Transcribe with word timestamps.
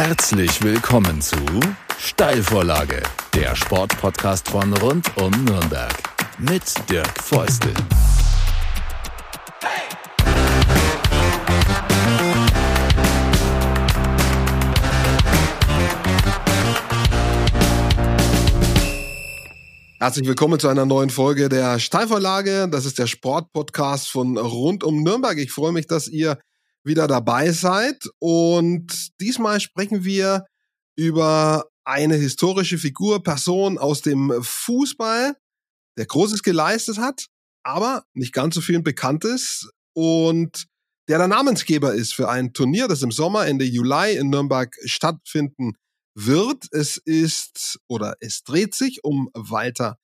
Herzlich 0.00 0.62
willkommen 0.62 1.20
zu 1.20 1.34
Steilvorlage, 1.98 3.02
der 3.34 3.56
Sportpodcast 3.56 4.48
von 4.48 4.72
rund 4.74 5.10
um 5.16 5.32
Nürnberg 5.44 5.92
mit 6.38 6.62
Dirk 6.88 7.20
Feustel. 7.20 7.74
Herzlich 19.98 20.28
willkommen 20.28 20.60
zu 20.60 20.68
einer 20.68 20.86
neuen 20.86 21.10
Folge 21.10 21.48
der 21.48 21.80
Steilvorlage. 21.80 22.68
Das 22.70 22.86
ist 22.86 23.00
der 23.00 23.08
Sportpodcast 23.08 24.08
von 24.08 24.38
rund 24.38 24.84
um 24.84 25.02
Nürnberg. 25.02 25.38
Ich 25.38 25.50
freue 25.50 25.72
mich, 25.72 25.88
dass 25.88 26.06
ihr 26.06 26.38
wieder 26.88 27.06
dabei 27.06 27.52
seid. 27.52 28.08
Und 28.18 29.10
diesmal 29.20 29.60
sprechen 29.60 30.02
wir 30.02 30.46
über 30.96 31.66
eine 31.84 32.16
historische 32.16 32.76
Figur, 32.76 33.22
Person 33.22 33.78
aus 33.78 34.02
dem 34.02 34.34
Fußball, 34.42 35.36
der 35.96 36.06
Großes 36.06 36.42
geleistet 36.42 36.98
hat, 36.98 37.26
aber 37.62 38.04
nicht 38.14 38.32
ganz 38.32 38.56
so 38.56 38.60
vielen 38.60 38.82
bekannt 38.82 39.24
ist 39.24 39.70
und 39.94 40.66
der 41.08 41.18
der 41.18 41.28
Namensgeber 41.28 41.94
ist 41.94 42.12
für 42.14 42.28
ein 42.28 42.52
Turnier, 42.52 42.86
das 42.86 43.02
im 43.02 43.10
Sommer 43.10 43.46
Ende 43.46 43.64
Juli 43.64 44.16
in 44.16 44.28
Nürnberg 44.28 44.76
stattfinden 44.84 45.72
wird. 46.14 46.66
Es 46.70 46.98
ist 46.98 47.80
oder 47.88 48.16
es 48.20 48.44
dreht 48.44 48.74
sich 48.74 49.04
um 49.04 49.30
Walter 49.32 49.96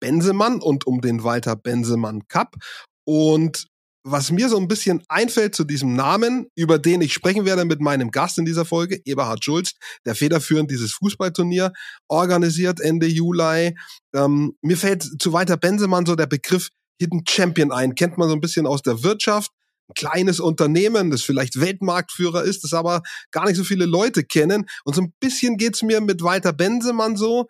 Bensemann 0.00 0.60
und 0.60 0.86
um 0.86 1.00
den 1.00 1.24
Walter 1.24 1.56
Bensemann 1.56 2.28
Cup. 2.28 2.56
Und 3.04 3.68
was 4.02 4.30
mir 4.30 4.48
so 4.48 4.56
ein 4.56 4.68
bisschen 4.68 5.02
einfällt 5.08 5.54
zu 5.54 5.64
diesem 5.64 5.94
Namen, 5.94 6.46
über 6.54 6.78
den 6.78 7.02
ich 7.02 7.12
sprechen 7.12 7.44
werde 7.44 7.64
mit 7.64 7.80
meinem 7.80 8.10
Gast 8.10 8.38
in 8.38 8.44
dieser 8.44 8.64
Folge, 8.64 9.00
Eberhard 9.04 9.44
Schulz, 9.44 9.72
der 10.06 10.14
federführend 10.14 10.70
dieses 10.70 10.92
Fußballturnier 10.92 11.72
organisiert 12.08 12.80
Ende 12.80 13.06
Juli. 13.06 13.76
Ähm, 14.14 14.56
mir 14.62 14.76
fällt 14.76 15.06
zu 15.20 15.32
weiter 15.32 15.56
Bensemann 15.56 16.06
so 16.06 16.16
der 16.16 16.26
Begriff 16.26 16.70
Hidden 17.00 17.24
Champion 17.28 17.72
ein. 17.72 17.94
Kennt 17.94 18.18
man 18.18 18.28
so 18.28 18.34
ein 18.34 18.40
bisschen 18.40 18.66
aus 18.66 18.82
der 18.82 19.02
Wirtschaft. 19.02 19.50
Ein 19.88 19.94
kleines 19.94 20.40
Unternehmen, 20.40 21.10
das 21.10 21.22
vielleicht 21.22 21.60
Weltmarktführer 21.60 22.42
ist, 22.42 22.62
das 22.64 22.72
aber 22.72 23.02
gar 23.32 23.46
nicht 23.46 23.56
so 23.56 23.64
viele 23.64 23.86
Leute 23.86 24.24
kennen. 24.24 24.66
Und 24.84 24.94
so 24.94 25.02
ein 25.02 25.12
bisschen 25.20 25.56
geht's 25.56 25.82
mir 25.82 26.00
mit 26.00 26.22
Walter 26.22 26.52
Bensemann 26.52 27.16
so, 27.16 27.46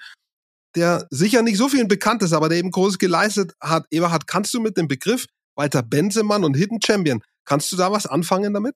der 0.74 1.06
sicher 1.10 1.42
nicht 1.42 1.58
so 1.58 1.68
vielen 1.68 1.88
bekannt 1.88 2.22
ist, 2.22 2.32
aber 2.32 2.48
der 2.48 2.58
eben 2.58 2.70
Großes 2.70 2.98
geleistet 2.98 3.52
hat. 3.60 3.86
Eberhard, 3.90 4.26
kannst 4.26 4.54
du 4.54 4.60
mit 4.60 4.76
dem 4.76 4.88
Begriff 4.88 5.26
Walter 5.60 5.82
Bensemann 5.82 6.42
und 6.42 6.56
Hidden 6.56 6.80
Champion. 6.82 7.22
Kannst 7.44 7.70
du 7.70 7.76
da 7.76 7.92
was 7.92 8.06
anfangen 8.06 8.54
damit? 8.54 8.74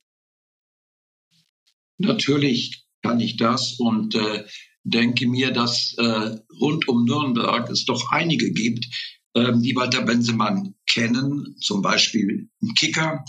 Natürlich 1.97 2.85
kann 3.03 3.21
ich 3.21 3.39
das 3.39 3.77
und 3.79 4.15
äh, 4.15 4.45
denke 4.83 5.27
mir, 5.27 5.51
dass 5.51 5.95
äh, 5.97 6.37
rund 6.61 6.87
um 6.87 7.07
Nürnberg 7.07 7.71
es 7.71 7.87
doch 7.87 8.11
einige 8.11 8.53
gibt, 8.53 8.85
äh, 9.33 9.53
die 9.57 9.75
Walter 9.75 10.03
Bensemann 10.03 10.75
kennen, 10.87 11.57
zum 11.59 11.81
Beispiel 11.81 12.51
im 12.61 12.75
Kicker 12.75 13.25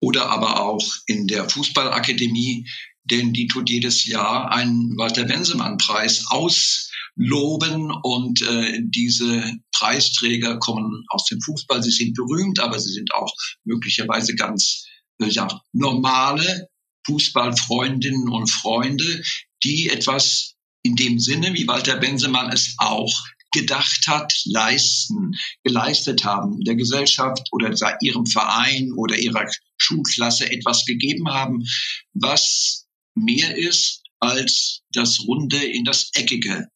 oder 0.00 0.26
aber 0.28 0.60
auch 0.60 0.84
in 1.06 1.26
der 1.28 1.48
Fußballakademie, 1.48 2.68
denn 3.04 3.32
die 3.32 3.46
tut 3.46 3.70
jedes 3.70 4.04
Jahr 4.04 4.52
einen 4.52 4.98
Walter 4.98 5.24
Bensemann-Preis 5.24 6.26
aus 6.28 6.87
loben 7.18 7.90
und 7.90 8.40
äh, 8.42 8.80
diese 8.80 9.52
Preisträger 9.72 10.58
kommen 10.58 11.04
aus 11.08 11.26
dem 11.26 11.40
Fußball. 11.40 11.82
Sie 11.82 11.90
sind 11.90 12.14
berühmt, 12.14 12.60
aber 12.60 12.78
sie 12.78 12.92
sind 12.92 13.12
auch 13.12 13.34
möglicherweise 13.64 14.36
ganz 14.36 14.86
äh, 15.20 15.26
ja, 15.26 15.48
normale 15.72 16.68
Fußballfreundinnen 17.06 18.28
und 18.28 18.48
Freunde, 18.48 19.22
die 19.64 19.88
etwas 19.88 20.54
in 20.82 20.94
dem 20.94 21.18
Sinne, 21.18 21.54
wie 21.54 21.66
Walter 21.66 21.96
Bensemann 21.96 22.52
es 22.52 22.76
auch 22.78 23.12
gedacht 23.50 24.06
hat, 24.06 24.32
leisten, 24.44 25.32
geleistet 25.64 26.24
haben, 26.24 26.60
der 26.60 26.76
Gesellschaft 26.76 27.48
oder 27.50 27.74
ihrem 28.00 28.26
Verein 28.26 28.92
oder 28.92 29.16
ihrer 29.16 29.46
Schulklasse 29.76 30.50
etwas 30.52 30.84
gegeben 30.84 31.28
haben, 31.28 31.64
was 32.12 32.86
mehr 33.14 33.56
ist 33.56 34.02
als 34.20 34.82
das 34.92 35.20
Runde 35.26 35.56
in 35.56 35.84
das 35.84 36.10
Eckige 36.14 36.68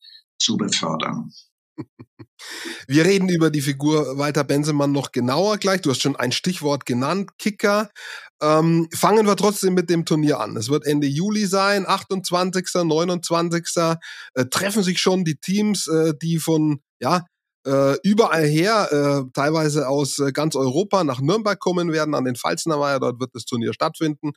zu 0.43 0.57
befördern. 0.57 1.31
Wir 2.87 3.05
reden 3.05 3.29
über 3.29 3.51
die 3.51 3.61
Figur 3.61 4.19
Walter 4.19 4.45
Bensemann 4.45 4.93
noch 4.93 5.13
genauer 5.13 5.59
gleich. 5.59 5.81
Du 5.81 5.91
hast 5.91 6.03
schon 6.03 6.17
ein 6.17 6.33
Stichwort 6.33 6.85
genannt, 6.87 7.39
Kicker. 7.39 7.91
Ähm, 8.43 8.89
fangen 8.93 9.27
wir 9.27 9.37
trotzdem 9.37 9.75
mit 9.75 9.89
dem 9.89 10.05
Turnier 10.05 10.41
an. 10.41 10.57
Es 10.57 10.69
wird 10.69 10.85
Ende 10.85 11.07
Juli 11.07 11.47
sein, 11.47 11.87
28., 11.87 12.67
29. 12.85 13.65
Äh, 14.35 14.47
treffen 14.47 14.83
sich 14.83 14.99
schon 14.99 15.25
die 15.25 15.37
Teams, 15.37 15.87
äh, 15.87 16.15
die 16.21 16.39
von 16.39 16.81
ja, 17.01 17.25
äh, 17.67 17.97
überall 18.03 18.45
her, 18.45 18.89
äh, 18.91 19.31
teilweise 19.33 19.89
aus 19.89 20.19
äh, 20.19 20.33
ganz 20.33 20.57
Europa 20.57 21.05
nach 21.05 21.21
Nürnberg 21.21 21.59
kommen 21.59 21.93
werden, 21.93 22.15
an 22.15 22.25
den 22.25 22.37
Pfalzner 22.37 22.81
Weiher, 22.81 23.01
dort 23.01 23.21
wird 23.21 23.35
das 23.35 23.45
Turnier 23.45 23.73
stattfinden. 23.73 24.33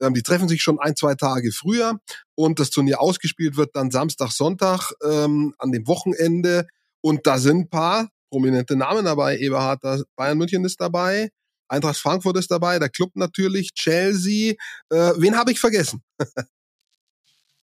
Ähm, 0.00 0.14
die 0.14 0.22
treffen 0.22 0.48
sich 0.48 0.62
schon 0.62 0.78
ein, 0.78 0.96
zwei 0.96 1.14
Tage 1.14 1.52
früher 1.52 1.98
und 2.34 2.58
das 2.58 2.70
Turnier 2.70 3.00
ausgespielt 3.00 3.56
wird 3.56 3.76
dann 3.76 3.90
Samstag, 3.90 4.32
Sonntag 4.32 4.92
ähm, 5.04 5.54
an 5.58 5.72
dem 5.72 5.86
Wochenende 5.86 6.66
und 7.02 7.26
da 7.26 7.38
sind 7.38 7.58
ein 7.58 7.70
paar 7.70 8.08
prominente 8.30 8.76
Namen 8.76 9.04
dabei. 9.04 9.38
Eberhard, 9.38 9.82
Bayern 10.16 10.38
München 10.38 10.64
ist 10.64 10.80
dabei, 10.80 11.30
Eintracht 11.70 11.98
Frankfurt 11.98 12.36
ist 12.36 12.50
dabei, 12.50 12.78
der 12.78 12.88
Club 12.88 13.12
natürlich, 13.14 13.74
Chelsea. 13.74 14.54
Äh, 14.88 15.12
wen 15.16 15.36
habe 15.36 15.52
ich 15.52 15.60
vergessen? 15.60 16.02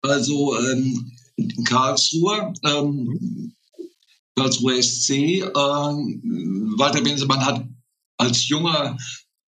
also 0.03 0.57
ähm, 0.61 1.13
Karlsruhe, 1.65 2.53
ähm, 2.65 3.56
Karlsruhe 4.37 4.83
SC. 4.83 5.11
Äh, 5.11 5.51
Walter 5.51 7.01
Bensemann 7.01 7.45
hat 7.45 7.65
als 8.19 8.49
junger 8.49 8.97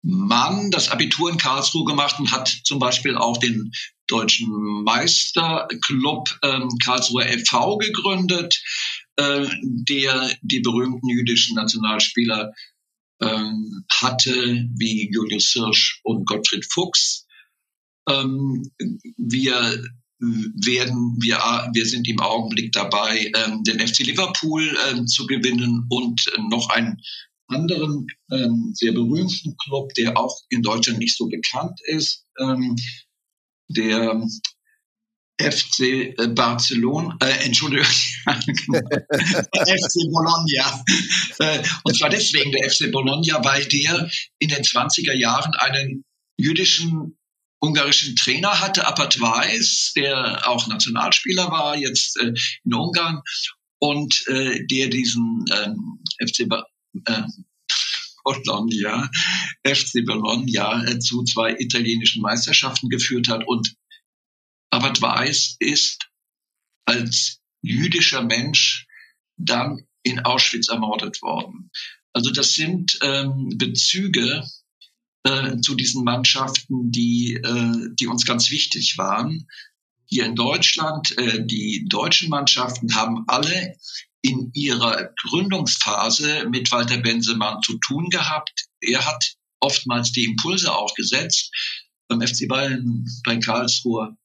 Mann 0.03 0.71
das 0.71 0.91
Abitur 0.91 1.31
in 1.31 1.39
Karlsruhe 1.39 1.85
gemacht 1.85 2.19
und 2.19 2.33
hat 2.33 2.49
zum 2.65 2.79
Beispiel 2.79 3.17
auch 3.17 3.37
den 3.39 3.73
deutschen 4.07 4.49
Meisterclub 4.85 6.39
äh, 6.43 6.61
Karlsruhe 6.85 7.25
FV 7.25 7.77
gegründet, 7.79 8.63
äh, 9.17 9.47
der 9.63 10.31
die 10.43 10.61
berühmten 10.61 11.09
jüdischen 11.09 11.57
Nationalspieler 11.57 12.53
ähm, 13.21 13.85
hatte, 13.91 14.69
wie 14.77 15.11
Julius 15.13 15.53
Hirsch 15.53 16.01
und 16.05 16.27
Gottfried 16.27 16.67
Fuchs. 16.73 17.27
Ähm, 18.09 18.71
wir 19.17 19.83
werden 20.21 21.17
wir, 21.21 21.37
wir 21.73 21.87
sind 21.87 22.09
im 22.09 22.21
Augenblick 22.21 22.73
dabei, 22.73 23.31
ähm, 23.37 23.63
den 23.63 23.79
FC 23.79 24.01
Liverpool 24.01 24.77
ähm, 24.91 25.07
zu 25.07 25.27
gewinnen 25.27 25.87
und 25.89 26.27
äh, 26.35 26.41
noch 26.51 26.69
einen 26.71 27.01
anderen 27.47 28.07
ähm, 28.31 28.73
sehr 28.75 28.93
berühmten 28.93 29.57
Club, 29.57 29.95
der 29.95 30.19
auch 30.19 30.37
in 30.51 30.63
Deutschland 30.63 30.99
nicht 30.99 31.17
so 31.17 31.29
bekannt 31.29 31.81
ist, 31.87 32.27
ähm, 32.41 32.77
der 33.69 34.21
FC 35.41 35.81
äh, 35.81 36.29
Barcelona, 36.35 37.17
äh, 37.23 37.45
Entschuldigung, 37.45 37.87
FC 38.27 38.35
Bologna. 40.11 40.85
Äh, 41.39 41.63
und 41.85 41.97
zwar 41.97 42.11
deswegen 42.11 42.51
der 42.53 42.69
FC 42.69 42.91
Bologna, 42.91 43.43
weil 43.45 43.65
der 43.67 44.11
in 44.41 44.49
den 44.49 44.63
20er 44.63 45.15
Jahren 45.15 45.55
einen 45.55 46.05
jüdischen 46.37 47.18
ungarischen 47.61 48.17
Trainer 48.17 48.61
hatte, 48.61 48.87
Apat 48.87 49.21
Weiss, 49.21 49.93
der 49.97 50.49
auch 50.49 50.67
Nationalspieler 50.67 51.51
war, 51.51 51.77
jetzt 51.77 52.17
äh, 52.19 52.33
in 52.65 52.75
Ungarn, 52.75 53.23
und 53.81 54.27
äh, 54.29 54.67
der 54.67 54.89
diesen 54.89 55.45
ähm, 55.53 56.03
FC 56.19 56.49
ba 56.49 56.65
äh, 57.05 57.23
Bologna, 58.25 59.11
FC 59.65 60.05
Bologna 60.05 60.85
äh, 60.85 60.99
zu 60.99 61.25
zwei 61.25 61.57
italienischen 61.59 62.21
Meisterschaften 62.21 62.89
geführt 62.89 63.29
hat. 63.29 63.47
Und 63.47 63.75
Abat 64.71 65.01
Weiss 65.01 65.57
ist 65.61 66.09
als 66.85 67.41
jüdischer 67.63 68.23
Mensch 68.23 68.87
dann 69.37 69.87
in 70.03 70.21
Auschwitz 70.21 70.69
ermordet 70.69 71.23
worden. 71.23 71.71
Also 72.13 72.31
das 72.31 72.55
sind 72.55 72.99
ähm, 73.03 73.51
Bezüge, 73.57 74.45
äh, 75.25 75.59
zu 75.61 75.75
diesen 75.75 76.05
Mannschaften, 76.05 76.91
die, 76.91 77.35
äh, 77.35 77.89
die 77.99 78.07
uns 78.07 78.25
ganz 78.25 78.51
wichtig 78.51 78.99
waren. 78.99 79.47
Hier 80.07 80.25
in 80.25 80.35
Deutschland, 80.35 81.17
äh, 81.19 81.45
die 81.45 81.87
deutschen 81.89 82.31
Mannschaften 82.31 82.95
haben 82.95 83.25
alle 83.27 83.77
in 84.23 84.51
ihrer 84.55 85.11
Gründungsphase 85.23 86.47
mit 86.49 86.71
Walter 86.73 86.99
Bensemann 86.99 87.63
zu 87.63 87.79
tun 87.79 88.09
gehabt. 88.11 88.67
Er 88.81 89.05
hat 89.05 89.35
oftmals 89.61 90.13
die 90.13 90.25
Impulse 90.25 90.75
auch 90.75 90.95
gesetzt. 90.95 91.51
Beim 92.09 92.27
FC 92.27 92.49
Bayern, 92.49 93.05
bei 93.25 93.37
Karlsruhe, 93.37 94.17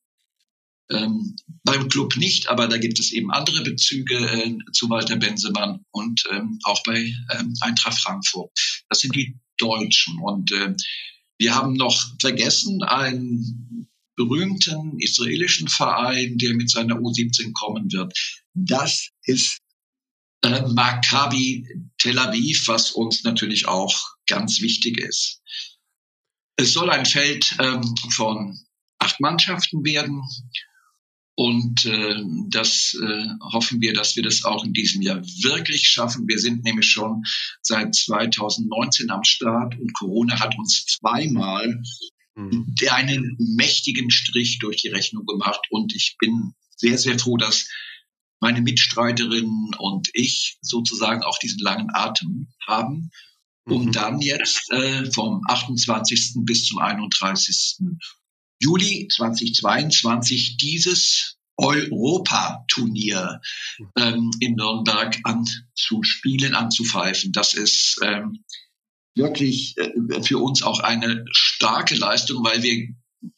ähm, 0.90 1.36
beim 1.64 1.90
Club 1.90 2.16
nicht, 2.18 2.50
aber 2.50 2.68
da 2.68 2.78
gibt 2.78 3.00
es 3.00 3.12
eben 3.12 3.32
andere 3.32 3.62
Bezüge 3.64 4.16
äh, 4.16 4.58
zu 4.72 4.90
Walter 4.90 5.16
Bensemann 5.16 5.86
und 5.92 6.24
ähm, 6.32 6.60
auch 6.64 6.82
bei 6.84 7.14
ähm, 7.32 7.54
Eintracht 7.62 8.00
Frankfurt. 8.00 8.52
Das 8.90 9.00
sind 9.00 9.16
die 9.16 9.38
Deutschen. 9.58 10.20
Und 10.20 10.52
äh, 10.52 10.74
wir 11.38 11.56
haben 11.56 11.74
noch 11.74 12.02
vergessen, 12.20 12.84
ein 12.84 13.88
berühmten 14.16 15.00
israelischen 15.00 15.68
Verein, 15.68 16.38
der 16.38 16.54
mit 16.54 16.70
seiner 16.70 16.96
U17 16.96 17.52
kommen 17.54 17.92
wird. 17.92 18.14
Das 18.54 19.10
ist 19.24 19.60
äh, 20.44 20.62
Maccabi 20.68 21.68
Tel 21.98 22.20
Aviv, 22.20 22.68
was 22.68 22.92
uns 22.92 23.24
natürlich 23.24 23.68
auch 23.68 24.16
ganz 24.28 24.62
wichtig 24.62 25.00
ist. 25.00 25.42
Es 26.56 26.74
soll 26.74 26.92
ein 26.92 27.06
Feld 27.06 27.56
ähm, 27.60 27.96
von 28.12 28.60
acht 29.00 29.20
Mannschaften 29.20 29.84
werden. 29.84 30.22
Und 31.36 31.86
äh, 31.86 32.24
das 32.50 32.96
äh, 33.02 33.28
hoffen 33.52 33.82
wir, 33.82 33.94
dass 33.94 34.16
wir 34.16 34.22
das 34.22 34.44
auch 34.44 34.64
in 34.64 34.74
diesem 34.74 35.02
Jahr 35.02 35.22
wirklich 35.22 35.88
schaffen. 35.88 36.28
Wir 36.28 36.38
sind 36.38 36.64
nämlich 36.64 36.88
schon 36.88 37.24
seit 37.62 37.96
2019 37.96 39.10
am 39.10 39.24
Start 39.24 39.80
und 39.80 39.94
Corona 39.94 40.40
hat 40.40 40.58
uns 40.58 40.86
zweimal 40.86 41.82
mhm. 42.36 42.76
einen 42.90 43.36
mächtigen 43.58 44.12
Strich 44.12 44.60
durch 44.60 44.78
die 44.84 44.90
Rechnung 44.90 45.26
gemacht. 45.26 45.62
Und 45.72 45.96
ich 45.96 46.18
bin 46.20 46.54
sehr, 46.76 47.00
sehr 47.00 47.18
froh, 47.18 47.38
dass 47.38 47.68
meine 48.40 48.62
Mitstreiterinnen 48.62 49.72
und 49.80 50.10
ich 50.14 50.58
sozusagen 50.62 51.24
auch 51.24 51.40
diesen 51.40 51.60
langen 51.60 51.90
Atem 51.94 52.50
haben, 52.68 53.10
um 53.66 53.86
mhm. 53.86 53.92
dann 53.92 54.20
jetzt 54.20 54.72
äh, 54.72 55.10
vom 55.12 55.42
28. 55.48 56.34
bis 56.44 56.66
zum 56.66 56.78
31. 56.78 57.80
Juli 58.64 59.10
2022 59.12 60.58
dieses 60.58 61.38
Europaturnier 61.58 63.42
ähm, 63.98 64.32
in 64.40 64.56
Nürnberg 64.56 65.20
anzuspielen, 65.24 66.56
anzupfeifen. 66.56 67.32
Das 67.34 67.54
ist 67.54 68.00
ähm, 68.02 68.44
wirklich 69.16 69.76
äh, 69.78 70.24
für 70.24 70.40
uns 70.40 70.64
auch 70.64 70.80
eine 70.80 71.26
starke 71.32 71.96
Leistung, 71.96 72.44
weil 72.44 72.64
wir 72.64 72.88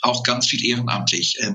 auch 0.01 0.23
ganz 0.23 0.47
viel 0.47 0.63
ehrenamtlich 0.63 1.37
äh, 1.39 1.53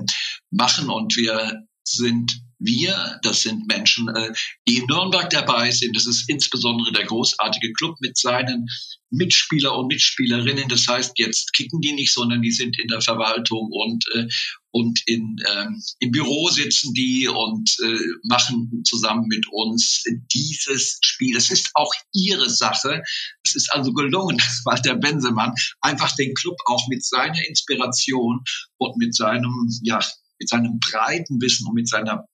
machen 0.51 0.89
und 0.89 1.15
wir 1.15 1.63
sind 1.83 2.41
wir, 2.61 3.19
das 3.23 3.41
sind 3.41 3.67
Menschen, 3.67 4.07
äh, 4.09 4.33
die 4.67 4.77
in 4.77 4.85
Nürnberg 4.85 5.29
dabei 5.29 5.71
sind. 5.71 5.95
Das 5.95 6.05
ist 6.05 6.29
insbesondere 6.29 6.91
der 6.91 7.05
großartige 7.05 7.73
Club 7.73 7.95
mit 7.99 8.17
seinen 8.17 8.67
Mitspieler 9.09 9.75
und 9.75 9.87
Mitspielerinnen. 9.87 10.69
Das 10.69 10.87
heißt, 10.87 11.13
jetzt 11.17 11.53
kicken 11.53 11.81
die 11.81 11.91
nicht, 11.93 12.13
sondern 12.13 12.41
die 12.41 12.51
sind 12.51 12.79
in 12.79 12.87
der 12.87 13.01
Verwaltung 13.01 13.69
und, 13.71 14.05
äh, 14.13 14.27
und 14.71 15.01
in, 15.05 15.37
ähm, 15.53 15.81
im 15.99 16.11
Büro 16.11 16.49
sitzen 16.49 16.93
die 16.93 17.27
und 17.27 17.75
äh, 17.83 17.99
machen 18.23 18.83
zusammen 18.85 19.27
mit 19.27 19.45
uns 19.51 20.03
dieses 20.33 20.99
Spiel. 21.03 21.33
Das 21.33 21.49
ist 21.49 21.71
auch 21.73 21.91
ihre 22.13 22.49
Sache. 22.49 23.01
Es 23.43 23.55
ist 23.55 23.73
also 23.73 23.91
gelungen, 23.91 24.37
dass 24.37 24.61
Walter 24.65 24.95
Bensemann 24.95 25.53
einfach 25.81 26.15
den 26.15 26.33
Club 26.33 26.57
auch 26.65 26.87
mit 26.87 27.03
seiner 27.03 27.45
Inspiration 27.47 28.43
und 28.77 28.97
mit 28.97 29.13
seinem, 29.13 29.67
ja, 29.83 29.99
mit 30.39 30.47
seinem 30.47 30.79
breiten 30.79 31.41
Wissen 31.41 31.67
und 31.67 31.75
mit 31.75 31.89
seiner 31.89 32.25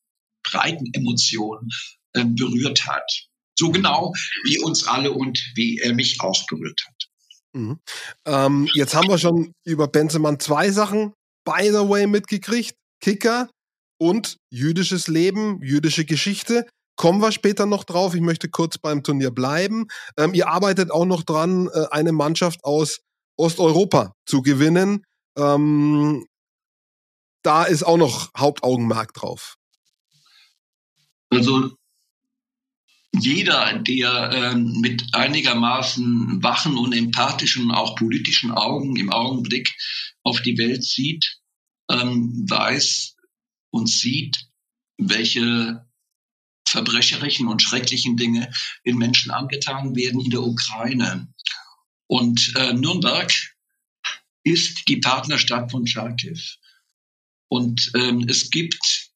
breiten 0.51 0.89
Emotionen 0.93 1.69
äh, 2.13 2.25
berührt 2.25 2.87
hat. 2.87 3.09
So 3.57 3.71
genau 3.71 4.13
wie 4.43 4.59
uns 4.59 4.87
alle 4.87 5.11
und 5.11 5.39
wie 5.55 5.79
er 5.79 5.93
mich 5.93 6.21
auch 6.21 6.45
berührt 6.47 6.79
hat. 6.87 7.07
Mhm. 7.53 7.79
Ähm, 8.25 8.69
jetzt 8.73 8.93
haben 8.93 9.09
wir 9.09 9.17
schon 9.17 9.53
über 9.65 9.87
Benzemann 9.87 10.39
zwei 10.39 10.71
Sachen, 10.71 11.13
by 11.43 11.63
the 11.63 11.89
way, 11.89 12.07
mitgekriegt. 12.07 12.75
Kicker 12.99 13.49
und 13.99 14.37
jüdisches 14.51 15.07
Leben, 15.07 15.61
jüdische 15.61 16.05
Geschichte. 16.05 16.67
Kommen 16.95 17.21
wir 17.21 17.31
später 17.31 17.67
noch 17.67 17.83
drauf. 17.83 18.15
Ich 18.15 18.21
möchte 18.21 18.49
kurz 18.49 18.79
beim 18.79 19.03
Turnier 19.03 19.31
bleiben. 19.31 19.87
Ähm, 20.17 20.33
ihr 20.33 20.47
arbeitet 20.47 20.91
auch 20.91 21.05
noch 21.05 21.23
dran, 21.23 21.67
äh, 21.67 21.85
eine 21.91 22.11
Mannschaft 22.11 22.63
aus 22.63 23.01
Osteuropa 23.37 24.13
zu 24.25 24.41
gewinnen. 24.41 25.03
Ähm, 25.37 26.25
da 27.43 27.65
ist 27.65 27.83
auch 27.83 27.97
noch 27.97 28.31
Hauptaugenmerk 28.35 29.13
drauf. 29.13 29.56
Also 31.29 31.77
jeder, 33.13 33.79
der 33.79 34.31
ähm, 34.33 34.79
mit 34.81 35.13
einigermaßen 35.13 36.41
wachen 36.43 36.77
und 36.77 36.93
empathischen, 36.93 37.71
auch 37.71 37.95
politischen 37.95 38.51
Augen 38.51 38.95
im 38.95 39.11
Augenblick 39.11 39.75
auf 40.23 40.41
die 40.41 40.57
Welt 40.57 40.83
sieht, 40.83 41.39
ähm, 41.89 42.45
weiß 42.47 43.15
und 43.71 43.89
sieht, 43.89 44.47
welche 44.97 45.85
verbrecherischen 46.67 47.47
und 47.47 47.61
schrecklichen 47.61 48.17
Dinge 48.17 48.51
den 48.85 48.97
Menschen 48.97 49.31
angetan 49.31 49.95
werden 49.95 50.19
in 50.19 50.31
der 50.31 50.41
Ukraine. 50.41 51.33
Und 52.07 52.53
äh, 52.55 52.73
Nürnberg 52.73 53.31
ist 54.43 54.87
die 54.87 54.97
Partnerstadt 54.97 55.71
von 55.71 55.87
Charkiw. 55.87 56.39
Und 57.49 57.91
ähm, 57.95 58.25
es 58.27 58.49
gibt 58.49 59.06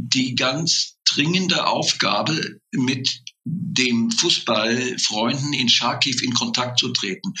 die 0.00 0.36
ganz 0.36 0.96
dringende 1.04 1.66
Aufgabe, 1.66 2.60
mit 2.70 3.22
den 3.44 4.10
Fußballfreunden 4.10 5.52
in 5.52 5.68
Charkiw 5.68 6.18
in 6.22 6.34
Kontakt 6.34 6.78
zu 6.78 6.92
treten. 6.92 7.34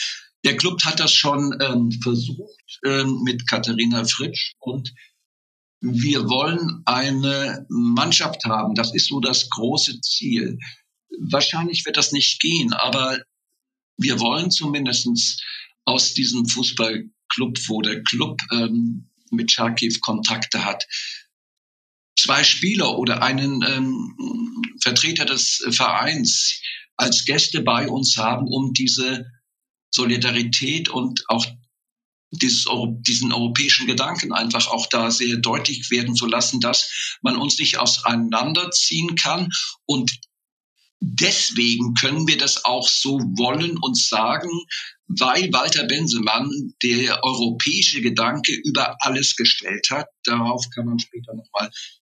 Der 0.44 0.56
Club 0.56 0.82
hat 0.84 0.98
das 0.98 1.12
schon 1.12 1.56
ähm, 1.60 1.92
versucht 2.02 2.80
ähm, 2.84 3.22
mit 3.22 3.48
Katharina 3.48 4.04
Fritsch 4.04 4.54
und 4.58 4.92
wir 5.80 6.28
wollen 6.28 6.82
eine 6.86 7.66
Mannschaft 7.68 8.44
haben. 8.44 8.74
Das 8.74 8.94
ist 8.94 9.06
so 9.06 9.20
das 9.20 9.48
große 9.50 10.00
Ziel. 10.00 10.58
Wahrscheinlich 11.20 11.86
wird 11.86 11.96
das 11.96 12.10
nicht 12.10 12.40
gehen, 12.40 12.72
aber 12.72 13.20
wir 13.96 14.18
wollen 14.18 14.50
zumindestens 14.50 15.40
aus 15.84 16.14
diesem 16.14 16.46
Fußballclub, 16.48 17.58
wo 17.68 17.82
der 17.82 18.02
Club 18.02 18.40
ähm, 18.52 19.10
mit 19.30 19.52
Charkiw 19.52 19.94
Kontakte 20.00 20.64
hat, 20.64 20.84
zwei 22.28 22.44
Spieler 22.44 22.98
oder 22.98 23.22
einen 23.22 23.64
ähm, 23.66 24.62
Vertreter 24.82 25.24
des 25.24 25.64
Vereins 25.70 26.60
als 26.94 27.24
Gäste 27.24 27.62
bei 27.62 27.88
uns 27.88 28.18
haben, 28.18 28.46
um 28.46 28.74
diese 28.74 29.24
Solidarität 29.90 30.90
und 30.90 31.24
auch 31.28 31.46
dieses, 32.30 32.66
diesen 32.98 33.32
europäischen 33.32 33.86
Gedanken 33.86 34.34
einfach 34.34 34.66
auch 34.66 34.86
da 34.88 35.10
sehr 35.10 35.38
deutlich 35.38 35.90
werden 35.90 36.14
zu 36.14 36.26
lassen, 36.26 36.60
dass 36.60 37.18
man 37.22 37.38
uns 37.38 37.58
nicht 37.58 37.78
auseinanderziehen 37.78 39.14
kann. 39.14 39.48
Und 39.86 40.12
deswegen 41.00 41.94
können 41.94 42.28
wir 42.28 42.36
das 42.36 42.66
auch 42.66 42.86
so 42.86 43.20
wollen 43.38 43.78
und 43.78 43.96
sagen, 43.96 44.50
weil 45.06 45.50
Walter 45.50 45.84
Bensemann 45.84 46.74
der 46.82 47.24
europäische 47.24 48.02
Gedanke 48.02 48.52
über 48.52 48.96
alles 49.00 49.34
gestellt 49.34 49.88
hat. 49.90 50.08
Darauf 50.24 50.68
kann 50.74 50.84
man 50.84 50.98
später 50.98 51.32
nochmal 51.34 51.70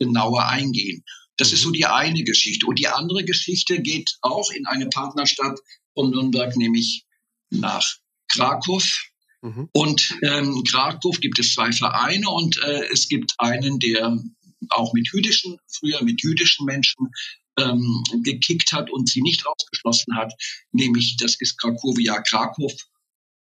genauer 0.05 0.49
eingehen. 0.49 1.05
Das 1.37 1.53
ist 1.53 1.63
so 1.63 1.69
mhm. 1.69 1.75
die 1.75 1.87
eine 1.87 2.25
Geschichte. 2.25 2.67
Und 2.67 2.79
die 2.79 2.89
andere 2.89 3.25
Geschichte 3.25 3.81
geht 3.81 4.17
auch 4.21 4.51
in 4.51 4.67
eine 4.67 4.89
Partnerstadt 4.89 5.59
von 5.95 6.11
Nürnberg, 6.11 6.57
nämlich 6.57 7.05
nach 7.51 7.97
Krakow. 8.29 8.85
Mhm. 9.43 9.69
Und 9.73 10.19
ähm, 10.23 10.63
Krakow 10.71 11.19
gibt 11.21 11.39
es 11.39 11.55
zwei 11.55 11.73
Vereine 11.73 12.29
und 12.29 12.59
äh, 12.59 12.85
es 12.93 13.09
gibt 13.09 13.35
einen, 13.39 13.79
der 13.79 14.17
auch 14.69 14.93
mit 14.93 15.09
jüdischen, 15.13 15.59
früher 15.67 16.03
mit 16.03 16.23
jüdischen 16.23 16.67
Menschen 16.67 17.11
ähm, 17.59 18.05
gekickt 18.23 18.73
hat 18.73 18.91
und 18.91 19.09
sie 19.09 19.21
nicht 19.21 19.47
ausgeschlossen 19.47 20.17
hat, 20.17 20.33
nämlich 20.71 21.17
das 21.17 21.37
ist 21.41 21.59
Krakowia 21.59 22.21
Krakow. 22.23 22.73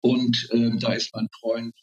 Und 0.01 0.49
ähm, 0.53 0.79
da 0.79 0.95
ist 0.95 1.11
mein 1.15 1.29
Freund 1.39 1.75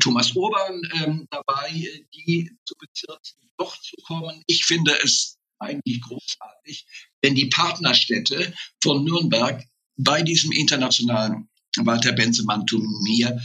Thomas 0.00 0.32
Urban 0.32 0.80
ähm, 0.94 1.28
dabei, 1.30 1.70
die 2.14 2.50
zu 2.64 2.74
Bezirken 2.78 3.50
doch 3.56 3.76
zu 3.80 3.96
kommen. 4.06 4.42
Ich 4.46 4.64
finde 4.64 4.92
es 5.02 5.38
eigentlich 5.58 6.00
großartig, 6.02 6.86
wenn 7.22 7.34
die 7.34 7.46
Partnerstädte 7.46 8.54
von 8.82 9.04
Nürnberg 9.04 9.62
bei 9.96 10.22
diesem 10.22 10.52
internationalen 10.52 11.48
Walter 11.76 12.12
Benzemann 12.12 12.66
Turnier 12.66 13.40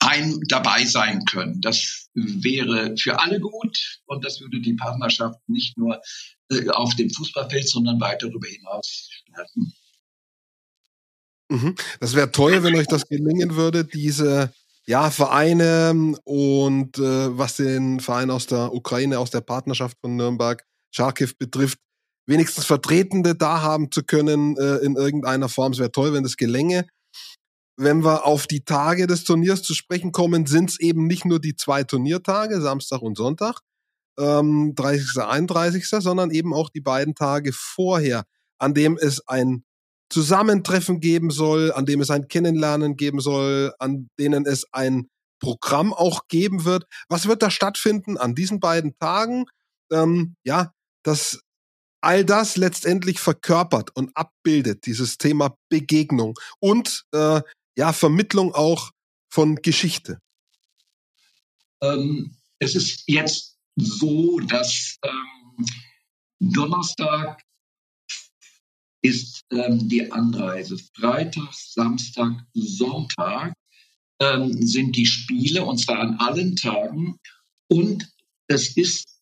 ein 0.00 0.40
dabei 0.48 0.84
sein 0.84 1.24
können. 1.24 1.60
Das 1.60 2.08
wäre 2.14 2.96
für 2.96 3.20
alle 3.20 3.40
gut 3.40 4.00
und 4.06 4.24
das 4.24 4.40
würde 4.40 4.60
die 4.60 4.74
Partnerschaft 4.74 5.40
nicht 5.48 5.78
nur 5.78 6.00
äh, 6.50 6.68
auf 6.68 6.94
dem 6.96 7.10
Fußballfeld, 7.10 7.68
sondern 7.68 8.00
weit 8.00 8.22
darüber 8.22 8.46
hinaus 8.46 9.08
stärken. 9.10 9.72
Mhm. 11.48 11.74
Das 12.00 12.14
wäre 12.14 12.30
toll, 12.30 12.62
wenn 12.62 12.74
euch 12.74 12.86
das 12.86 13.06
gelingen 13.06 13.56
würde, 13.56 13.84
diese 13.84 14.52
ja, 14.86 15.10
Vereine 15.10 16.14
und 16.24 16.98
äh, 16.98 17.38
was 17.38 17.56
den 17.56 18.00
Verein 18.00 18.30
aus 18.30 18.46
der 18.46 18.72
Ukraine, 18.74 19.18
aus 19.18 19.30
der 19.30 19.40
Partnerschaft 19.40 19.96
von 20.00 20.16
Nürnberg, 20.16 20.62
Charkiw 20.94 21.30
betrifft, 21.38 21.78
wenigstens 22.26 22.66
Vertretende 22.66 23.34
da 23.34 23.62
haben 23.62 23.90
zu 23.90 24.02
können 24.02 24.56
äh, 24.56 24.76
in 24.76 24.96
irgendeiner 24.96 25.48
Form. 25.48 25.72
Es 25.72 25.78
wäre 25.78 25.92
toll, 25.92 26.12
wenn 26.12 26.22
das 26.22 26.36
gelänge. 26.36 26.86
Wenn 27.76 28.04
wir 28.04 28.24
auf 28.24 28.46
die 28.46 28.64
Tage 28.64 29.06
des 29.06 29.24
Turniers 29.24 29.62
zu 29.62 29.74
sprechen 29.74 30.12
kommen, 30.12 30.46
sind 30.46 30.70
es 30.70 30.80
eben 30.80 31.06
nicht 31.06 31.24
nur 31.24 31.40
die 31.40 31.56
zwei 31.56 31.82
Turniertage, 31.82 32.60
Samstag 32.60 33.02
und 33.02 33.16
Sonntag, 33.16 33.60
ähm, 34.18 34.74
30. 34.76 35.22
31., 35.22 35.84
sondern 36.00 36.30
eben 36.30 36.54
auch 36.54 36.70
die 36.70 36.80
beiden 36.80 37.14
Tage 37.14 37.52
vorher, 37.52 38.24
an 38.58 38.74
dem 38.74 38.96
es 38.96 39.26
ein 39.26 39.64
Zusammentreffen 40.10 41.00
geben 41.00 41.30
soll, 41.30 41.72
an 41.72 41.86
dem 41.86 42.00
es 42.00 42.10
ein 42.10 42.28
Kennenlernen 42.28 42.96
geben 42.96 43.20
soll, 43.20 43.72
an 43.78 44.08
denen 44.18 44.46
es 44.46 44.66
ein 44.72 45.08
Programm 45.40 45.92
auch 45.92 46.28
geben 46.28 46.64
wird. 46.64 46.84
Was 47.08 47.26
wird 47.26 47.42
da 47.42 47.50
stattfinden 47.50 48.16
an 48.16 48.34
diesen 48.34 48.60
beiden 48.60 48.96
Tagen? 48.98 49.46
Ähm, 49.90 50.36
ja, 50.44 50.72
das 51.02 51.40
all 52.04 52.24
das 52.24 52.56
letztendlich 52.56 53.18
verkörpert 53.18 53.90
und 53.96 54.14
abbildet, 54.14 54.84
dieses 54.86 55.16
Thema 55.16 55.56
Begegnung 55.70 56.38
und 56.60 57.04
äh, 57.12 57.40
ja, 57.76 57.92
Vermittlung 57.92 58.54
auch 58.54 58.90
von 59.30 59.56
Geschichte. 59.56 60.20
Ähm, 61.82 62.36
es 62.58 62.74
ist 62.74 63.04
jetzt 63.06 63.56
so, 63.76 64.38
dass 64.40 64.98
ähm, 65.02 65.66
Donnerstag 66.40 67.42
ist 69.04 69.42
ähm, 69.50 69.86
die 69.88 70.10
Anreise. 70.10 70.78
Freitag, 70.98 71.52
Samstag, 71.52 72.46
Sonntag 72.54 73.52
ähm, 74.18 74.66
sind 74.66 74.96
die 74.96 75.04
Spiele 75.04 75.64
und 75.64 75.76
zwar 75.76 75.98
an 75.98 76.16
allen 76.18 76.56
Tagen. 76.56 77.18
Und 77.68 78.08
es 78.48 78.76
ist 78.78 79.20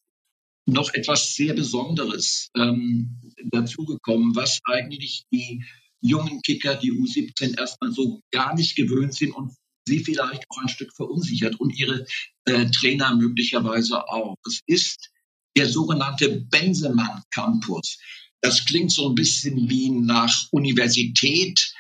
noch 0.67 0.95
etwas 0.95 1.35
sehr 1.35 1.55
Besonderes 1.55 2.49
ähm, 2.57 3.21
dazugekommen, 3.51 4.37
was 4.37 4.61
eigentlich 4.65 5.25
die 5.33 5.65
jungen 6.01 6.41
Kicker, 6.43 6.77
die 6.77 6.93
U17 6.93 7.59
erstmal 7.59 7.91
so 7.91 8.21
gar 8.31 8.55
nicht 8.55 8.77
gewöhnt 8.77 9.15
sind 9.15 9.33
und 9.33 9.53
sie 9.89 10.05
vielleicht 10.05 10.45
auch 10.49 10.59
ein 10.59 10.69
Stück 10.69 10.95
verunsichert 10.95 11.59
und 11.59 11.77
ihre 11.77 12.07
äh, 12.45 12.71
Trainer 12.71 13.17
möglicherweise 13.17 14.09
auch. 14.09 14.37
Es 14.47 14.61
ist 14.67 15.11
der 15.57 15.69
sogenannte 15.69 16.41
Bensemann 16.51 17.23
Campus. 17.33 17.99
Das 18.43 18.65
klingt 18.67 18.93
so 18.93 19.09
ein 19.09 19.15
bisschen 19.15 19.71
wie 19.71 19.89
nach 19.89 20.47
Universität, 20.51 21.73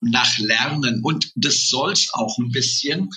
nach 0.00 0.38
Lernen 0.38 1.02
und 1.02 1.32
das 1.34 1.68
soll's 1.68 2.10
auch 2.12 2.38
ein 2.38 2.50
bisschen 2.50 3.10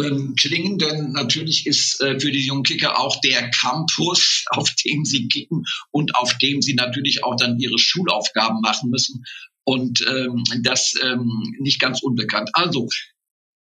ähm, 0.00 0.34
klingen, 0.36 0.78
denn 0.78 1.12
natürlich 1.12 1.66
ist 1.66 2.00
äh, 2.00 2.18
für 2.18 2.32
die 2.32 2.44
jungen 2.44 2.64
Kicker 2.64 2.98
auch 2.98 3.20
der 3.20 3.50
Campus, 3.50 4.44
auf 4.50 4.68
dem 4.84 5.04
sie 5.04 5.28
kicken 5.28 5.64
und 5.90 6.16
auf 6.16 6.36
dem 6.38 6.62
sie 6.62 6.74
natürlich 6.74 7.22
auch 7.22 7.36
dann 7.36 7.58
ihre 7.60 7.78
Schulaufgaben 7.78 8.60
machen 8.60 8.90
müssen. 8.90 9.24
Und 9.64 10.04
ähm, 10.06 10.44
das 10.62 10.94
ähm, 11.02 11.54
nicht 11.58 11.80
ganz 11.80 12.02
unbekannt. 12.02 12.50
Also 12.52 12.88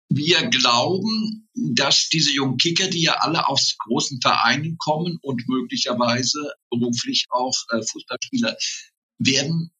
wir 0.08 0.46
glauben, 0.48 1.48
dass 1.54 2.08
diese 2.08 2.32
jungen 2.32 2.58
Kicker, 2.58 2.88
die 2.88 3.02
ja 3.02 3.14
alle 3.14 3.48
aus 3.48 3.76
großen 3.78 4.20
Vereinen 4.20 4.76
kommen 4.78 5.18
und 5.22 5.48
möglicherweise 5.48 6.52
beruflich 6.70 7.26
auch 7.30 7.56
äh, 7.72 7.82
Fußballspieler 7.82 8.56
werden 9.18 9.72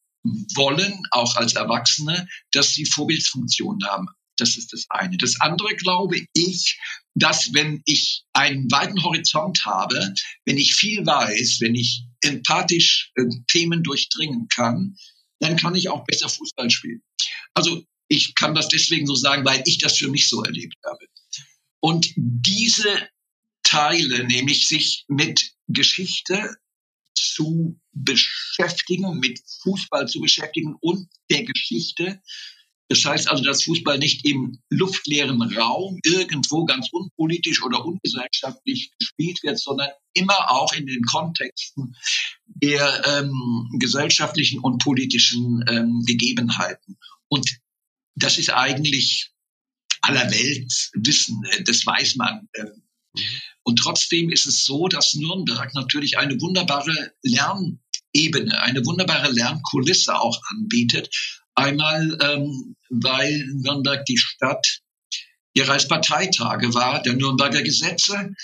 wollen, 0.55 1.01
auch 1.11 1.35
als 1.35 1.53
Erwachsene, 1.53 2.27
dass 2.51 2.73
sie 2.73 2.85
Vorbildfunktion 2.85 3.79
haben. 3.85 4.07
Das 4.37 4.57
ist 4.57 4.73
das 4.73 4.85
eine. 4.89 5.17
Das 5.17 5.39
andere 5.39 5.75
glaube 5.75 6.17
ich, 6.33 6.77
dass 7.15 7.53
wenn 7.53 7.81
ich 7.85 8.23
einen 8.33 8.69
weiten 8.69 9.01
Horizont 9.03 9.65
habe, 9.65 10.13
wenn 10.45 10.57
ich 10.57 10.75
viel 10.75 11.05
weiß, 11.05 11.57
wenn 11.61 11.75
ich 11.75 12.03
empathisch 12.21 13.11
äh, 13.15 13.23
Themen 13.47 13.83
durchdringen 13.83 14.47
kann, 14.49 14.95
dann 15.39 15.57
kann 15.57 15.75
ich 15.75 15.89
auch 15.89 16.03
besser 16.05 16.29
Fußball 16.29 16.69
spielen. 16.69 17.01
Also 17.53 17.83
ich 18.07 18.35
kann 18.35 18.55
das 18.55 18.67
deswegen 18.67 19.05
so 19.05 19.15
sagen, 19.15 19.45
weil 19.45 19.63
ich 19.65 19.77
das 19.77 19.97
für 19.97 20.09
mich 20.09 20.27
so 20.27 20.43
erlebt 20.43 20.77
habe. 20.85 21.05
Und 21.79 22.11
diese 22.15 23.09
Teile, 23.63 24.25
nämlich 24.25 24.67
sich 24.67 25.05
mit 25.07 25.51
Geschichte 25.67 26.55
zu 27.13 27.79
beschäftigen, 27.91 29.19
mit 29.19 29.39
Fußball 29.63 30.07
zu 30.07 30.21
beschäftigen 30.21 30.75
und 30.79 31.09
der 31.29 31.43
Geschichte, 31.43 32.21
das 32.89 33.03
heißt 33.03 33.27
also, 33.29 33.43
dass 33.43 33.63
Fußball 33.63 33.97
nicht 33.97 34.25
im 34.25 34.59
luftleeren 34.69 35.41
Raum 35.41 35.99
irgendwo 36.03 36.63
ganz 36.63 36.87
unpolitisch 36.91 37.61
oder 37.61 37.83
ungesellschaftlich 37.83 38.91
gespielt 38.97 39.43
wird, 39.43 39.59
sondern 39.59 39.89
immer 40.13 40.51
auch 40.51 40.73
in 40.73 40.85
den 40.85 41.03
Kontexten 41.03 41.95
der 42.45 43.03
ähm, 43.05 43.69
gesellschaftlichen 43.77 44.59
und 44.59 44.81
politischen 44.81 45.65
ähm, 45.67 46.01
Gegebenheiten. 46.05 46.97
Und 47.27 47.59
das 48.17 48.37
ist 48.37 48.49
eigentlich 48.49 49.31
aller 50.01 50.29
Welt 50.31 50.91
Wissen, 50.93 51.43
äh, 51.51 51.63
das 51.63 51.85
weiß 51.85 52.15
man. 52.15 52.47
Äh. 52.53 52.65
Und 53.63 53.77
trotzdem 53.79 54.29
ist 54.29 54.45
es 54.45 54.63
so, 54.63 54.87
dass 54.87 55.15
Nürnberg 55.15 55.73
natürlich 55.73 56.17
eine 56.17 56.39
wunderbare 56.39 57.13
Lernebene, 57.23 58.61
eine 58.61 58.85
wunderbare 58.85 59.31
Lernkulisse 59.31 60.19
auch 60.19 60.39
anbietet, 60.51 61.09
Einmal, 61.57 62.15
ähm, 62.21 62.75
weil 62.91 63.47
Nürnberg 63.47 64.05
die 64.05 64.19
Stadt 64.19 64.81
ihrer 65.55 65.75
Parteitage 65.87 66.75
war, 66.75 67.01
der 67.01 67.13
Nürnberger 67.13 67.63
Gesetze, 67.63 68.35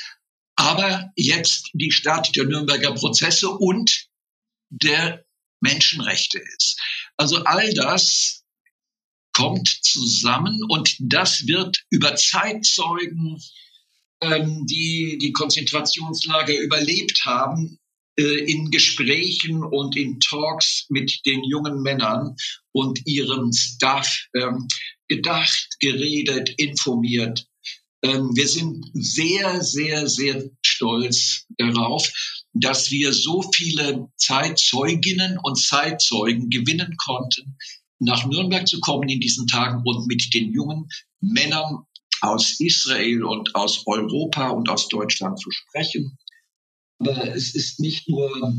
aber 0.55 1.11
jetzt 1.15 1.69
die 1.73 1.91
Stadt 1.91 2.35
der 2.35 2.45
Nürnberger 2.45 2.95
Prozesse 2.95 3.49
und 3.49 4.07
der 4.71 5.23
Menschenrechte 5.61 6.39
ist. 6.57 6.81
Also 7.15 7.43
all 7.43 7.71
das 7.75 8.42
kommt 9.33 9.67
zusammen 9.81 10.61
und 10.69 10.95
das 10.99 11.47
wird 11.47 11.83
über 11.89 12.15
Zeitzeugen, 12.15 13.41
ähm, 14.21 14.65
die 14.67 15.17
die 15.19 15.33
Konzentrationslager 15.33 16.57
überlebt 16.57 17.25
haben, 17.25 17.79
äh, 18.17 18.23
in 18.23 18.69
Gesprächen 18.69 19.63
und 19.63 19.95
in 19.95 20.19
Talks 20.19 20.85
mit 20.89 21.25
den 21.25 21.43
jungen 21.43 21.81
Männern 21.81 22.35
und 22.71 22.99
ihrem 23.05 23.51
Staff 23.51 24.27
ähm, 24.35 24.67
gedacht, 25.07 25.77
geredet, 25.79 26.53
informiert. 26.57 27.47
Ähm, 28.03 28.29
wir 28.35 28.47
sind 28.47 28.85
sehr, 28.93 29.61
sehr, 29.61 30.07
sehr 30.07 30.43
stolz 30.61 31.45
darauf, 31.57 32.07
dass 32.53 32.91
wir 32.91 33.13
so 33.13 33.43
viele 33.55 34.07
Zeitzeuginnen 34.17 35.39
und 35.41 35.59
Zeitzeugen 35.59 36.51
gewinnen 36.51 36.95
konnten, 36.97 37.57
nach 37.99 38.25
Nürnberg 38.25 38.67
zu 38.67 38.79
kommen 38.79 39.09
in 39.09 39.19
diesen 39.19 39.47
Tagen 39.47 39.81
und 39.85 40.07
mit 40.07 40.33
den 40.33 40.51
jungen 40.51 40.89
Männern 41.21 41.85
aus 42.21 42.59
Israel 42.59 43.23
und 43.23 43.55
aus 43.55 43.85
Europa 43.85 44.49
und 44.49 44.69
aus 44.69 44.87
Deutschland 44.87 45.39
zu 45.39 45.51
sprechen 45.51 46.17
aber 47.07 47.35
es 47.35 47.55
ist 47.55 47.79
nicht 47.79 48.07
nur 48.07 48.53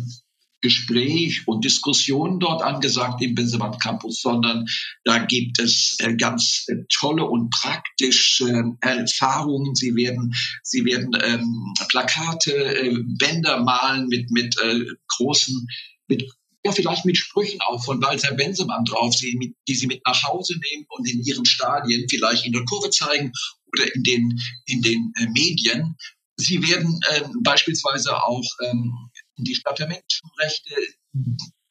Gespräch 0.61 1.47
und 1.47 1.65
Diskussion 1.65 2.41
dort 2.41 2.63
angesagt 2.63 3.21
im 3.23 3.35
Bensemann 3.35 3.79
Campus, 3.79 4.23
sondern 4.23 4.65
da 5.05 5.19
gibt 5.19 5.59
es 5.59 5.97
äh, 6.01 6.15
ganz 6.17 6.65
äh, 6.69 6.77
tolle 6.89 7.25
und 7.25 7.51
praktische 7.51 8.73
Erfahrungen. 8.81 9.75
Sie 9.75 9.95
werden, 9.95 10.35
sie 10.63 10.87
werden 10.87 11.11
ähm, 11.23 11.75
Plakate, 11.89 12.53
äh, 12.53 12.97
Bänder 13.19 13.63
malen 13.63 14.09
mit, 14.09 14.31
mit 14.31 14.57
äh, 14.59 14.87
großen, 15.09 15.67
mit 16.09 16.25
ja, 16.65 16.73
vielleicht 16.73 17.05
mit 17.05 17.17
Sprüchen 17.17 17.61
auch 17.61 17.85
von 17.85 18.03
Walter 18.03 18.33
Bensemann 18.35 18.85
drauf, 18.85 19.15
die, 19.17 19.55
sie 19.75 19.87
mit 19.87 20.01
nach 20.07 20.23
Hause 20.23 20.55
nehmen 20.59 20.87
und 20.89 21.09
in 21.09 21.23
ihren 21.23 21.45
Stadien 21.45 22.07
vielleicht 22.09 22.47
in 22.47 22.53
der 22.53 22.65
Kurve 22.65 22.91
zeigen 22.91 23.33
oder 23.67 23.95
in 23.95 24.03
den, 24.03 24.41
in 24.67 24.81
den 24.81 25.13
äh, 25.17 25.27
Medien. 25.27 25.97
Sie 26.37 26.67
werden 26.67 26.99
ähm, 27.13 27.43
beispielsweise 27.43 28.17
auch 28.17 28.45
ähm, 28.63 29.11
in 29.37 29.45
die 29.45 29.55
Stadt 29.55 29.79
der 29.79 29.89
Menschenrechte 29.89 30.75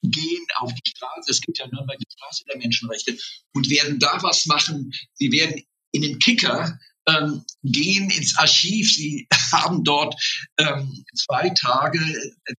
gehen, 0.03 0.45
auf 0.59 0.73
die 0.73 0.89
Straße. 0.89 1.31
Es 1.31 1.41
gibt 1.41 1.57
ja 1.57 1.67
Nürnberg 1.67 1.97
die 1.97 2.11
Straße 2.11 2.43
der 2.45 2.57
Menschenrechte 2.57 3.17
und 3.53 3.69
werden 3.69 3.99
da 3.99 4.21
was 4.21 4.45
machen. 4.45 4.91
Sie 5.15 5.31
werden 5.31 5.61
in 5.91 6.01
den 6.03 6.19
Kicker 6.19 6.77
ähm, 7.07 7.43
gehen 7.63 8.09
ins 8.09 8.37
Archiv. 8.37 8.93
Sie 8.93 9.27
haben 9.51 9.83
dort 9.83 10.15
ähm, 10.57 11.05
zwei 11.15 11.49
Tage, 11.49 11.99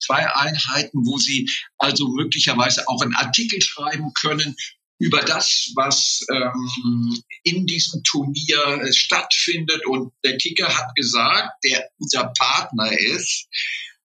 zwei 0.00 0.32
Einheiten, 0.34 1.04
wo 1.04 1.18
Sie 1.18 1.48
also 1.78 2.08
möglicherweise 2.08 2.86
auch 2.88 3.02
einen 3.02 3.14
Artikel 3.14 3.60
schreiben 3.62 4.12
können 4.14 4.54
über 4.98 5.20
das, 5.22 5.72
was 5.74 6.20
ähm, 6.32 7.22
in 7.42 7.66
diesem 7.66 8.02
Turnier 8.04 8.80
äh, 8.82 8.92
stattfindet. 8.92 9.84
Und 9.86 10.12
der 10.24 10.36
Kicker 10.36 10.68
hat 10.68 10.94
gesagt, 10.94 11.50
der 11.64 11.88
unser 11.98 12.32
Partner 12.38 12.92
ist, 12.92 13.48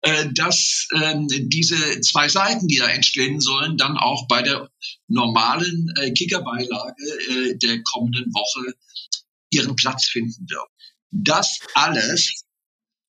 äh, 0.02 0.26
dass 0.32 0.86
ähm, 0.94 1.26
diese 1.28 2.00
zwei 2.00 2.28
Seiten, 2.28 2.68
die 2.68 2.76
da 2.76 2.88
entstehen 2.88 3.40
sollen, 3.40 3.76
dann 3.76 3.96
auch 3.96 4.28
bei 4.28 4.42
der 4.42 4.70
normalen 5.08 5.92
äh, 6.00 6.12
Kickerbeilage 6.12 7.02
äh, 7.30 7.56
der 7.56 7.82
kommenden 7.82 8.32
Woche 8.32 8.74
ihren 9.50 9.76
Platz 9.76 10.06
finden 10.06 10.46
wird. 10.48 10.68
Das 11.10 11.58
alles 11.74 12.44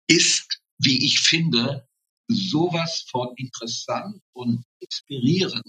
ist, 0.08 0.60
wie 0.78 1.04
ich 1.04 1.20
finde, 1.20 1.86
sowas 2.28 3.04
von 3.10 3.28
interessant 3.36 4.20
und 4.32 4.64
inspirierend, 4.80 5.64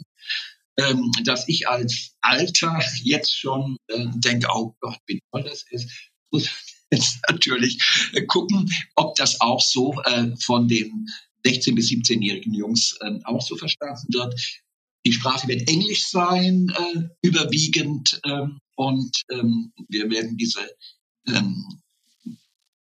ähm, 0.78 1.12
dass 1.24 1.48
ich 1.48 1.68
als 1.68 2.16
Alter 2.22 2.80
jetzt 3.04 3.36
schon 3.36 3.78
äh, 3.88 4.06
denke, 4.16 4.48
oh 4.54 4.76
Gott, 4.80 5.00
wie 5.08 5.22
toll 5.32 5.44
das 5.44 5.66
ist. 5.70 5.90
Muss 6.32 6.50
jetzt 6.92 7.20
natürlich 7.30 7.78
äh, 8.14 8.26
gucken, 8.26 8.70
ob 8.96 9.16
das 9.16 9.40
auch 9.42 9.62
so 9.62 10.02
äh, 10.04 10.36
von 10.42 10.68
den 10.68 11.08
16- 11.46 11.76
bis 11.76 11.90
17-jährigen 11.90 12.54
Jungs 12.54 12.98
äh, 13.02 13.20
auch 13.24 13.42
so 13.42 13.56
verstanden 13.56 14.14
wird. 14.14 14.36
Die 15.06 15.14
Sprache 15.14 15.48
wird 15.48 15.68
Englisch 15.70 16.10
sein, 16.10 16.68
äh, 16.78 17.08
überwiegend. 17.22 18.20
Und 18.80 19.24
ähm, 19.30 19.74
wir 19.90 20.10
werden 20.10 20.38
diese 20.38 20.66
ähm, 21.28 21.82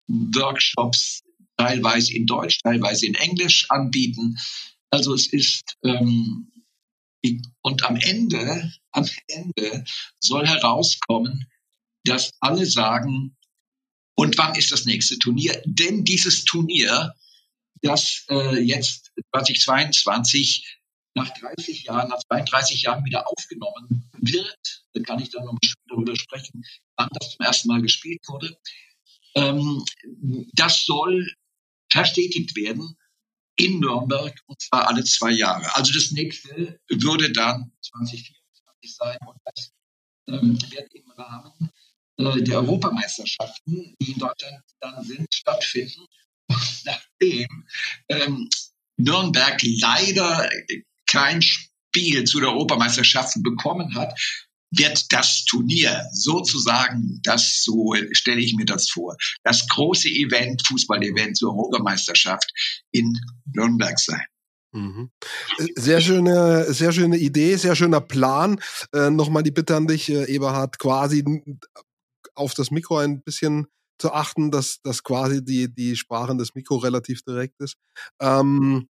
Workshops 0.07 1.21
teilweise 1.55 2.15
in 2.15 2.25
Deutsch, 2.25 2.57
teilweise 2.63 3.05
in 3.05 3.13
Englisch 3.13 3.67
anbieten. 3.69 4.35
Also 4.89 5.13
es 5.13 5.31
ist 5.31 5.75
ähm, 5.83 6.51
und 7.61 7.83
am 7.83 7.97
Ende, 7.97 8.73
am 8.91 9.07
Ende 9.27 9.85
soll 10.19 10.47
herauskommen, 10.47 11.45
dass 12.05 12.31
alle 12.39 12.65
sagen, 12.65 13.37
und 14.15 14.35
wann 14.39 14.55
ist 14.55 14.71
das 14.71 14.85
nächste 14.85 15.19
Turnier? 15.19 15.61
Denn 15.63 16.03
dieses 16.03 16.43
Turnier, 16.43 17.13
das 17.83 18.25
äh, 18.31 18.59
jetzt 18.59 19.11
2022 19.31 20.81
nach 21.15 21.29
30 21.29 21.83
Jahren, 21.83 22.09
nach 22.09 22.19
32 22.19 22.83
Jahren 22.83 23.05
wieder 23.05 23.27
aufgenommen 23.27 24.09
wird, 24.17 24.85
da 24.93 25.01
kann 25.01 25.19
ich 25.19 25.29
dann 25.29 25.45
noch 25.45 25.57
darüber 25.87 26.15
sprechen, 26.15 26.63
wann 26.97 27.09
das 27.13 27.31
zum 27.31 27.45
ersten 27.45 27.67
Mal 27.67 27.81
gespielt 27.81 28.21
wurde. 28.27 28.57
Ähm, 29.35 29.83
das 30.53 30.85
soll 30.85 31.31
verstetigt 31.91 32.55
werden 32.55 32.97
in 33.55 33.79
Nürnberg 33.79 34.35
und 34.47 34.61
zwar 34.61 34.87
alle 34.87 35.03
zwei 35.03 35.31
Jahre. 35.31 35.75
Also 35.75 35.93
das 35.93 36.11
nächste 36.11 36.79
würde 36.89 37.31
dann 37.31 37.71
2024 37.81 38.95
sein 38.95 39.17
und 39.27 39.37
das 39.45 39.71
ähm, 40.27 40.59
wird 40.71 40.93
im 40.93 41.11
Rahmen 41.11 41.69
äh, 42.17 42.41
der 42.41 42.57
Europameisterschaften, 42.57 43.95
die 44.01 44.11
in 44.11 44.19
Deutschland 44.19 44.63
dann 44.79 45.03
sind, 45.03 45.33
stattfinden. 45.33 46.05
nachdem 46.85 47.67
ähm, 48.09 48.49
Nürnberg 48.97 49.61
leider 49.63 50.49
kein 51.13 51.41
Spiel 51.41 52.23
zu 52.23 52.39
der 52.39 52.49
Europameisterschaft 52.49 53.35
bekommen 53.43 53.95
hat, 53.95 54.19
wird 54.75 55.13
das 55.13 55.45
Turnier 55.45 56.03
sozusagen, 56.11 57.19
das 57.23 57.63
so 57.63 57.93
stelle 58.11 58.41
ich 58.41 58.55
mir 58.55 58.65
das 58.65 58.89
vor, 58.89 59.15
das 59.43 59.67
große 59.67 60.09
Event, 60.09 60.65
Fußball-Event 60.65 61.37
zur 61.37 61.51
Europameisterschaft 61.51 62.51
in 62.91 63.13
Nürnberg 63.53 63.99
sein. 63.99 64.25
Mhm. 64.71 65.11
Sehr 65.75 66.01
schöne, 66.01 66.73
sehr 66.73 66.91
schöne 66.91 67.17
Idee, 67.17 67.55
sehr 67.57 67.75
schöner 67.75 68.01
Plan. 68.01 68.59
Äh, 68.91 69.11
Nochmal 69.11 69.43
die 69.43 69.51
Bitte 69.51 69.75
an 69.75 69.85
dich, 69.85 70.09
äh, 70.09 70.25
Eberhard, 70.25 70.79
quasi 70.79 71.23
auf 72.33 72.55
das 72.55 72.71
Mikro 72.71 72.97
ein 72.97 73.21
bisschen 73.21 73.67
zu 73.99 74.11
achten, 74.11 74.49
dass, 74.49 74.81
dass 74.81 75.03
quasi 75.03 75.45
die, 75.45 75.71
die 75.71 75.95
Sprachen 75.95 76.39
des 76.39 76.55
Mikro 76.55 76.77
relativ 76.77 77.21
direkt 77.21 77.61
ist. 77.61 77.75
Ähm, 78.19 78.87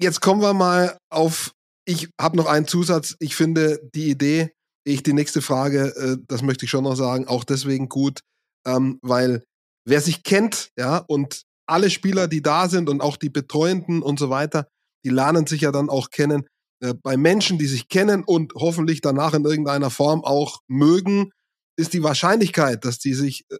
jetzt 0.00 0.20
kommen 0.20 0.40
wir 0.40 0.54
mal 0.54 0.98
auf, 1.10 1.52
ich 1.84 2.08
habe 2.20 2.36
noch 2.36 2.46
einen 2.46 2.66
Zusatz. 2.66 3.16
Ich 3.18 3.34
finde 3.34 3.80
die 3.94 4.10
Idee, 4.10 4.52
ich 4.84 5.02
die 5.02 5.12
nächste 5.12 5.42
Frage, 5.42 5.94
äh, 5.96 6.16
das 6.26 6.42
möchte 6.42 6.64
ich 6.64 6.70
schon 6.70 6.84
noch 6.84 6.96
sagen, 6.96 7.28
auch 7.28 7.44
deswegen 7.44 7.88
gut, 7.88 8.20
ähm, 8.66 8.98
weil 9.02 9.44
wer 9.86 10.00
sich 10.00 10.22
kennt, 10.22 10.70
ja, 10.78 10.98
und 10.98 11.42
alle 11.66 11.90
Spieler, 11.90 12.28
die 12.28 12.42
da 12.42 12.68
sind 12.68 12.88
und 12.88 13.00
auch 13.00 13.16
die 13.16 13.28
Betreuenden 13.28 14.02
und 14.02 14.18
so 14.18 14.30
weiter, 14.30 14.68
die 15.04 15.10
lernen 15.10 15.46
sich 15.46 15.62
ja 15.62 15.72
dann 15.72 15.90
auch 15.90 16.10
kennen. 16.10 16.46
Äh, 16.82 16.94
bei 16.94 17.16
Menschen, 17.16 17.58
die 17.58 17.66
sich 17.66 17.88
kennen 17.88 18.24
und 18.24 18.54
hoffentlich 18.54 19.00
danach 19.00 19.34
in 19.34 19.44
irgendeiner 19.44 19.90
Form 19.90 20.24
auch 20.24 20.60
mögen, 20.68 21.30
ist 21.76 21.92
die 21.92 22.02
Wahrscheinlichkeit, 22.02 22.84
dass 22.84 22.98
die 22.98 23.14
sich 23.14 23.44
äh, 23.50 23.56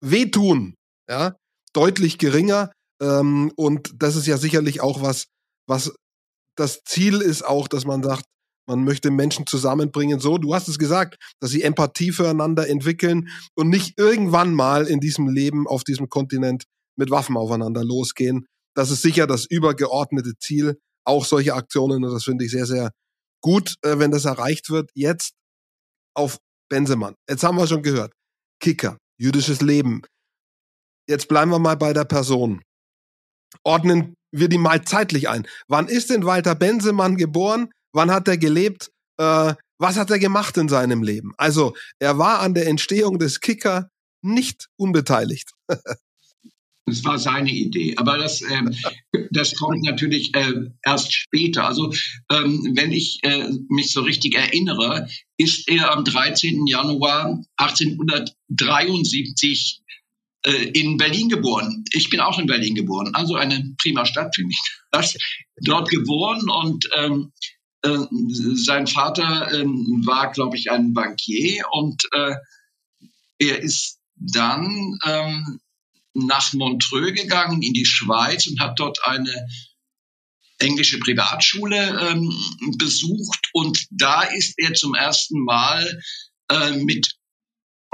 wehtun, 0.00 0.74
ja, 1.08 1.36
deutlich 1.72 2.18
geringer, 2.18 2.70
ähm, 3.00 3.52
und 3.56 3.92
das 3.96 4.16
ist 4.16 4.26
ja 4.26 4.38
sicherlich 4.38 4.80
auch 4.80 5.02
was, 5.02 5.26
was 5.66 5.92
das 6.56 6.84
Ziel 6.84 7.20
ist 7.20 7.44
auch, 7.44 7.68
dass 7.68 7.84
man 7.84 8.02
sagt, 8.02 8.24
man 8.66 8.84
möchte 8.84 9.10
Menschen 9.10 9.46
zusammenbringen. 9.46 10.20
So, 10.20 10.38
du 10.38 10.54
hast 10.54 10.68
es 10.68 10.78
gesagt, 10.78 11.16
dass 11.40 11.50
sie 11.50 11.62
Empathie 11.62 12.12
füreinander 12.12 12.68
entwickeln 12.68 13.28
und 13.54 13.68
nicht 13.68 13.98
irgendwann 13.98 14.54
mal 14.54 14.86
in 14.86 15.00
diesem 15.00 15.28
Leben 15.28 15.66
auf 15.66 15.84
diesem 15.84 16.08
Kontinent 16.08 16.64
mit 16.96 17.10
Waffen 17.10 17.36
aufeinander 17.36 17.84
losgehen. 17.84 18.46
Das 18.74 18.90
ist 18.90 19.02
sicher 19.02 19.26
das 19.26 19.44
übergeordnete 19.44 20.32
Ziel. 20.38 20.78
Auch 21.06 21.26
solche 21.26 21.54
Aktionen, 21.54 22.02
und 22.04 22.12
das 22.12 22.24
finde 22.24 22.46
ich 22.46 22.50
sehr, 22.50 22.66
sehr 22.66 22.90
gut, 23.42 23.74
äh, 23.82 23.98
wenn 23.98 24.10
das 24.10 24.24
erreicht 24.24 24.70
wird. 24.70 24.90
Jetzt 24.94 25.34
auf 26.14 26.38
Bensemann. 26.70 27.14
Jetzt 27.28 27.44
haben 27.44 27.58
wir 27.58 27.66
schon 27.66 27.82
gehört. 27.82 28.14
Kicker, 28.60 28.96
jüdisches 29.18 29.60
Leben. 29.60 30.02
Jetzt 31.06 31.28
bleiben 31.28 31.50
wir 31.50 31.58
mal 31.58 31.76
bei 31.76 31.92
der 31.92 32.04
Person 32.04 32.62
ordnen 33.62 34.14
wir 34.32 34.48
die 34.48 34.58
mal 34.58 34.84
zeitlich 34.84 35.28
ein. 35.28 35.46
Wann 35.68 35.88
ist 35.88 36.10
denn 36.10 36.26
Walter 36.26 36.54
Bensemann 36.54 37.16
geboren? 37.16 37.70
Wann 37.92 38.10
hat 38.10 38.28
er 38.28 38.36
gelebt? 38.36 38.90
Äh, 39.18 39.54
was 39.78 39.96
hat 39.96 40.10
er 40.10 40.18
gemacht 40.18 40.56
in 40.56 40.68
seinem 40.68 41.02
Leben? 41.02 41.32
Also, 41.36 41.74
er 41.98 42.18
war 42.18 42.40
an 42.40 42.54
der 42.54 42.66
Entstehung 42.66 43.18
des 43.18 43.40
Kicker 43.40 43.90
nicht 44.22 44.68
unbeteiligt. 44.76 45.52
Das 46.86 47.02
war 47.02 47.18
seine 47.18 47.50
Idee. 47.50 47.94
Aber 47.96 48.18
das, 48.18 48.42
äh, 48.42 48.60
das 49.30 49.54
kommt 49.54 49.84
natürlich 49.84 50.34
äh, 50.34 50.52
erst 50.84 51.14
später. 51.14 51.64
Also 51.64 51.94
ähm, 52.30 52.74
wenn 52.76 52.92
ich 52.92 53.20
äh, 53.22 53.48
mich 53.70 53.90
so 53.90 54.02
richtig 54.02 54.34
erinnere, 54.34 55.08
ist 55.38 55.66
er 55.66 55.92
am 55.92 56.04
13. 56.04 56.66
Januar 56.66 57.42
1873 57.56 59.80
äh, 59.80 59.84
in 60.44 60.98
Berlin 60.98 61.28
geboren. 61.28 61.84
Ich 61.92 62.10
bin 62.10 62.20
auch 62.20 62.38
in 62.38 62.46
Berlin 62.46 62.74
geboren, 62.74 63.14
also 63.14 63.34
eine 63.34 63.74
prima 63.78 64.04
Stadt 64.04 64.34
für 64.34 64.44
mich. 64.44 64.60
Das, 64.90 65.16
dort 65.56 65.88
geboren 65.88 66.48
und 66.48 66.88
ähm, 66.94 67.32
äh, 67.82 67.98
sein 68.54 68.86
Vater 68.86 69.52
äh, 69.52 69.64
war, 69.64 70.30
glaube 70.30 70.56
ich, 70.56 70.70
ein 70.70 70.94
Bankier 70.94 71.64
und 71.72 72.04
äh, 72.12 72.36
er 73.38 73.58
ist 73.60 73.98
dann 74.14 74.98
ähm, 75.04 75.60
nach 76.14 76.52
Montreux 76.52 77.12
gegangen 77.12 77.62
in 77.62 77.74
die 77.74 77.84
Schweiz 77.84 78.46
und 78.46 78.60
hat 78.60 78.78
dort 78.78 79.04
eine 79.04 79.46
englische 80.58 80.98
Privatschule 80.98 82.10
ähm, 82.10 82.32
besucht 82.78 83.48
und 83.52 83.86
da 83.90 84.22
ist 84.22 84.54
er 84.58 84.74
zum 84.74 84.94
ersten 84.94 85.44
Mal 85.44 86.00
äh, 86.48 86.76
mit 86.76 87.16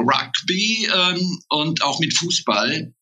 Rugby 0.01 0.89
ähm, 0.93 1.39
und 1.49 1.83
auch 1.83 2.01
mit 2.01 2.17
Fußball 2.17 2.93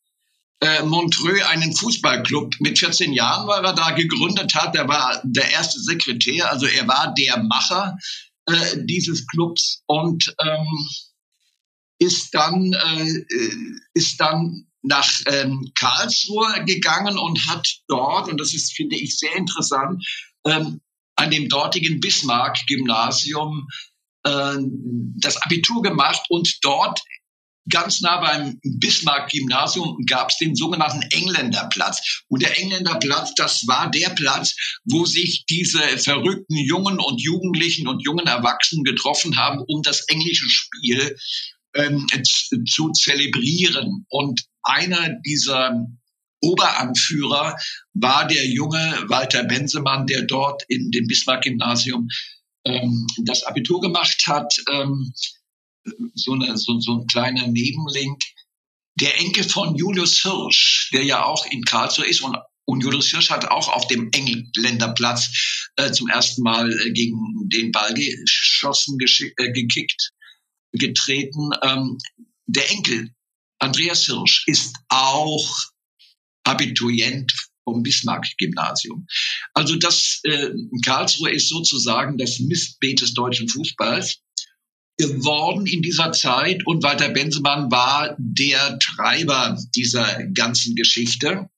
äh, 0.62 0.84
Montreux 0.84 1.44
einen 1.46 1.76
Fußballclub 1.76 2.56
mit 2.60 2.80
14 2.80 3.14
Jahren 3.14 3.48
war 3.48 3.64
er 3.64 3.74
da 3.74 3.92
gegründet 3.92 4.56
hat. 4.56 4.76
Er 4.76 4.88
war 4.88 5.22
der 5.24 5.52
erste 5.52 5.80
Sekretär, 5.80 6.50
also 6.50 6.66
er 6.66 6.88
war 6.88 7.14
der 7.14 7.44
Macher 7.44 7.98
äh, 8.46 8.78
dieses 8.86 9.28
Clubs 9.28 9.84
und 9.88 10.34
ähm, 10.44 10.88
ist 12.00 12.34
dann, 12.34 12.74
äh, 12.74 13.24
ist 13.94 14.20
dann 14.20 14.68
nach 14.82 15.10
ähm, 15.28 15.72
Karlsruhe 15.76 16.64
gegangen 16.66 17.18
und 17.18 17.48
hat 17.48 17.68
dort, 17.88 18.30
und 18.30 18.40
das 18.40 18.54
ist, 18.54 18.74
finde 18.76 18.96
ich, 18.96 19.18
sehr 19.18 19.36
interessant, 19.36 20.06
ähm, 20.46 20.82
an 21.16 21.32
dem 21.32 21.50
dortigen 21.50 22.00
Bismarck-Gymnasium 22.00 23.68
äh, 24.24 24.58
das 25.18 25.38
Abitur 25.38 25.82
gemacht 25.82 26.26
und 26.30 26.58
dort 26.62 27.00
ganz 27.70 28.02
nah 28.02 28.20
beim 28.20 28.60
Bismarck-Gymnasium 28.64 29.98
gab 30.08 30.30
es 30.30 30.38
den 30.38 30.56
sogenannten 30.56 31.02
Engländerplatz. 31.02 32.24
Und 32.28 32.44
der 32.44 32.60
Engländerplatz, 32.60 33.34
das 33.36 33.66
war 33.68 33.90
der 33.90 34.10
Platz, 34.10 34.56
wo 34.84 35.06
sich 35.06 35.46
diese 35.50 35.82
verrückten 35.98 36.58
Jungen 36.58 37.00
und 37.00 37.22
Jugendlichen 37.22 37.88
und 37.88 38.04
jungen 38.04 38.28
Erwachsenen 38.28 38.84
getroffen 38.84 39.38
haben, 39.38 39.64
um 39.68 39.82
das 39.82 40.02
englische 40.02 40.48
Spiel 40.48 41.18
ähm, 41.76 42.08
zu 42.68 42.92
zelebrieren. 42.92 44.06
Und 44.10 44.42
einer 44.64 45.10
dieser 45.26 45.86
Oberanführer 46.42 47.56
war 47.94 48.28
der 48.28 48.48
junge 48.48 49.04
Walter 49.08 49.44
Bensemann, 49.44 50.08
der 50.08 50.24
dort 50.24 50.64
in 50.68 50.92
dem 50.92 51.08
Bismarck-Gymnasium 51.08 52.08
ähm, 52.66 53.08
das 53.24 53.44
Abitur 53.44 53.82
gemacht 53.82 54.24
hat. 54.28 54.54
Ähm, 54.72 55.14
so, 56.14 56.34
eine, 56.34 56.58
so, 56.58 56.80
so 56.80 57.00
ein 57.00 57.08
kleiner 57.08 57.48
Nebenlink. 57.48 58.22
Der 59.00 59.20
Enkel 59.20 59.44
von 59.44 59.76
Julius 59.76 60.22
Hirsch, 60.22 60.90
der 60.94 61.04
ja 61.04 61.26
auch 61.26 61.46
in 61.48 61.64
Karlsruhe 61.64 62.08
ist 62.08 62.22
und 62.22 62.38
und 62.68 62.82
Julius 62.82 63.12
Hirsch 63.12 63.30
hat 63.30 63.46
auch 63.46 63.70
auf 63.70 63.86
dem 63.88 64.10
Engländerplatz 64.12 65.70
äh, 65.76 65.92
zum 65.92 66.10
ersten 66.10 66.42
Mal 66.42 66.72
äh, 66.72 66.92
gegen 66.92 67.16
den 67.50 67.72
Ball 67.72 67.94
geschossen, 67.94 68.98
äh, 69.00 69.52
gekickt 69.52 70.15
getreten. 70.76 71.50
Ähm, 71.64 71.98
der 72.48 72.70
Enkel, 72.72 73.12
Andreas 73.60 74.06
Hirsch, 74.06 74.44
ist 74.48 74.76
auch 74.90 75.58
Abiturient 76.44 77.34
vom 77.64 77.84
Bismarck-Gymnasium. 77.84 79.08
Also 79.54 79.76
das 79.76 80.22
äh, 80.24 80.52
Karlsruhe 80.84 81.32
ist 81.32 81.50
sozusagen 81.50 82.18
das 82.18 82.40
Mistbeet 82.40 83.02
des 83.02 83.14
deutschen 83.14 83.50
Fußballs. 83.50 84.22
geworden 84.98 85.68
in 85.68 85.82
dieser 85.82 86.14
Zeit 86.14 86.66
und 86.66 86.84
Walter 86.84 87.10
Bensemann 87.10 87.70
war 87.70 88.16
der 88.18 88.80
Treiber 88.80 89.58
dieser 89.76 90.24
ganzen 90.28 90.76
Geschichte. 90.76 91.50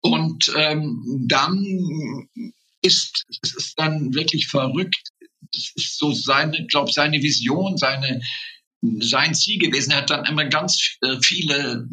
Und 0.00 0.52
ähm, 0.56 1.24
dann 1.28 2.28
ist 2.82 3.24
es 3.42 3.54
ist 3.54 3.78
dann 3.78 4.12
wirklich 4.14 4.48
verrückt. 4.48 5.10
Das 5.54 5.72
ist 5.74 5.98
so 5.98 6.12
seine, 6.12 6.66
glaube 6.66 6.92
seine 6.92 7.22
Vision, 7.22 7.76
seine 7.76 8.20
sein 9.00 9.34
Ziel 9.34 9.58
gewesen. 9.58 9.92
Er 9.92 9.98
hat 9.98 10.10
dann 10.10 10.26
immer 10.26 10.44
ganz 10.46 10.96
äh, 11.00 11.16
viele 11.22 11.88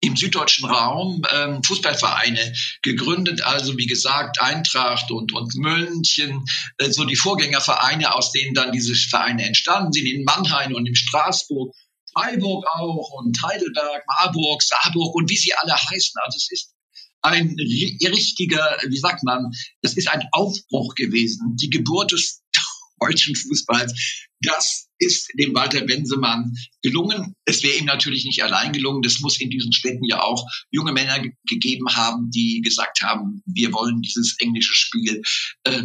im 0.00 0.16
süddeutschen 0.16 0.68
Raum 0.68 1.22
ähm, 1.32 1.62
Fußballvereine 1.64 2.54
gegründet, 2.82 3.42
also 3.42 3.76
wie 3.76 3.86
gesagt 3.86 4.40
Eintracht 4.40 5.10
und, 5.10 5.34
und 5.34 5.54
München, 5.56 6.44
äh, 6.78 6.90
so 6.90 7.04
die 7.04 7.16
Vorgängervereine, 7.16 8.14
aus 8.14 8.30
denen 8.30 8.54
dann 8.54 8.70
diese 8.70 8.94
Vereine 8.94 9.44
entstanden 9.44 9.92
sind, 9.92 10.06
in 10.06 10.24
Mannheim 10.24 10.74
und 10.74 10.86
in 10.86 10.94
Straßburg, 10.94 11.74
Freiburg 12.12 12.64
auch 12.74 13.10
und 13.18 13.36
Heidelberg, 13.42 14.04
Marburg, 14.06 14.62
Saarburg 14.62 15.14
und 15.16 15.28
wie 15.30 15.36
sie 15.36 15.54
alle 15.54 15.74
heißen. 15.74 16.20
Also 16.24 16.36
es 16.36 16.50
ist 16.50 16.74
ein 17.22 17.56
richtiger, 17.58 18.78
wie 18.88 18.98
sagt 18.98 19.24
man, 19.24 19.50
das 19.82 19.96
ist 19.96 20.08
ein 20.08 20.22
Aufbruch 20.32 20.94
gewesen, 20.94 21.56
die 21.56 21.70
Geburt 21.70 22.12
des 22.12 22.42
deutschen 23.00 23.34
Fußballs. 23.34 24.26
Das 24.40 24.88
ist 24.98 25.28
dem 25.38 25.54
Walter 25.54 25.80
Bensemann 25.82 26.54
gelungen. 26.82 27.34
Es 27.44 27.62
wäre 27.62 27.76
ihm 27.76 27.86
natürlich 27.86 28.24
nicht 28.24 28.42
allein 28.42 28.72
gelungen. 28.72 29.02
Das 29.02 29.20
muss 29.20 29.40
in 29.40 29.50
diesen 29.50 29.72
Städten 29.72 30.04
ja 30.04 30.20
auch 30.22 30.44
junge 30.70 30.92
Männer 30.92 31.22
gegeben 31.48 31.88
haben, 31.94 32.30
die 32.30 32.60
gesagt 32.60 33.02
haben, 33.02 33.42
wir 33.46 33.72
wollen 33.72 34.00
dieses 34.02 34.36
englische 34.38 34.74
Spiel. 34.74 35.22
Äh, 35.64 35.82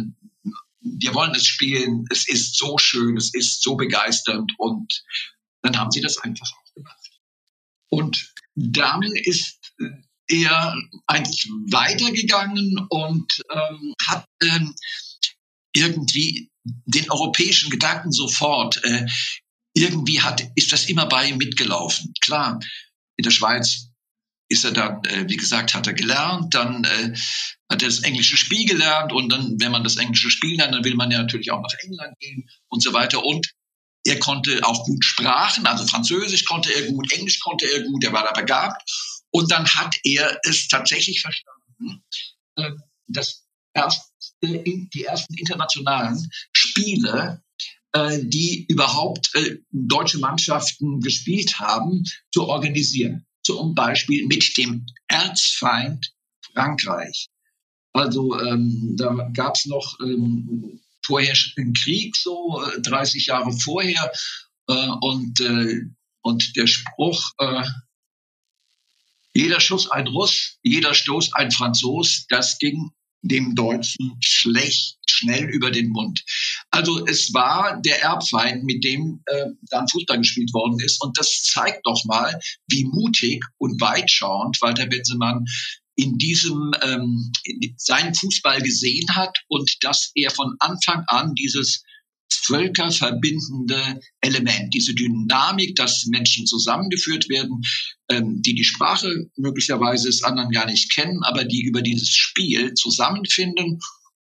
wir 0.80 1.14
wollen 1.14 1.34
es 1.34 1.46
spielen. 1.46 2.04
Es 2.10 2.28
ist 2.28 2.56
so 2.56 2.78
schön. 2.78 3.16
Es 3.16 3.32
ist 3.34 3.62
so 3.62 3.76
begeisternd. 3.76 4.52
Und 4.58 5.02
dann 5.62 5.78
haben 5.78 5.90
sie 5.90 6.00
das 6.00 6.18
einfach 6.18 6.50
auch 6.52 6.74
gemacht. 6.74 7.10
Und 7.88 8.34
dann 8.54 9.02
ist 9.02 9.74
er 10.28 10.74
eigentlich 11.06 11.48
weitergegangen 11.70 12.86
und 12.88 13.42
ähm, 13.52 13.94
hat 14.06 14.24
ähm, 14.42 14.74
irgendwie 15.74 16.50
den 16.64 17.10
europäischen 17.10 17.70
Gedanken 17.70 18.12
sofort. 18.12 18.82
Äh, 18.84 19.06
irgendwie 19.74 20.22
hat, 20.22 20.42
ist 20.54 20.72
das 20.72 20.86
immer 20.86 21.06
bei 21.06 21.28
ihm 21.28 21.38
mitgelaufen. 21.38 22.12
Klar, 22.22 22.60
in 23.16 23.24
der 23.24 23.30
Schweiz 23.30 23.88
ist 24.48 24.64
er 24.64 24.72
dann, 24.72 25.04
äh, 25.04 25.28
wie 25.28 25.36
gesagt, 25.36 25.74
hat 25.74 25.86
er 25.86 25.94
gelernt, 25.94 26.54
dann 26.54 26.84
äh, 26.84 27.14
hat 27.70 27.82
er 27.82 27.88
das 27.88 28.00
englische 28.00 28.36
Spiel 28.36 28.66
gelernt 28.66 29.12
und 29.12 29.30
dann, 29.30 29.56
wenn 29.58 29.72
man 29.72 29.84
das 29.84 29.96
englische 29.96 30.30
Spiel 30.30 30.56
lernt, 30.56 30.74
dann 30.74 30.84
will 30.84 30.94
man 30.94 31.10
ja 31.10 31.18
natürlich 31.18 31.50
auch 31.50 31.60
nach 31.60 31.74
England 31.82 32.18
gehen 32.20 32.48
und 32.68 32.82
so 32.82 32.92
weiter. 32.92 33.24
Und 33.24 33.50
er 34.06 34.18
konnte 34.20 34.60
auch 34.64 34.84
gut 34.84 35.04
Sprachen, 35.04 35.66
also 35.66 35.86
Französisch 35.86 36.44
konnte 36.44 36.72
er 36.72 36.82
gut, 36.92 37.10
Englisch 37.12 37.40
konnte 37.40 37.66
er 37.66 37.82
gut, 37.82 38.04
er 38.04 38.12
war 38.12 38.24
da 38.24 38.32
begabt. 38.32 38.82
Und 39.34 39.50
dann 39.50 39.66
hat 39.66 39.96
er 40.04 40.38
es 40.44 40.68
tatsächlich 40.68 41.20
verstanden, 41.20 42.04
äh, 42.54 42.70
dass 43.08 43.44
die 44.40 45.04
ersten 45.04 45.34
internationalen 45.34 46.30
Spiele, 46.52 47.42
äh, 47.92 48.20
die 48.22 48.64
überhaupt 48.68 49.34
äh, 49.34 49.56
deutsche 49.72 50.18
Mannschaften 50.18 51.00
gespielt 51.00 51.58
haben, 51.58 52.04
zu 52.32 52.46
organisieren. 52.46 53.26
Zum 53.42 53.74
Beispiel 53.74 54.24
mit 54.28 54.56
dem 54.56 54.86
Erzfeind 55.08 56.12
Frankreich. 56.52 57.28
Also 57.92 58.38
ähm, 58.38 58.94
da 58.96 59.30
gab 59.34 59.56
es 59.56 59.66
noch 59.66 59.98
ähm, 60.00 60.80
vorher 61.04 61.34
einen 61.56 61.72
Krieg, 61.72 62.14
so 62.16 62.62
30 62.82 63.26
Jahre 63.26 63.52
vorher. 63.52 64.12
Äh, 64.68 64.88
und, 65.00 65.40
äh, 65.40 65.80
und 66.22 66.54
der 66.54 66.68
Spruch, 66.68 67.32
äh, 67.38 67.64
jeder 69.34 69.60
Schuss 69.60 69.90
ein 69.90 70.06
Russ, 70.06 70.58
jeder 70.62 70.94
Stoß 70.94 71.34
ein 71.34 71.50
Franzos, 71.50 72.26
das 72.28 72.58
ging 72.58 72.90
dem 73.22 73.54
Deutschen 73.54 74.16
schlecht, 74.20 74.98
schnell 75.06 75.48
über 75.48 75.70
den 75.70 75.88
Mund. 75.88 76.22
Also 76.70 77.06
es 77.06 77.32
war 77.32 77.80
der 77.80 78.02
Erbfeind, 78.02 78.64
mit 78.64 78.84
dem 78.84 79.22
äh, 79.26 79.46
dann 79.70 79.88
Fußball 79.88 80.18
gespielt 80.18 80.52
worden 80.52 80.78
ist. 80.80 81.02
Und 81.02 81.18
das 81.18 81.42
zeigt 81.42 81.86
doch 81.86 82.04
mal, 82.04 82.38
wie 82.68 82.84
mutig 82.84 83.42
und 83.58 83.80
weitschauend 83.80 84.60
Walter 84.60 84.86
Benzemann 84.86 85.44
in 85.96 86.18
diesem 86.18 86.72
ähm, 86.82 87.32
in 87.44 87.74
seinen 87.78 88.14
Fußball 88.14 88.60
gesehen 88.60 89.06
hat 89.14 89.38
und 89.48 89.70
dass 89.82 90.10
er 90.14 90.30
von 90.30 90.54
Anfang 90.58 91.04
an 91.06 91.34
dieses 91.34 91.82
völkerverbindende 92.32 94.00
Element, 94.20 94.74
diese 94.74 94.94
Dynamik, 94.94 95.76
dass 95.76 96.06
Menschen 96.06 96.46
zusammengeführt 96.46 97.28
werden, 97.28 97.62
ähm, 98.10 98.42
die 98.42 98.54
die 98.54 98.64
Sprache 98.64 99.30
möglicherweise 99.36 100.08
des 100.08 100.22
anderen 100.22 100.50
gar 100.50 100.66
nicht 100.66 100.92
kennen, 100.92 101.22
aber 101.22 101.44
die 101.44 101.62
über 101.62 101.82
dieses 101.82 102.10
Spiel 102.10 102.74
zusammenfinden 102.74 103.78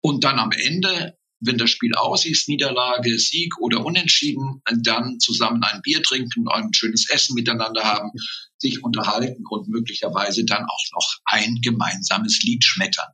und 0.01 0.23
dann 0.23 0.39
am 0.39 0.51
Ende, 0.51 1.17
wenn 1.39 1.57
das 1.57 1.69
Spiel 1.69 1.93
aus 1.95 2.25
ist, 2.25 2.47
Niederlage, 2.47 3.19
Sieg 3.19 3.53
oder 3.59 3.85
Unentschieden, 3.85 4.61
dann 4.81 5.19
zusammen 5.19 5.63
ein 5.63 5.81
Bier 5.81 6.01
trinken, 6.01 6.47
ein 6.47 6.73
schönes 6.73 7.09
Essen 7.09 7.35
miteinander 7.35 7.83
haben, 7.83 8.11
sich 8.57 8.83
unterhalten 8.83 9.43
und 9.47 9.67
möglicherweise 9.67 10.45
dann 10.45 10.63
auch 10.63 10.85
noch 10.93 11.17
ein 11.25 11.59
gemeinsames 11.61 12.41
Lied 12.41 12.63
schmettern. 12.63 13.09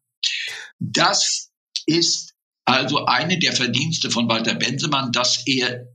Das 0.79 1.51
ist 1.85 2.32
also 2.65 3.05
eine 3.05 3.39
der 3.39 3.53
Verdienste 3.53 4.09
von 4.09 4.27
Walter 4.29 4.55
Bensemann, 4.55 5.11
dass 5.11 5.45
er 5.45 5.87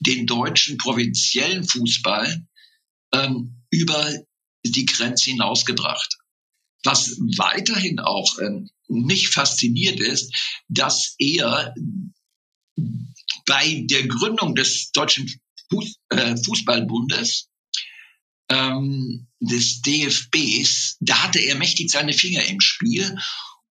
den 0.00 0.26
deutschen 0.26 0.78
provinziellen 0.78 1.64
Fußball 1.64 2.46
ähm, 3.12 3.62
über 3.70 4.12
die 4.64 4.86
Grenze 4.86 5.30
hinausgebracht. 5.30 6.16
Was 6.84 7.16
weiterhin 7.36 7.98
auch 7.98 8.38
ähm, 8.38 8.70
mich 8.88 9.28
fasziniert 9.28 10.00
ist, 10.00 10.34
dass 10.68 11.14
er 11.18 11.74
bei 13.46 13.84
der 13.88 14.06
Gründung 14.06 14.54
des 14.54 14.90
deutschen 14.92 15.30
Fuß, 15.70 15.96
äh, 16.10 16.36
Fußballbundes 16.36 17.48
ähm, 18.50 19.26
des 19.40 19.80
DFBs, 19.80 20.98
da 21.00 21.22
hatte 21.22 21.40
er 21.40 21.56
mächtig 21.56 21.90
seine 21.90 22.12
Finger 22.12 22.44
im 22.44 22.60
Spiel 22.60 23.16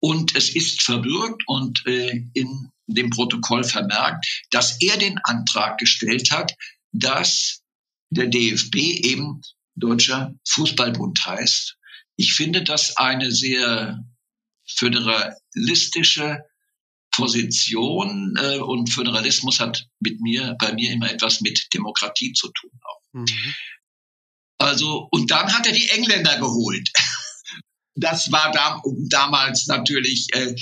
und 0.00 0.34
es 0.34 0.54
ist 0.54 0.82
verbürgt 0.82 1.42
und 1.46 1.86
äh, 1.86 2.24
in 2.34 2.70
dem 2.86 3.10
Protokoll 3.10 3.64
vermerkt, 3.64 4.26
dass 4.50 4.80
er 4.80 4.96
den 4.96 5.18
Antrag 5.24 5.78
gestellt 5.78 6.30
hat, 6.30 6.54
dass 6.92 7.62
der 8.10 8.26
DFB 8.26 8.76
eben 8.76 9.42
Deutscher 9.76 10.34
Fußballbund 10.48 11.24
heißt. 11.24 11.76
Ich 12.16 12.34
finde 12.34 12.62
das 12.62 12.96
eine 12.96 13.30
sehr 13.30 14.04
föderalistische 14.66 16.44
Position 17.12 18.36
äh, 18.38 18.58
und 18.58 18.92
Föderalismus 18.92 19.60
hat 19.60 19.86
mit 20.00 20.20
mir, 20.20 20.56
bei 20.58 20.72
mir 20.72 20.92
immer 20.92 21.10
etwas 21.10 21.40
mit 21.40 21.68
Demokratie 21.74 22.32
zu 22.32 22.50
tun 22.52 22.70
auch. 22.82 23.00
Mhm. 23.12 23.54
Also, 24.58 25.08
und 25.10 25.30
dann 25.30 25.52
hat 25.52 25.66
er 25.66 25.72
die 25.72 25.88
Engländer 25.88 26.38
geholt 26.38 26.90
das 27.94 28.30
war 28.32 28.52
da, 28.52 28.80
damals 29.08 29.66
natürlich 29.66 30.26
äh, 30.32 30.54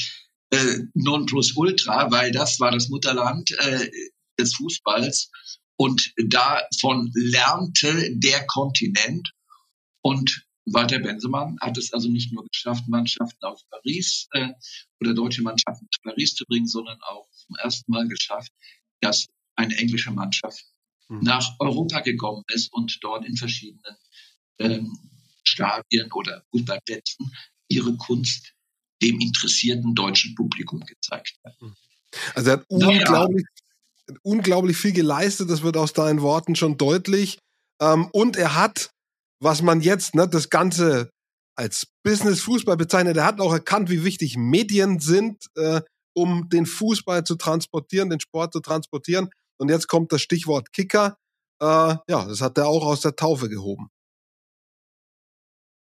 äh, 0.51 0.79
Nonplusultra, 0.95 2.11
weil 2.11 2.33
das 2.33 2.59
war 2.61 2.71
das 2.71 2.89
Mutterland 2.89 3.51
äh, 3.59 3.91
des 4.39 4.55
Fußballs 4.55 5.31
und 5.77 6.13
davon 6.17 7.11
lernte 7.15 8.17
der 8.17 8.47
Kontinent 8.47 9.31
und 10.03 10.45
Walter 10.73 10.99
Bensemann 10.99 11.57
hat 11.61 11.79
es 11.79 11.93
also 11.93 12.11
nicht 12.11 12.33
nur 12.33 12.45
geschafft, 12.47 12.89
Mannschaften 12.89 13.43
aus 13.45 13.65
Paris 13.71 14.29
äh, 14.33 14.53
oder 15.01 15.15
deutsche 15.15 15.43
Mannschaften 15.43 15.89
zu 15.91 16.01
Paris 16.03 16.35
zu 16.35 16.45
bringen, 16.47 16.67
sondern 16.67 16.99
auch 17.03 17.29
zum 17.31 17.57
ersten 17.57 17.91
Mal 17.91 18.07
geschafft, 18.09 18.53
dass 19.01 19.27
eine 19.55 19.77
englische 19.77 20.11
Mannschaft 20.11 20.65
mhm. 21.09 21.21
nach 21.23 21.55
Europa 21.59 22.01
gekommen 22.01 22.45
ist 22.49 22.73
und 22.73 22.99
dort 23.03 23.25
in 23.27 23.37
verschiedenen 23.37 23.97
ähm, 24.59 24.93
Stadien 25.59 26.11
oder 26.13 26.45
Fußballplätzen 26.51 27.35
ihre 27.69 27.97
Kunst 27.97 28.55
dem 29.03 29.21
interessierten 29.21 29.95
deutschen 29.95 30.35
Publikum 30.35 30.81
gezeigt 30.81 31.39
hat. 31.45 31.55
Also 32.35 32.51
er 32.51 32.57
hat 32.59 32.65
unglaublich, 32.69 33.45
ja. 34.09 34.17
unglaublich 34.23 34.77
viel 34.77 34.93
geleistet, 34.93 35.51
das 35.51 35.63
wird 35.63 35.77
aus 35.77 35.93
deinen 35.93 36.23
Worten 36.23 36.57
schon 36.57 36.79
deutlich. 36.79 37.39
Ähm, 37.81 38.09
und 38.13 38.37
er 38.37 38.55
hat, 38.55 38.91
was 39.41 39.63
man 39.63 39.81
jetzt, 39.81 40.15
ne, 40.15 40.29
das 40.29 40.51
Ganze 40.51 41.11
als 41.57 41.87
Business-Fußball 42.05 42.77
bezeichnet, 42.77 43.17
er 43.17 43.27
hat 43.27 43.41
auch 43.41 43.53
erkannt, 43.53 43.91
wie 43.91 44.05
wichtig 44.05 44.37
Medien 44.37 45.01
sind, 45.01 45.47
äh, 45.57 45.83
um 46.15 46.49
den 46.49 46.67
Fußball 46.67 47.25
zu 47.25 47.37
transportieren, 47.37 48.11
den 48.11 48.21
Sport 48.21 48.53
zu 48.53 48.61
transportieren. 48.61 49.31
Und 49.59 49.69
jetzt 49.69 49.87
kommt 49.87 50.13
das 50.13 50.23
Stichwort 50.23 50.73
Kicker. 50.73 51.17
Äh, 51.61 51.67
ja, 52.09 52.25
das 52.27 52.41
hat 52.41 52.59
er 52.59 52.69
auch 52.69 52.85
aus 52.85 53.01
der 53.01 53.15
Taufe 53.15 53.49
gehoben. 53.49 53.91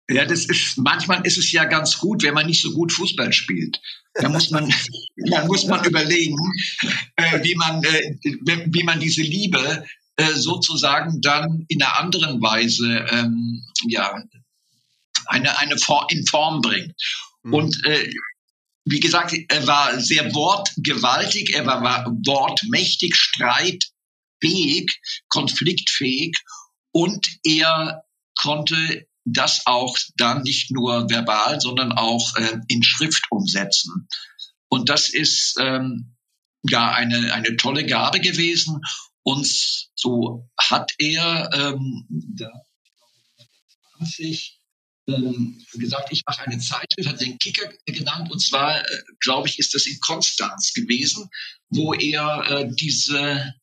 Ja, 0.09 0.25
das 0.25 0.47
ist, 0.47 0.79
manchmal 0.79 1.25
ist 1.25 1.39
es 1.39 1.53
ja 1.53 1.65
ganz 1.65 1.99
gut, 1.99 2.23
wenn 2.23 2.35
man 2.35 2.47
nicht 2.47 2.61
so 2.61 2.73
gut 2.73 2.93
Fußball 2.93 3.33
spielt. 3.33 3.81
Da 4.15 4.29
muss 4.29 4.51
man, 4.51 4.73
dann 5.31 5.47
muss 5.47 5.65
man 5.67 5.85
überlegen, 5.85 6.37
äh, 7.17 7.43
wie 7.43 7.55
man, 7.55 7.83
äh, 7.85 8.17
wie 8.67 8.83
man 8.83 9.01
diese 9.01 9.23
Liebe 9.23 9.85
äh, 10.17 10.33
sozusagen 10.35 11.21
dann 11.21 11.65
in 11.69 11.83
einer 11.83 11.99
anderen 11.99 12.43
Weise, 12.43 13.07
ähm, 13.11 13.63
ja, 13.89 14.23
eine, 15.27 15.59
eine 15.59 15.79
Form, 15.79 16.07
in 16.11 16.27
Form 16.27 16.61
bringt. 16.61 16.95
Mhm. 17.43 17.55
Und, 17.55 17.87
äh, 17.87 18.13
wie 18.85 19.01
gesagt, 19.01 19.35
er 19.49 19.67
war 19.67 20.01
sehr 20.01 20.35
wortgewaltig, 20.35 21.55
er 21.55 21.65
war, 21.67 21.83
war 21.83 22.05
wortmächtig, 22.27 23.15
streitfähig, 23.15 24.91
konfliktfähig 25.29 26.37
und 26.91 27.25
er 27.45 28.05
konnte 28.35 29.07
das 29.25 29.63
auch 29.67 29.97
dann 30.17 30.43
nicht 30.43 30.71
nur 30.71 31.09
verbal, 31.09 31.61
sondern 31.61 31.93
auch 31.93 32.37
äh, 32.37 32.59
in 32.69 32.83
Schrift 32.83 33.27
umsetzen. 33.31 34.09
Und 34.69 34.89
das 34.89 35.09
ist 35.11 35.57
ähm, 35.61 36.17
ja 36.69 36.93
eine, 36.93 37.33
eine 37.33 37.57
tolle 37.57 37.87
Gabe 37.87 38.21
gewesen. 38.21 38.81
Und 39.23 39.47
so 39.95 40.49
hat 40.59 40.93
er 40.99 41.51
ähm, 41.53 42.07
da, 42.09 42.51
20 43.99 44.59
ähm, 45.09 45.65
gesagt, 45.75 46.09
ich 46.11 46.23
mache 46.27 46.43
eine 46.43 46.59
Zeitschrift, 46.59 47.09
hat 47.09 47.21
den 47.21 47.39
Kicker 47.39 47.73
genannt. 47.87 48.31
Und 48.31 48.41
zwar, 48.41 48.81
äh, 48.81 49.03
glaube 49.21 49.49
ich, 49.49 49.59
ist 49.59 49.75
das 49.75 49.87
in 49.87 50.01
Konstanz 50.01 50.73
gewesen, 50.73 51.29
wo 51.71 51.95
er 51.95 52.45
äh, 52.51 52.69
diese 52.73 53.55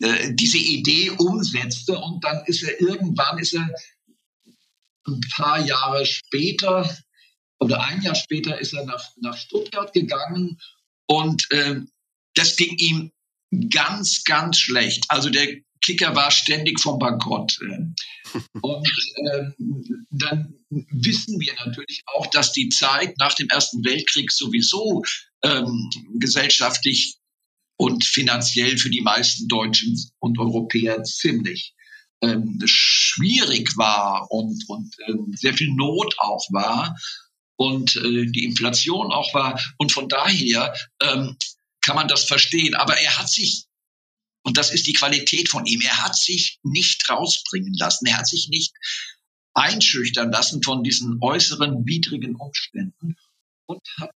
äh, 0.00 0.34
diese 0.34 0.58
Idee 0.58 1.10
umsetzte 1.10 1.96
und 1.98 2.24
dann 2.24 2.44
ist 2.46 2.64
er 2.64 2.80
irgendwann 2.80 3.38
ist 3.38 3.54
er 3.54 3.68
ein 5.06 5.20
paar 5.34 5.60
Jahre 5.64 6.06
später 6.06 6.96
oder 7.60 7.82
ein 7.82 8.02
Jahr 8.02 8.14
später 8.14 8.58
ist 8.58 8.72
er 8.72 8.84
nach, 8.84 9.10
nach 9.20 9.36
Stuttgart 9.36 9.92
gegangen 9.92 10.58
und 11.06 11.50
äh, 11.50 11.80
das 12.34 12.56
ging 12.56 12.76
ihm 12.78 13.12
ganz, 13.70 14.24
ganz 14.24 14.58
schlecht. 14.58 15.04
Also 15.08 15.30
der 15.30 15.46
Kicker 15.80 16.16
war 16.16 16.30
ständig 16.30 16.80
vom 16.80 16.98
Bankrott. 16.98 17.58
Äh. 17.60 18.38
Und 18.62 18.88
äh, 19.16 19.50
dann 20.10 20.54
wissen 20.68 21.38
wir 21.38 21.54
natürlich 21.64 22.02
auch, 22.06 22.26
dass 22.28 22.52
die 22.52 22.70
Zeit 22.70 23.16
nach 23.18 23.34
dem 23.34 23.48
Ersten 23.48 23.84
Weltkrieg 23.84 24.32
sowieso 24.32 25.04
ähm, 25.42 25.90
gesellschaftlich 26.14 27.18
und 27.76 28.04
finanziell 28.04 28.78
für 28.78 28.90
die 28.90 29.02
meisten 29.02 29.46
Deutschen 29.46 30.00
und 30.20 30.38
Europäer 30.38 31.02
ziemlich 31.04 31.74
ähm, 32.24 32.60
schwierig 32.64 33.76
war 33.76 34.30
und, 34.30 34.64
und 34.68 34.96
ähm, 35.06 35.32
sehr 35.34 35.54
viel 35.54 35.72
Not 35.72 36.14
auch 36.18 36.44
war 36.50 36.96
und 37.56 37.96
äh, 37.96 38.26
die 38.26 38.44
Inflation 38.44 39.12
auch 39.12 39.32
war. 39.34 39.60
Und 39.78 39.92
von 39.92 40.08
daher 40.08 40.74
ähm, 41.00 41.36
kann 41.80 41.96
man 41.96 42.08
das 42.08 42.24
verstehen. 42.24 42.74
Aber 42.74 42.98
er 42.98 43.18
hat 43.18 43.28
sich, 43.28 43.66
und 44.42 44.56
das 44.56 44.72
ist 44.72 44.86
die 44.86 44.94
Qualität 44.94 45.48
von 45.48 45.66
ihm, 45.66 45.80
er 45.80 46.02
hat 46.02 46.16
sich 46.16 46.58
nicht 46.62 47.08
rausbringen 47.08 47.74
lassen. 47.74 48.06
Er 48.06 48.18
hat 48.18 48.28
sich 48.28 48.48
nicht 48.48 48.72
einschüchtern 49.54 50.32
lassen 50.32 50.62
von 50.62 50.82
diesen 50.82 51.18
äußeren 51.20 51.86
widrigen 51.86 52.34
Umständen 52.36 53.16
und 53.66 53.80
hat 54.00 54.10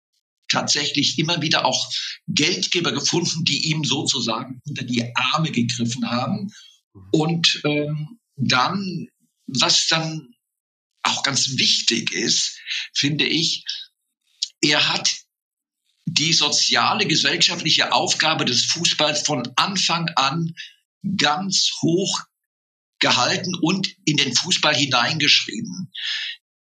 tatsächlich 0.50 1.20
immer 1.20 1.42
wieder 1.42 1.66
auch 1.66 1.92
Geldgeber 2.28 2.92
gefunden, 2.92 3.44
die 3.44 3.70
ihm 3.70 3.84
sozusagen 3.84 4.62
unter 4.66 4.84
die 4.84 5.14
Arme 5.16 5.52
gegriffen 5.52 6.10
haben 6.10 6.52
und 7.12 7.62
ähm, 7.66 8.20
dann, 8.36 9.08
was 9.48 9.88
dann 9.88 10.34
auch 11.04 11.24
ganz 11.24 11.58
wichtig 11.58 12.12
ist, 12.12 12.60
finde 12.94 13.26
ich, 13.26 13.64
er 14.62 14.90
hat 14.90 15.10
die 16.06 16.34
soziale, 16.34 17.06
gesellschaftliche 17.06 17.92
Aufgabe 17.92 18.46
des 18.46 18.66
Fußballs 18.66 19.22
von 19.22 19.44
Anfang 19.56 20.10
an 20.16 20.54
ganz 21.18 21.72
hoch 21.82 22.22
gehalten 23.00 23.54
und 23.62 23.90
in 24.06 24.18
den 24.18 24.34
Fußball 24.34 24.76
hineingeschrieben. 24.76 25.92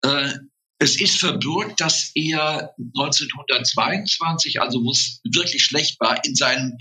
Äh, 0.04 0.34
es 0.80 1.00
ist 1.00 1.20
verbürgt, 1.20 1.80
dass 1.80 2.12
er 2.16 2.74
1922, 2.78 4.62
also 4.62 4.84
wo 4.84 4.92
es 4.92 5.22
wirklich 5.24 5.64
schlecht 5.64 6.00
war, 6.00 6.24
in 6.26 6.36
seinem 6.36 6.78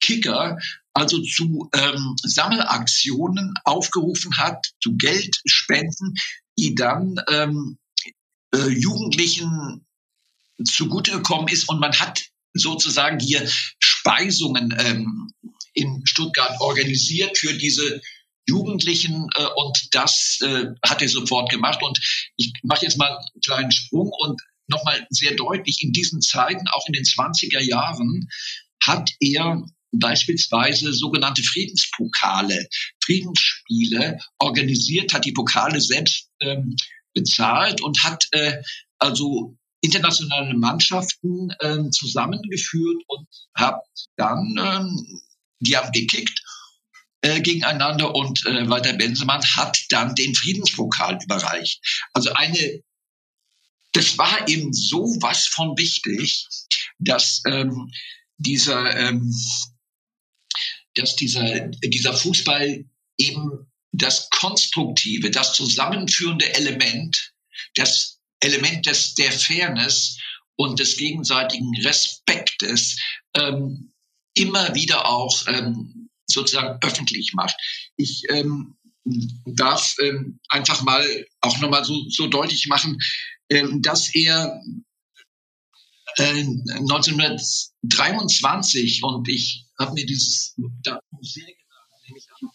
Kicker 0.00 0.58
also 0.94 1.20
zu 1.22 1.68
ähm, 1.74 2.16
Sammelaktionen 2.22 3.54
aufgerufen 3.64 4.36
hat, 4.36 4.64
zu 4.80 4.96
Geldspenden, 4.96 6.14
die 6.56 6.74
dann 6.74 7.16
ähm, 7.28 7.78
äh, 8.54 8.68
Jugendlichen 8.68 9.84
zugute 10.64 11.10
gekommen 11.10 11.48
ist 11.48 11.68
und 11.68 11.80
man 11.80 11.92
hat 11.98 12.22
sozusagen 12.54 13.18
hier 13.18 13.46
Speisungen 13.80 14.74
ähm, 14.78 15.32
in 15.72 16.02
Stuttgart 16.06 16.60
organisiert 16.60 17.36
für 17.36 17.52
diese 17.54 18.00
Jugendlichen 18.46 19.28
äh, 19.36 19.46
und 19.56 19.94
das 19.94 20.38
äh, 20.42 20.66
hat 20.84 21.02
er 21.02 21.08
sofort 21.08 21.50
gemacht. 21.50 21.82
Und 21.82 21.98
ich 22.36 22.52
mache 22.62 22.84
jetzt 22.84 22.98
mal 22.98 23.08
einen 23.08 23.40
kleinen 23.42 23.72
Sprung 23.72 24.12
und 24.16 24.40
nochmal 24.68 25.06
sehr 25.10 25.34
deutlich, 25.34 25.82
in 25.82 25.92
diesen 25.92 26.20
Zeiten, 26.20 26.68
auch 26.68 26.86
in 26.86 26.92
den 26.92 27.04
20er 27.04 27.60
Jahren, 27.60 28.28
hat 28.82 29.10
er 29.18 29.64
beispielsweise 29.98 30.92
sogenannte 30.92 31.42
Friedenspokale, 31.42 32.68
Friedensspiele 33.04 34.18
organisiert, 34.38 35.12
hat 35.12 35.24
die 35.24 35.32
Pokale 35.32 35.80
selbst 35.80 36.28
ähm, 36.40 36.76
bezahlt 37.14 37.80
und 37.80 38.02
hat 38.02 38.26
äh, 38.32 38.62
also 38.98 39.56
internationale 39.80 40.54
Mannschaften 40.54 41.50
ähm, 41.60 41.92
zusammengeführt 41.92 43.02
und 43.06 43.28
hat 43.54 43.80
dann, 44.16 44.56
ähm, 44.58 45.20
die 45.60 45.76
haben 45.76 45.92
gekickt 45.92 46.42
äh, 47.24 47.40
gegeneinander 47.40 48.14
und 48.14 48.44
äh, 48.46 48.68
Walter 48.68 48.92
Bensemann 48.92 49.42
hat 49.56 49.78
dann 49.90 50.14
den 50.14 50.34
Friedenspokal 50.34 51.18
überreicht. 51.22 51.80
Also 52.12 52.32
eine, 52.32 52.82
das 53.92 54.18
war 54.18 54.48
eben 54.48 54.72
so 54.72 55.16
was 55.20 55.46
von 55.46 55.76
wichtig, 55.78 56.46
dass 56.98 57.42
ähm, 57.46 57.90
dieser 58.36 58.94
ähm, 58.96 59.34
dass 60.94 61.16
dieser, 61.16 61.68
dieser 61.68 62.14
Fußball 62.14 62.84
eben 63.18 63.72
das 63.92 64.30
konstruktive, 64.30 65.30
das 65.30 65.54
zusammenführende 65.54 66.54
Element, 66.54 67.32
das 67.74 68.20
Element 68.40 68.86
des, 68.86 69.14
der 69.14 69.32
Fairness 69.32 70.18
und 70.56 70.78
des 70.78 70.96
gegenseitigen 70.96 71.74
Respektes 71.82 72.96
ähm, 73.34 73.92
immer 74.34 74.74
wieder 74.74 75.08
auch 75.08 75.46
ähm, 75.46 76.10
sozusagen 76.26 76.78
öffentlich 76.82 77.34
macht. 77.34 77.54
Ich 77.96 78.24
ähm, 78.30 78.76
darf 79.44 79.94
ähm, 80.02 80.40
einfach 80.48 80.80
mal 80.82 81.06
auch 81.40 81.60
nochmal 81.60 81.84
so, 81.84 82.08
so 82.08 82.26
deutlich 82.26 82.66
machen, 82.66 82.98
ähm, 83.50 83.82
dass 83.82 84.12
er 84.14 84.60
äh, 86.16 86.44
1923 86.44 89.04
und 89.04 89.28
ich 89.28 89.63
habe 89.78 89.94
mir 89.94 90.06
dieses 90.06 90.54
Datum 90.82 91.22
sehr 91.22 91.44
genau, 91.44 91.98
nämlich 92.06 92.26
am 92.40 92.50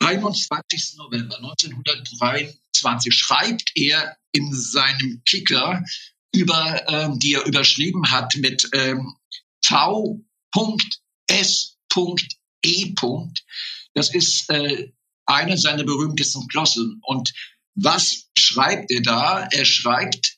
21. 0.00 0.96
November 0.96 1.36
1923 1.36 3.14
schreibt 3.14 3.70
er 3.74 4.16
in 4.32 4.54
seinem 4.54 5.22
Kicker 5.24 5.82
über, 6.34 6.82
ähm, 6.88 7.18
die 7.18 7.34
er 7.34 7.46
überschrieben 7.46 8.10
hat 8.10 8.36
mit 8.36 8.68
ähm, 8.72 9.16
V.S.E. 9.64 11.74
Das 13.94 14.14
ist 14.14 14.50
äh, 14.50 14.92
eine 15.24 15.58
seiner 15.58 15.84
berühmtesten 15.84 16.46
Glossen. 16.48 17.00
Und 17.02 17.32
was 17.74 18.28
schreibt 18.38 18.90
er 18.90 19.02
da? 19.02 19.48
Er 19.50 19.64
schreibt 19.64 20.36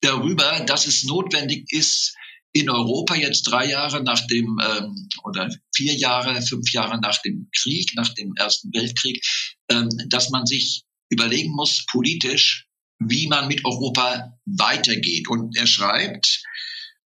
darüber, 0.00 0.60
dass 0.60 0.86
es 0.86 1.04
notwendig 1.04 1.70
ist, 1.72 2.14
in 2.54 2.70
Europa 2.70 3.16
jetzt 3.16 3.42
drei 3.42 3.68
Jahre 3.68 4.02
nach 4.02 4.26
dem 4.28 4.58
ähm, 4.64 5.08
oder 5.24 5.50
vier 5.74 5.92
Jahre, 5.94 6.40
fünf 6.40 6.72
Jahre 6.72 7.00
nach 7.00 7.20
dem 7.22 7.50
Krieg, 7.54 7.92
nach 7.96 8.14
dem 8.14 8.34
Ersten 8.36 8.72
Weltkrieg, 8.72 9.22
ähm, 9.68 9.88
dass 10.08 10.30
man 10.30 10.46
sich 10.46 10.84
überlegen 11.10 11.52
muss 11.52 11.84
politisch, 11.90 12.66
wie 13.00 13.26
man 13.26 13.48
mit 13.48 13.64
Europa 13.64 14.38
weitergeht. 14.46 15.28
Und 15.28 15.56
er 15.56 15.66
schreibt 15.66 16.42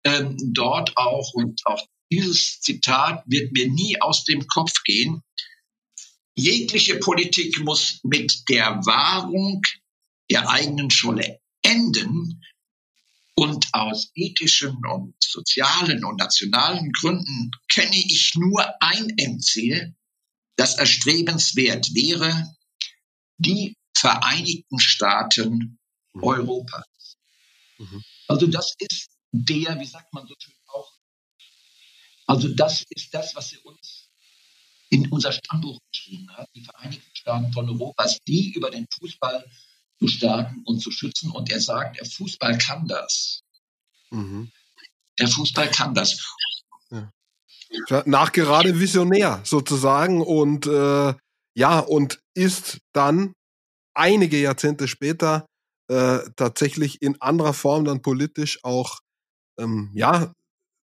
ähm, 0.05 0.37
dort 0.53 0.97
auch, 0.97 1.33
und 1.33 1.63
auch 1.65 1.83
dieses 2.13 2.61
Zitat 2.61 3.25
wird 3.27 3.53
mir 3.53 3.71
nie 3.71 4.01
aus 4.03 4.25
dem 4.25 4.47
Kopf 4.47 4.83
gehen, 4.85 5.23
jegliche 6.37 6.97
Politik 6.97 7.59
muss 7.61 8.01
mit 8.03 8.49
der 8.51 8.81
Wahrung 8.85 9.63
der 10.31 10.49
eigenen 10.51 10.91
Scholle 10.91 11.41
enden, 11.63 12.43
und 13.39 13.69
aus 13.73 14.11
ethischen 14.17 14.85
und 14.85 15.15
sozialen 15.23 16.05
und 16.05 16.17
nationalen 16.17 16.91
Gründen 16.91 17.53
kenne 17.69 17.95
ich 17.95 18.33
nur 18.35 18.67
ein 18.83 19.17
Endziel, 19.17 19.95
das 20.57 20.77
erstrebenswert 20.77 21.95
wäre, 21.95 22.53
die 23.37 23.77
Vereinigten 23.97 24.81
Staaten 24.81 25.79
mhm. 26.15 26.25
Europas. 26.25 27.17
Mhm. 27.79 28.03
Also 28.27 28.49
das 28.49 28.75
ist 28.79 29.09
der, 29.31 29.79
wie 29.79 29.87
sagt 29.87 30.13
man 30.13 30.27
so 30.27 30.35
schön 30.41 30.55
auch, 30.67 30.93
also 32.27 32.49
das 32.49 32.83
ist 32.89 33.15
das, 33.15 33.37
was 33.37 33.53
er 33.53 33.65
uns 33.65 34.11
in 34.91 35.09
unser 35.13 35.31
Stammbuch 35.31 35.79
geschrieben 35.93 36.29
hat, 36.37 36.49
die 36.57 36.65
Vereinigten 36.65 37.15
Staaten 37.15 37.53
von 37.53 37.69
Europas, 37.69 38.19
die 38.27 38.53
über 38.55 38.71
den 38.73 38.87
Fußball 38.99 39.49
zu 39.99 40.09
stärken 40.09 40.63
und 40.65 40.81
zu 40.81 40.91
schützen. 40.91 41.31
Und 41.31 41.51
er 41.51 41.61
sagt, 41.61 41.99
der 41.99 42.07
Fußball 42.07 42.59
kann 42.59 42.87
das. 42.87 43.43
Mhm. 44.11 44.51
Der 45.19 45.29
Fußball 45.29 45.71
kann 45.71 45.95
das. 45.95 46.25
Ja. 46.91 47.13
Nachgerade 48.07 48.81
visionär 48.81 49.41
sozusagen 49.45 50.23
und 50.23 50.67
äh, 50.67 51.15
ja, 51.55 51.81
und 51.81 52.21
ist 52.35 52.79
dann 52.93 53.35
einige 53.95 54.39
Jahrzehnte 54.39 54.89
später 54.89 55.47
äh, 55.89 56.21
tatsächlich 56.37 57.03
in 57.03 57.21
anderer 57.21 57.53
Form 57.53 57.85
dann 57.85 58.01
politisch 58.01 58.63
auch 58.63 59.01
ähm, 59.59 59.91
ja 59.93 60.33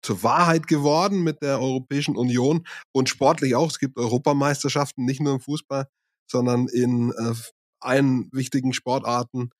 zur 0.04 0.24
Wahrheit 0.24 0.68
geworden 0.68 1.24
mit 1.24 1.42
der 1.42 1.60
Europäischen 1.60 2.16
Union 2.16 2.66
und 2.94 3.10
sportlich 3.10 3.56
auch. 3.56 3.70
Es 3.70 3.80
gibt 3.80 3.98
Europameisterschaften 3.98 5.06
nicht 5.06 5.22
nur 5.22 5.34
im 5.34 5.42
Fußball, 5.42 5.88
sondern 6.30 6.68
in 6.68 7.12
äh, 7.12 7.34
allen 7.82 8.30
wichtigen 8.32 8.74
Sportarten, 8.74 9.52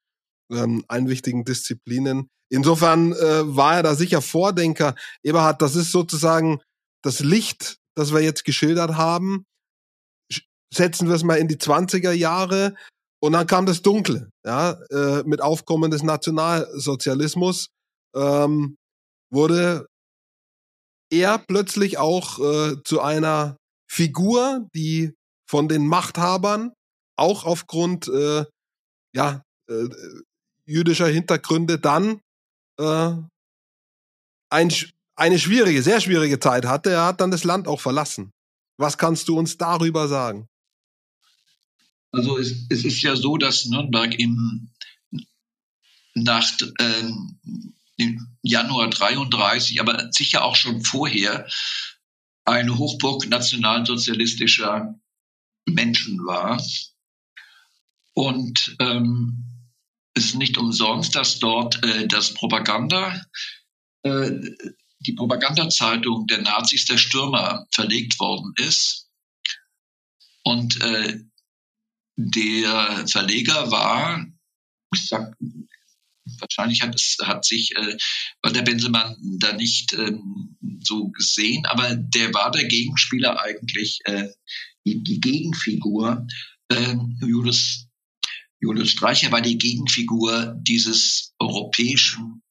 ähm, 0.52 0.84
allen 0.88 1.10
wichtigen 1.10 1.44
Disziplinen. 1.46 2.30
Insofern 2.50 3.14
äh, 3.14 3.56
war 3.56 3.76
er 3.76 3.84
da 3.84 3.96
sicher 3.96 4.22
Vordenker. 4.22 4.96
Eberhard, 5.24 5.62
das 5.62 5.76
ist 5.76 5.92
sozusagen 5.92 6.62
das 7.04 7.20
Licht, 7.20 7.78
das 7.96 8.14
wir 8.14 8.22
jetzt 8.22 8.44
geschildert 8.44 8.96
haben. 8.96 9.46
Setzen 10.74 11.08
wir 11.08 11.16
es 11.16 11.24
mal 11.24 11.36
in 11.36 11.48
die 11.48 11.58
20er 11.58 12.12
Jahre 12.12 12.76
und 13.22 13.34
dann 13.34 13.48
kam 13.48 13.66
das 13.66 13.82
Dunkle, 13.82 14.30
ja, 14.46 14.72
äh, 14.90 15.24
mit 15.24 15.42
Aufkommen 15.42 15.92
des 15.92 16.02
Nationalsozialismus 16.02 17.68
ähm, 18.16 18.78
wurde 19.32 19.88
er 21.12 21.38
plötzlich 21.38 21.98
auch 21.98 22.40
äh, 22.40 22.82
zu 22.84 23.02
einer 23.02 23.58
Figur, 23.90 24.68
die 24.74 25.14
von 25.48 25.68
den 25.68 25.86
Machthabern 25.86 26.74
auch 27.22 27.46
aufgrund 27.46 28.08
äh, 28.08 28.46
ja, 29.14 29.44
äh, 29.70 29.88
jüdischer 30.66 31.08
Hintergründe 31.08 31.80
dann 31.80 32.20
äh, 32.78 33.14
ein, 34.50 34.74
eine 35.16 35.40
schwierige, 35.40 35.84
sehr 35.84 36.02
schwierige 36.02 36.40
Zeit 36.40 36.66
hatte. 36.66 36.90
Er 36.92 37.06
hat 37.06 37.22
dann 37.22 37.32
das 37.32 37.44
Land 37.44 37.68
auch 37.68 37.80
verlassen. 37.80 38.32
Was 38.78 38.98
kannst 38.98 39.28
du 39.28 39.38
uns 39.38 39.58
darüber 39.58 40.08
sagen? 40.08 40.48
Also 42.12 42.38
es, 42.38 42.66
es 42.70 42.84
ist 42.84 43.02
ja 43.02 43.16
so, 43.16 43.38
dass 43.38 43.66
Nürnberg 43.66 44.18
im, 44.20 44.70
nach, 46.14 46.52
äh, 46.80 47.12
im 47.98 48.28
Januar 48.42 48.90
33, 48.90 49.80
aber 49.80 50.12
sicher 50.12 50.44
auch 50.44 50.56
schon 50.56 50.84
vorher, 50.84 51.48
eine 52.44 52.78
Hochburg 52.78 53.30
nationalsozialistischer 53.30 55.00
Menschen 55.66 56.26
war. 56.26 56.62
Und 58.14 58.76
ähm, 58.80 59.46
es 60.14 60.26
ist 60.26 60.36
nicht 60.36 60.58
umsonst, 60.58 61.16
dass 61.16 61.40
dort 61.40 61.84
äh, 61.84 62.08
das 62.08 62.34
Propaganda, 62.34 63.22
äh, 64.04 64.32
die 65.00 65.14
Propagandazeitung 65.14 66.28
der 66.28 66.42
Nazis, 66.42 66.86
der 66.86 66.98
Stürmer, 66.98 67.66
verlegt 67.72 68.20
worden 68.20 68.54
ist. 68.58 69.10
Und 70.44 70.82
äh, 70.82 71.20
der 72.18 73.08
Verleger 73.08 73.72
war, 73.72 74.26
ich 74.94 75.08
sag, 75.08 75.34
wahrscheinlich 76.40 76.82
hat 76.82 76.96
es 76.96 77.18
hat 77.24 77.46
sich 77.46 77.76
äh, 77.76 77.98
Walter 78.42 78.62
Bensemann 78.64 79.16
da 79.40 79.54
nicht 79.54 79.94
ähm, 79.94 80.58
so 80.82 81.10
gesehen, 81.10 81.66
aber 81.66 81.96
der 81.96 82.34
war 82.34 82.52
der 82.52 82.66
Gegenspieler 82.66 83.42
eigentlich, 83.42 84.00
äh, 84.06 84.30
die, 84.86 85.04
die 85.04 85.20
Gegenfigur. 85.20 86.28
Äh, 86.70 86.96
Julius, 87.22 87.88
Julius 88.62 88.92
Streicher 88.92 89.32
war 89.32 89.42
die 89.42 89.58
Gegenfigur 89.58 90.56
dieses 90.62 91.34
europäischen 91.40 92.44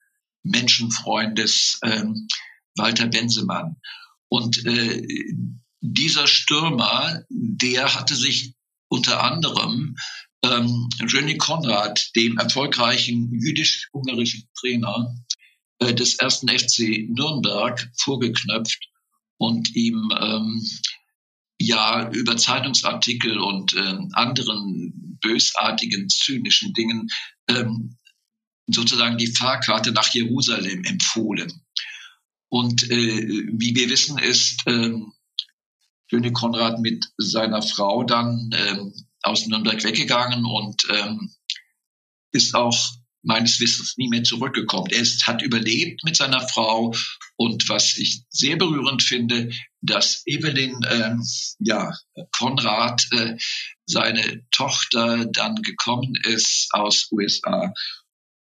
Menschenfreundes 0.43 1.79
äh, 1.83 2.05
Walter 2.77 3.07
Bensemann. 3.07 3.77
Und 4.29 4.65
äh, 4.67 5.07
dieser 5.81 6.27
Stürmer, 6.27 7.23
der 7.29 7.95
hatte 7.95 8.17
sich 8.17 8.55
unter 8.89 9.23
anderem 9.23 9.97
ähm, 10.43 10.89
Jenny 11.07 11.37
Konrad, 11.37 12.11
dem 12.17 12.39
erfolgreichen 12.39 13.33
jüdisch-ungarischen 13.33 14.49
Trainer 14.59 15.15
äh, 15.79 15.95
des 15.95 16.17
ersten 16.17 16.49
FC 16.49 17.09
Nürnberg, 17.09 17.91
vorgeknöpft 17.97 18.89
und 19.37 19.75
ihm 19.77 20.11
ähm, 20.21 20.67
ja 21.61 22.11
über 22.11 22.37
Zeitungsartikel 22.37 23.39
und 23.39 23.75
äh, 23.75 23.99
anderen 24.13 25.19
bösartigen, 25.21 26.09
zynischen 26.09 26.73
Dingen 26.73 27.09
ähm, 27.49 27.99
sozusagen 28.67 29.19
die 29.19 29.27
Fahrkarte 29.27 29.93
nach 29.93 30.09
Jerusalem 30.13 30.85
empfohlen. 30.85 31.63
Und 32.49 32.91
äh, 32.91 33.47
wie 33.53 33.75
wir 33.75 33.91
wissen, 33.91 34.19
ist 34.19 34.63
ähm, 34.67 35.13
König 36.09 36.35
Konrad 36.35 36.81
mit 36.81 37.05
seiner 37.19 37.63
Frau 37.63 38.05
dann 38.05 38.51
ähm, 38.55 38.95
aus 39.23 39.47
Nürnberg 39.47 39.85
weggegangen 39.85 40.45
und 40.45 40.83
ähm, 40.91 41.31
ist 42.33 42.55
auch 42.55 42.77
meines 43.23 43.61
Wissens 43.61 43.97
nie 43.97 44.09
mehr 44.09 44.25
zurückgekommen. 44.25 44.91
Er 44.91 45.01
ist, 45.01 45.27
hat 45.27 45.43
überlebt 45.43 46.05
mit 46.05 46.17
seiner 46.17 46.47
Frau 46.49 46.95
und 47.37 47.69
was 47.69 47.99
ich 47.99 48.23
sehr 48.31 48.57
berührend 48.57 49.03
finde, 49.03 49.51
dass 49.83 50.23
Evelyn, 50.27 50.81
ähm, 50.91 51.23
ja, 51.59 51.95
Konrad, 52.33 53.07
äh, 53.13 53.37
seine 53.87 54.43
Tochter 54.51 55.27
dann 55.27 55.57
gekommen 55.57 56.15
ist 56.25 56.69
aus 56.73 57.09
USA, 57.11 57.73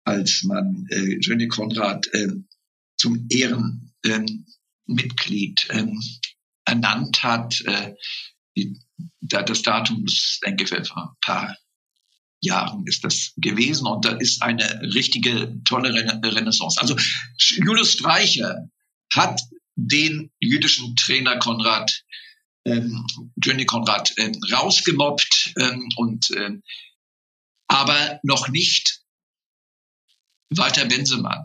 als 0.05 0.43
man 0.45 0.87
äh, 0.91 1.19
Jenny 1.21 1.49
Konrad 1.49 2.07
äh, 2.13 2.29
zum 2.97 3.27
Ehrenmitglied 3.31 5.69
ähm, 5.71 6.01
ernannt 6.65 7.23
hat. 7.23 7.61
Äh, 7.63 7.95
die, 8.57 8.81
da, 9.21 9.43
das 9.43 9.63
Datum 9.63 10.05
ist, 10.07 10.41
denke 10.45 10.65
ich, 10.65 10.73
ein 10.73 10.85
paar 11.21 11.57
Jahren 12.41 12.87
ist 12.87 13.05
das 13.05 13.33
gewesen 13.37 13.87
und 13.87 14.05
da 14.05 14.13
ist 14.13 14.43
eine 14.43 14.81
richtige 14.95 15.61
tolle 15.65 15.93
Renaissance. 15.93 16.81
Also 16.81 16.97
Julius 17.39 17.93
Streicher 17.93 18.69
hat 19.13 19.41
den 19.75 20.31
jüdischen 20.41 20.95
Trainer 20.97 21.39
Konrad, 21.39 22.05
ähm, 22.65 23.07
Jenny 23.43 23.65
Konrad, 23.65 24.13
ähm, 24.19 24.33
rausgemobbt 24.53 25.55
ähm, 25.59 25.89
und 25.97 26.31
ähm, 26.37 26.63
aber 27.69 28.21
noch 28.23 28.49
nicht 28.49 29.03
Walter 30.51 30.87
Bensemann. 30.87 31.45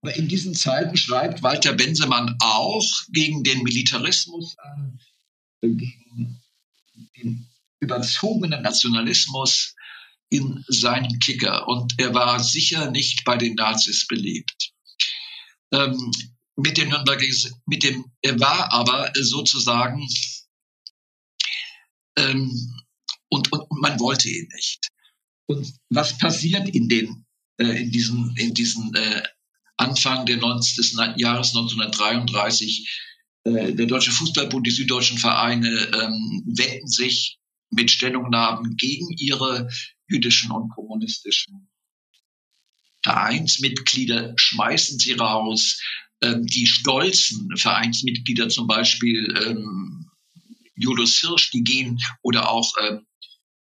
Aber 0.00 0.14
in 0.14 0.28
diesen 0.28 0.54
Zeiten 0.54 0.96
schreibt 0.96 1.42
Walter 1.42 1.72
Bensemann 1.72 2.36
auch 2.40 2.86
gegen 3.08 3.42
den 3.42 3.62
Militarismus 3.62 4.56
an, 4.58 5.00
gegen 5.62 6.42
den 7.16 7.50
überzogenen 7.80 8.62
Nationalismus 8.62 9.74
in 10.34 10.64
seinem 10.66 11.18
Kicker. 11.20 11.68
Und 11.68 11.94
er 11.98 12.12
war 12.12 12.42
sicher 12.42 12.90
nicht 12.90 13.24
bei 13.24 13.36
den 13.36 13.54
Nazis 13.54 14.06
beliebt. 14.06 14.72
Ähm, 15.72 16.10
mit 16.56 16.76
den 16.76 16.88
Nürnberger, 16.88 17.24
mit 17.66 17.82
dem, 17.84 18.04
er 18.20 18.38
war 18.40 18.72
aber 18.72 19.12
sozusagen, 19.14 20.06
ähm, 22.16 22.50
und, 23.28 23.52
und, 23.52 23.70
man 23.80 23.98
wollte 24.00 24.28
ihn 24.28 24.48
nicht. 24.54 24.88
Und 25.46 25.72
was 25.90 26.18
passiert 26.18 26.68
in 26.68 26.88
den, 26.88 27.26
äh, 27.58 27.82
in 27.82 27.90
diesen, 27.90 28.34
in 28.36 28.54
diesen 28.54 28.94
äh, 28.94 29.22
Anfang 29.76 30.26
der 30.26 30.38
90, 30.38 30.76
des 30.76 30.92
Jahres 31.16 31.54
1933 31.54 32.88
äh, 33.44 33.72
der 33.72 33.86
Deutsche 33.86 34.12
Fußballbund, 34.12 34.66
die 34.66 34.70
süddeutschen 34.70 35.18
Vereine 35.18 35.68
ähm, 35.68 36.44
wenden 36.46 36.88
sich 36.88 37.38
mit 37.70 37.90
Stellungnahmen 37.90 38.76
gegen 38.76 39.10
ihre 39.16 39.68
jüdischen 40.08 40.50
und 40.50 40.70
kommunistischen 40.70 41.68
Vereinsmitglieder, 43.02 44.32
schmeißen 44.36 44.98
sie 44.98 45.12
raus. 45.12 45.80
Ähm, 46.22 46.46
die 46.46 46.66
stolzen 46.66 47.54
Vereinsmitglieder, 47.56 48.48
zum 48.48 48.66
Beispiel 48.66 49.34
ähm, 49.46 50.10
Julius 50.74 51.20
Hirsch, 51.20 51.50
die 51.50 51.62
gehen 51.62 52.00
oder 52.22 52.50
auch 52.50 52.76
äh, 52.78 52.98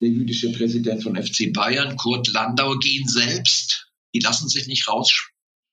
der 0.02 0.10
jüdische 0.10 0.52
Präsident 0.52 1.04
von 1.04 1.16
FC 1.16 1.52
Bayern, 1.54 1.96
Kurt 1.96 2.28
Landau, 2.30 2.78
gehen 2.78 3.08
selbst. 3.08 3.88
Die 4.14 4.20
lassen 4.20 4.50
sich 4.50 4.68
nicht 4.68 4.88
raus 4.88 5.30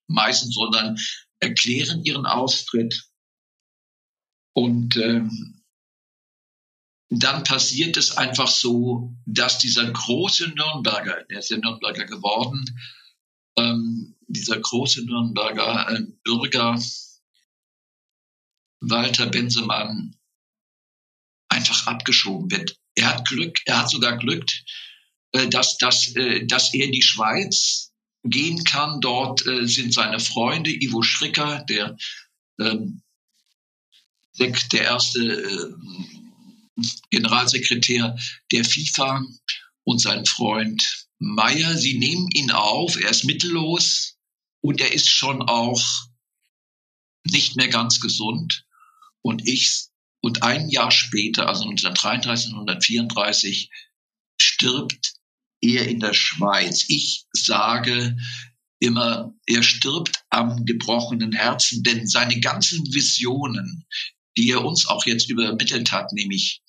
meistens, 0.06 0.54
sondern 0.54 0.96
erklären 1.40 2.04
ihren 2.04 2.26
Austritt. 2.26 3.08
Und 4.54 4.96
ähm, 4.96 5.57
dann 7.10 7.44
passiert 7.44 7.96
es 7.96 8.16
einfach 8.16 8.48
so, 8.48 9.14
dass 9.24 9.58
dieser 9.58 9.90
große 9.90 10.48
Nürnberger, 10.48 11.24
der 11.30 11.38
ist 11.38 11.50
ja 11.50 11.56
Nürnberger 11.56 12.04
geworden, 12.04 12.64
ähm, 13.56 14.16
dieser 14.26 14.58
große 14.58 15.04
Nürnberger 15.04 15.90
äh, 15.90 16.02
Bürger 16.22 16.78
Walter 18.80 19.26
Bensemann 19.26 20.16
einfach 21.48 21.86
abgeschoben 21.86 22.50
wird. 22.50 22.78
Er 22.94 23.08
hat 23.08 23.26
Glück, 23.26 23.58
er 23.64 23.78
hat 23.78 23.90
sogar 23.90 24.18
Glück, 24.18 24.46
äh, 25.32 25.48
dass, 25.48 25.78
dass, 25.78 26.14
äh, 26.14 26.46
dass 26.46 26.74
er 26.74 26.86
in 26.86 26.92
die 26.92 27.02
Schweiz 27.02 27.92
gehen 28.22 28.64
kann. 28.64 29.00
Dort 29.00 29.46
äh, 29.46 29.66
sind 29.66 29.94
seine 29.94 30.20
Freunde, 30.20 30.70
Ivo 30.70 31.02
Schricker, 31.02 31.64
der, 31.68 31.96
ähm, 32.60 33.02
der 34.38 34.82
erste 34.82 35.76
Generalsekretär 37.10 38.16
der 38.52 38.64
FIFA 38.64 39.24
und 39.84 40.00
sein 40.00 40.26
Freund 40.26 41.06
Meyer. 41.18 41.76
Sie 41.76 41.98
nehmen 41.98 42.28
ihn 42.32 42.50
auf, 42.50 43.00
er 43.00 43.10
ist 43.10 43.24
mittellos 43.24 44.16
und 44.60 44.80
er 44.80 44.92
ist 44.92 45.08
schon 45.08 45.42
auch 45.42 45.82
nicht 47.24 47.56
mehr 47.56 47.68
ganz 47.68 48.00
gesund. 48.00 48.64
Und 49.22 49.46
ich, 49.46 49.86
und 50.20 50.42
ein 50.42 50.68
Jahr 50.68 50.90
später, 50.90 51.48
also 51.48 51.64
1933, 51.64 52.50
1934, 52.52 53.70
stirbt 54.40 55.14
er 55.60 55.88
in 55.88 56.00
der 56.00 56.14
Schweiz. 56.14 56.84
Ich 56.88 57.26
sage 57.32 58.16
immer, 58.78 59.34
er 59.46 59.62
stirbt 59.62 60.24
am 60.30 60.64
gebrochenen 60.64 61.32
Herzen, 61.32 61.82
denn 61.82 62.06
seine 62.06 62.40
ganzen 62.40 62.84
Visionen, 62.92 63.84
die 64.36 64.50
er 64.50 64.64
uns 64.64 64.86
auch 64.86 65.04
jetzt 65.06 65.30
übermittelt 65.30 65.90
hat, 65.90 66.12
nämlich, 66.12 66.62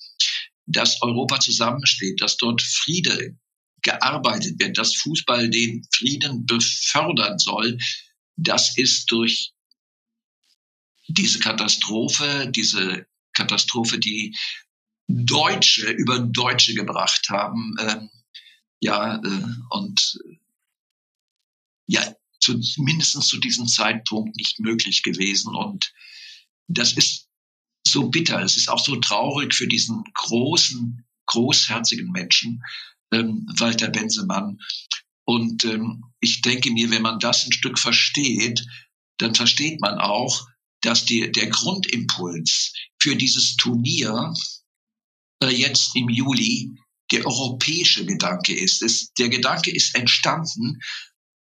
dass 0.70 1.02
Europa 1.02 1.40
zusammensteht, 1.40 2.20
dass 2.20 2.36
dort 2.36 2.62
Friede 2.62 3.36
gearbeitet 3.82 4.58
wird, 4.58 4.78
dass 4.78 4.94
Fußball 4.96 5.48
den 5.50 5.86
Frieden 5.92 6.46
befördern 6.46 7.38
soll, 7.38 7.78
das 8.36 8.76
ist 8.76 9.10
durch 9.10 9.52
diese 11.08 11.40
Katastrophe, 11.40 12.50
diese 12.54 13.06
Katastrophe, 13.32 13.98
die 13.98 14.36
Deutsche 15.08 15.90
über 15.90 16.20
Deutsche 16.20 16.74
gebracht 16.74 17.28
haben, 17.30 17.74
äh, 17.78 18.00
ja, 18.80 19.16
äh, 19.16 19.44
und 19.70 20.18
ja, 21.86 22.14
zu, 22.38 22.58
mindestens 22.76 23.26
zu 23.26 23.38
diesem 23.38 23.66
Zeitpunkt 23.66 24.36
nicht 24.36 24.60
möglich 24.60 25.02
gewesen. 25.02 25.54
Und 25.54 25.92
das 26.68 26.92
ist 26.92 27.29
so 27.86 28.08
bitter, 28.08 28.42
es 28.42 28.56
ist 28.56 28.68
auch 28.68 28.84
so 28.84 28.96
traurig 28.96 29.54
für 29.54 29.66
diesen 29.66 30.04
großen, 30.14 31.04
großherzigen 31.26 32.10
Menschen, 32.10 32.62
ähm, 33.12 33.46
Walter 33.58 33.88
Bensemann. 33.88 34.58
Und 35.24 35.64
ähm, 35.64 36.04
ich 36.20 36.42
denke 36.42 36.70
mir, 36.70 36.90
wenn 36.90 37.02
man 37.02 37.18
das 37.18 37.46
ein 37.46 37.52
Stück 37.52 37.78
versteht, 37.78 38.64
dann 39.18 39.34
versteht 39.34 39.80
man 39.80 39.98
auch, 39.98 40.46
dass 40.80 41.04
die, 41.04 41.30
der 41.30 41.48
Grundimpuls 41.48 42.72
für 42.98 43.16
dieses 43.16 43.56
Turnier 43.56 44.32
äh, 45.42 45.48
jetzt 45.48 45.94
im 45.94 46.08
Juli 46.08 46.74
der 47.12 47.26
europäische 47.26 48.06
Gedanke 48.06 48.56
ist. 48.56 48.82
Es, 48.82 49.12
der 49.14 49.28
Gedanke 49.28 49.70
ist 49.70 49.94
entstanden, 49.94 50.80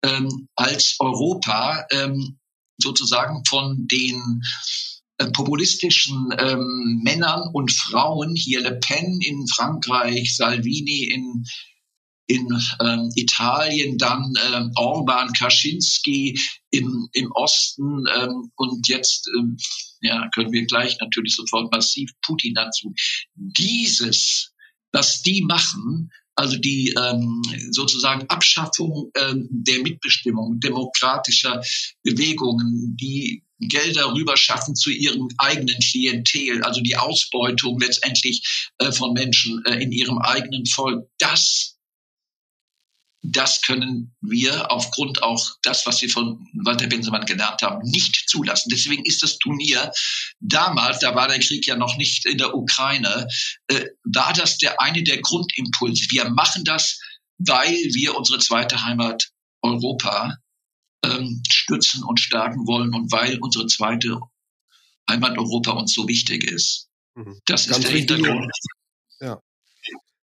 ähm, 0.04 0.48
als 0.56 0.96
Europa 1.00 1.86
ähm, 1.92 2.40
sozusagen 2.78 3.44
von 3.46 3.88
den 3.88 4.42
populistischen 5.34 6.34
ähm, 6.38 7.01
Männern 7.03 7.49
und 7.53 7.72
Frauen, 7.72 8.36
hier 8.36 8.61
Le 8.61 8.80
Pen 8.80 9.20
in 9.22 9.47
Frankreich, 9.47 10.36
Salvini 10.36 11.03
in 11.05 11.45
in 12.30 12.47
ähm, 12.80 13.11
Italien 13.15 13.97
dann 13.97 14.34
ähm, 14.53 14.72
Orban, 14.76 15.34
Kaczynski 15.34 16.39
im, 16.70 17.09
im 17.13 17.32
Osten 17.32 18.03
ähm, 18.15 18.51
und 18.55 18.88
jetzt 18.88 19.28
ähm, 19.36 19.57
ja, 20.01 20.30
können 20.34 20.51
wir 20.51 20.65
gleich 20.67 20.97
natürlich 21.01 21.36
sofort 21.36 21.72
massiv 21.72 22.11
Putin 22.22 22.53
dazu. 22.53 22.93
Dieses, 23.34 24.53
was 24.91 25.24
die 25.24 25.41
machen, 25.41 26.11
also 26.36 26.57
die 26.57 26.93
ähm, 26.95 27.41
sozusagen 27.72 28.30
Abschaffung 28.30 29.11
ähm, 29.15 29.47
der 29.49 29.82
Mitbestimmung 29.82 30.59
demokratischer 30.59 31.61
Bewegungen, 32.03 32.95
die 32.95 33.43
Gelder 33.60 34.14
rüberschaffen 34.14 34.76
zu 34.76 34.89
ihrem 34.89 35.28
eigenen 35.38 35.78
Klientel, 35.80 36.64
also 36.64 36.82
die 36.82 36.95
Ausbeutung 36.95 37.80
letztendlich 37.80 38.70
äh, 38.78 38.91
von 38.91 39.14
Menschen 39.14 39.64
äh, 39.66 39.82
in 39.82 39.91
ihrem 39.91 40.18
eigenen 40.20 40.66
Volk, 40.66 41.07
das 41.18 41.76
das 43.22 43.62
können 43.62 44.16
wir 44.22 44.72
aufgrund 44.72 45.24
auch 45.24 45.51
das, 45.62 45.86
was 45.86 46.01
wir 46.01 46.10
von 46.10 46.47
Walter 46.53 46.88
Bensemann 46.88 47.26
gelernt 47.26 47.62
haben, 47.62 47.82
nicht 47.89 48.30
zulassen. 48.30 48.70
Deswegen 48.70 49.03
ist 49.03 49.22
das 49.22 49.38
Turnier 49.39 49.91
damals, 50.39 50.99
da 50.99 51.16
war 51.16 51.28
der 51.28 51.39
Krieg 51.39 51.68
ja 51.68 51.76
noch 51.76 51.97
nicht 51.97 52.26
in 52.26 52.38
der 52.38 52.55
Ukraine, 52.55 53.28
äh, 53.68 53.86
war 54.05 54.34
das 54.34 54.57
der 54.57 54.80
eine 54.82 55.03
der 55.03 55.22
Grundimpulse. 55.22 56.05
Wir 56.10 56.30
machen 56.30 56.64
das, 56.64 56.99
weil 57.38 57.76
wir 57.93 58.16
unsere 58.16 58.39
zweite 58.39 58.84
Heimat 58.84 59.30
Europa 59.62 60.38
ähm, 61.04 61.41
stützen 61.50 62.04
und 62.04 62.20
stärken 62.20 62.68
wollen 62.68 62.93
und 62.93 63.12
weil 63.12 63.39
unsere 63.39 63.68
zweite 63.68 64.20
Heimat 65.10 65.38
Europa 65.38 65.72
uns 65.72 65.93
so 65.93 66.08
wichtig 66.08 66.43
ist. 66.43 66.88
Mhm. 67.16 67.39
Das 67.45 67.68
Ganz 67.68 67.80
ist 67.80 67.88
der 67.88 67.97
Hintergrund. 67.97 68.52
Ja. 69.20 69.39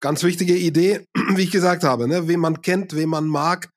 Ganz 0.00 0.22
wichtige 0.22 0.56
Idee, 0.56 1.04
wie 1.34 1.42
ich 1.42 1.50
gesagt 1.50 1.84
habe, 1.84 2.08
ne? 2.08 2.28
Wen 2.28 2.40
man 2.40 2.62
kennt, 2.62 2.94
wen 2.94 3.08
man 3.08 3.26
mag, 3.26 3.70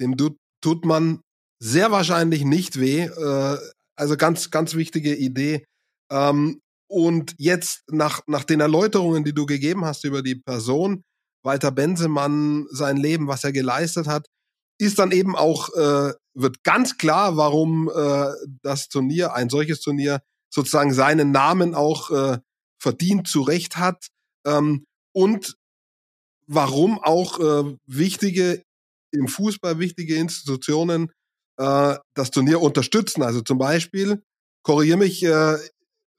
dem 0.00 0.16
tut 0.16 0.84
man 0.84 1.20
sehr 1.60 1.90
wahrscheinlich 1.90 2.44
nicht 2.44 2.78
weh. 2.78 3.02
Äh, 3.02 3.58
also 3.96 4.16
ganz, 4.16 4.50
ganz 4.50 4.74
wichtige 4.74 5.14
Idee. 5.14 5.64
Ähm, 6.10 6.60
und 6.88 7.34
jetzt 7.38 7.82
nach, 7.90 8.20
nach 8.26 8.44
den 8.44 8.60
Erläuterungen, 8.60 9.24
die 9.24 9.34
du 9.34 9.44
gegeben 9.44 9.84
hast 9.84 10.04
über 10.04 10.22
die 10.22 10.36
Person, 10.36 11.02
Walter 11.42 11.70
Bensemann, 11.70 12.66
sein 12.70 12.96
Leben, 12.96 13.26
was 13.26 13.44
er 13.44 13.52
geleistet 13.52 14.06
hat, 14.06 14.26
ist 14.78 14.98
dann 14.98 15.12
eben 15.12 15.36
auch, 15.36 15.74
äh, 15.74 16.12
wird 16.34 16.62
ganz 16.62 16.98
klar, 16.98 17.36
warum 17.36 17.90
äh, 17.94 18.32
das 18.62 18.88
Turnier, 18.88 19.34
ein 19.34 19.50
solches 19.50 19.80
Turnier, 19.80 20.20
sozusagen 20.50 20.94
seinen 20.94 21.30
Namen 21.32 21.74
auch 21.74 22.10
äh, 22.10 22.38
verdient, 22.80 23.28
zu 23.28 23.42
Recht 23.42 23.76
hat. 23.76 24.08
Ähm, 24.46 24.84
und 25.12 25.56
warum 26.46 26.98
auch 26.98 27.38
äh, 27.40 27.76
wichtige 27.86 28.62
im 29.10 29.28
Fußball 29.28 29.78
wichtige 29.78 30.16
Institutionen 30.16 31.10
äh, 31.58 31.96
das 32.14 32.30
Turnier 32.30 32.60
unterstützen. 32.60 33.22
Also 33.22 33.40
zum 33.40 33.58
Beispiel, 33.58 34.22
korrigiere 34.62 34.98
mich, 34.98 35.22
äh, 35.22 35.56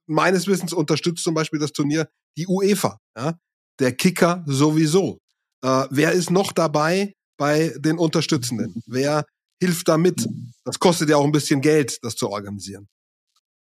meines 0.07 0.47
Wissens 0.47 0.73
unterstützt 0.73 1.23
zum 1.23 1.33
Beispiel 1.33 1.59
das 1.59 1.71
Turnier 1.71 2.09
die 2.37 2.47
UEFA, 2.47 2.99
ja? 3.17 3.37
der 3.79 3.95
Kicker 3.95 4.43
sowieso. 4.47 5.19
Äh, 5.63 5.85
wer 5.89 6.11
ist 6.11 6.31
noch 6.31 6.51
dabei 6.51 7.13
bei 7.39 7.73
den 7.79 7.97
Unterstützenden? 7.97 8.83
Wer 8.85 9.25
hilft 9.59 9.87
damit? 9.87 10.27
Das 10.63 10.77
kostet 10.77 11.09
ja 11.09 11.17
auch 11.17 11.25
ein 11.25 11.31
bisschen 11.31 11.61
Geld, 11.61 11.97
das 12.03 12.15
zu 12.15 12.29
organisieren. 12.29 12.87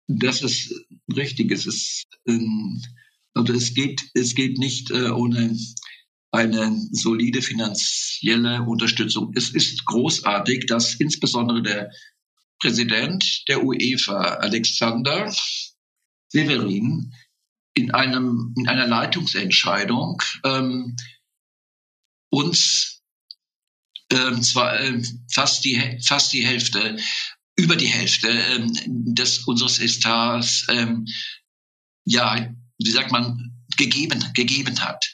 Das 0.07 0.43
ist 0.43 0.73
richtig. 1.09 1.51
Es 1.51 1.67
ist 1.67 2.05
ähm, 2.29 2.81
also 3.35 3.53
es 3.53 3.75
geht, 3.75 4.11
es 4.15 4.35
geht 4.35 4.59
nicht 4.59 4.91
äh, 4.91 5.11
ohne 5.11 5.57
eine 6.31 6.89
solide 6.93 7.43
finanzielle 7.43 8.62
Unterstützung. 8.62 9.33
Es 9.35 9.51
ist 9.51 9.85
großartig, 9.85 10.67
dass 10.67 10.95
insbesondere 10.95 11.62
der 11.62 11.91
Präsident 12.61 13.45
der 13.49 13.65
UEFA, 13.65 14.37
Alexander 14.37 15.35
Severin, 16.29 17.12
in, 17.75 17.91
einem, 17.91 18.55
in 18.57 18.69
einer 18.69 18.87
Leitungsentscheidung 18.87 20.23
ähm, 20.45 20.97
uns 22.31 22.93
ähm, 24.15 24.43
zwar 24.43 24.81
äh, 24.81 25.03
fast, 25.33 25.65
die, 25.65 25.99
fast 26.07 26.33
die 26.33 26.47
Hälfte, 26.47 26.97
über 27.57 27.77
die 27.77 27.87
Hälfte 27.87 28.29
ähm, 28.29 28.73
des 29.15 29.41
unseres 29.41 29.79
Etats 29.79 30.67
ähm, 30.69 31.07
ja 32.05 32.55
wie 32.79 32.91
sagt 32.91 33.12
man, 33.12 33.53
gegeben, 33.77 34.25
gegeben 34.35 34.81
hat. 34.81 35.05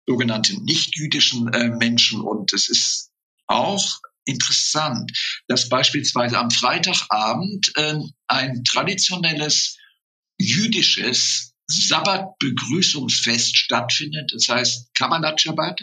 sogenannten 0.08 0.64
nicht-jüdischen 0.64 1.54
äh, 1.54 1.70
Menschen. 1.70 2.22
Und 2.22 2.54
es 2.54 2.70
ist 2.70 3.12
auch 3.48 4.00
interessant, 4.26 5.12
dass 5.48 5.70
beispielsweise 5.70 6.38
am 6.38 6.52
Freitagabend 6.52 7.72
äh, 7.76 7.96
ein 8.28 8.64
traditionelles 8.64 9.78
jüdisches 10.38 11.54
Sabbat-Begrüßungsfest 11.68 13.56
stattfindet. 13.58 14.32
Das 14.34 14.48
heißt 14.50 14.94
Kamanat 14.94 15.42
Shabbat 15.42 15.82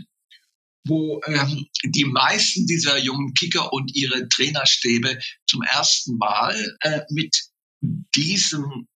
wo 0.88 1.20
ähm, 1.26 1.66
die 1.84 2.04
meisten 2.04 2.66
dieser 2.66 2.98
jungen 2.98 3.34
Kicker 3.34 3.72
und 3.72 3.94
ihre 3.94 4.28
Trainerstäbe 4.28 5.18
zum 5.46 5.62
ersten 5.62 6.16
Mal 6.16 6.76
äh, 6.80 7.00
mit 7.10 7.36
diesem 8.14 8.88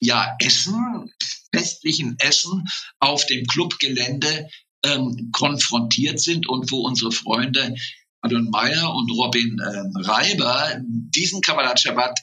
ja, 0.00 0.36
Essen, 0.38 1.12
festlichen 1.52 2.16
Essen 2.18 2.64
auf 2.98 3.26
dem 3.26 3.46
Clubgelände 3.46 4.48
ähm, 4.84 5.30
konfrontiert 5.32 6.20
sind 6.20 6.48
und 6.48 6.70
wo 6.70 6.80
unsere 6.80 7.12
Freunde 7.12 7.74
Adon 8.20 8.50
Meyer 8.50 8.94
und 8.94 9.10
Robin 9.10 9.58
ähm, 9.60 9.92
Reiber 9.96 10.80
diesen 10.84 11.40
Kabbalat 11.40 11.80
Shabbat 11.80 12.18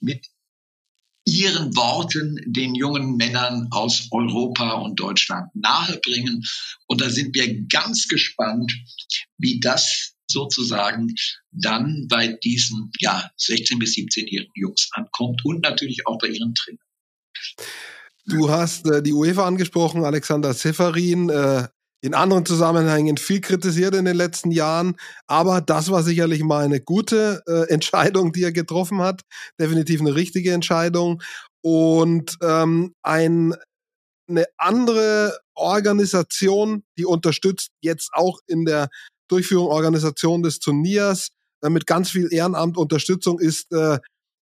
mit 0.00 0.26
ihren 1.24 1.74
Worten 1.76 2.40
den 2.46 2.74
jungen 2.74 3.16
Männern 3.16 3.68
aus 3.70 4.08
Europa 4.10 4.72
und 4.72 4.98
Deutschland 4.98 5.54
nahebringen. 5.54 6.44
Und 6.86 7.00
da 7.00 7.10
sind 7.10 7.34
wir 7.34 7.62
ganz 7.66 8.08
gespannt, 8.08 8.72
wie 9.38 9.60
das 9.60 10.14
sozusagen 10.26 11.14
dann 11.50 12.06
bei 12.08 12.28
diesen 12.28 12.90
ja, 13.00 13.30
16- 13.38 13.78
bis 13.78 13.94
17-jährigen 13.94 14.52
Jungs 14.54 14.88
ankommt 14.92 15.44
und 15.44 15.62
natürlich 15.62 16.06
auch 16.06 16.18
bei 16.18 16.28
ihren 16.28 16.54
Trainern. 16.54 16.89
Du 18.26 18.50
hast 18.50 18.86
äh, 18.86 19.02
die 19.02 19.12
UEFA 19.12 19.46
angesprochen, 19.46 20.04
Alexander 20.04 20.54
Seferin, 20.54 21.30
äh, 21.30 21.68
in 22.02 22.14
anderen 22.14 22.46
Zusammenhängen 22.46 23.18
viel 23.18 23.40
kritisiert 23.40 23.94
in 23.94 24.06
den 24.06 24.16
letzten 24.16 24.50
Jahren, 24.50 24.96
aber 25.26 25.60
das 25.60 25.90
war 25.90 26.02
sicherlich 26.02 26.42
mal 26.42 26.64
eine 26.64 26.80
gute 26.80 27.42
äh, 27.46 27.70
Entscheidung, 27.70 28.32
die 28.32 28.42
er 28.42 28.52
getroffen 28.52 29.00
hat, 29.00 29.22
definitiv 29.58 30.00
eine 30.00 30.14
richtige 30.14 30.52
Entscheidung. 30.52 31.22
Und 31.62 32.38
ähm, 32.42 32.94
ein, 33.02 33.54
eine 34.28 34.46
andere 34.56 35.38
Organisation, 35.54 36.84
die 36.96 37.04
unterstützt 37.04 37.70
jetzt 37.82 38.10
auch 38.14 38.38
in 38.46 38.64
der 38.64 38.88
Durchführung 39.28 39.68
Organisation 39.68 40.42
des 40.42 40.58
Turniers 40.58 41.28
äh, 41.62 41.68
mit 41.68 41.86
ganz 41.86 42.10
viel 42.10 42.32
Ehrenamt 42.32 42.78
Unterstützung 42.78 43.38
ist 43.38 43.70
äh, 43.72 43.98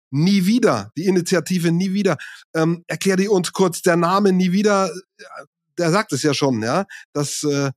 Nie 0.10 0.46
wieder, 0.46 0.92
die 0.98 1.06
Initiative 1.06 1.72
Nie 1.72 1.94
wieder. 1.94 2.18
Ähm, 2.56 2.84
erklär 2.88 3.18
die 3.18 3.28
uns 3.28 3.52
kurz, 3.52 3.82
der 3.82 3.98
Name 3.98 4.32
Nie 4.34 4.52
wieder, 4.52 4.92
der 5.78 5.92
sagt 5.92 6.14
es 6.14 6.24
ja 6.24 6.34
schon, 6.34 6.62
ja, 6.62 6.86
dass 7.14 7.44
äh, 7.44 7.72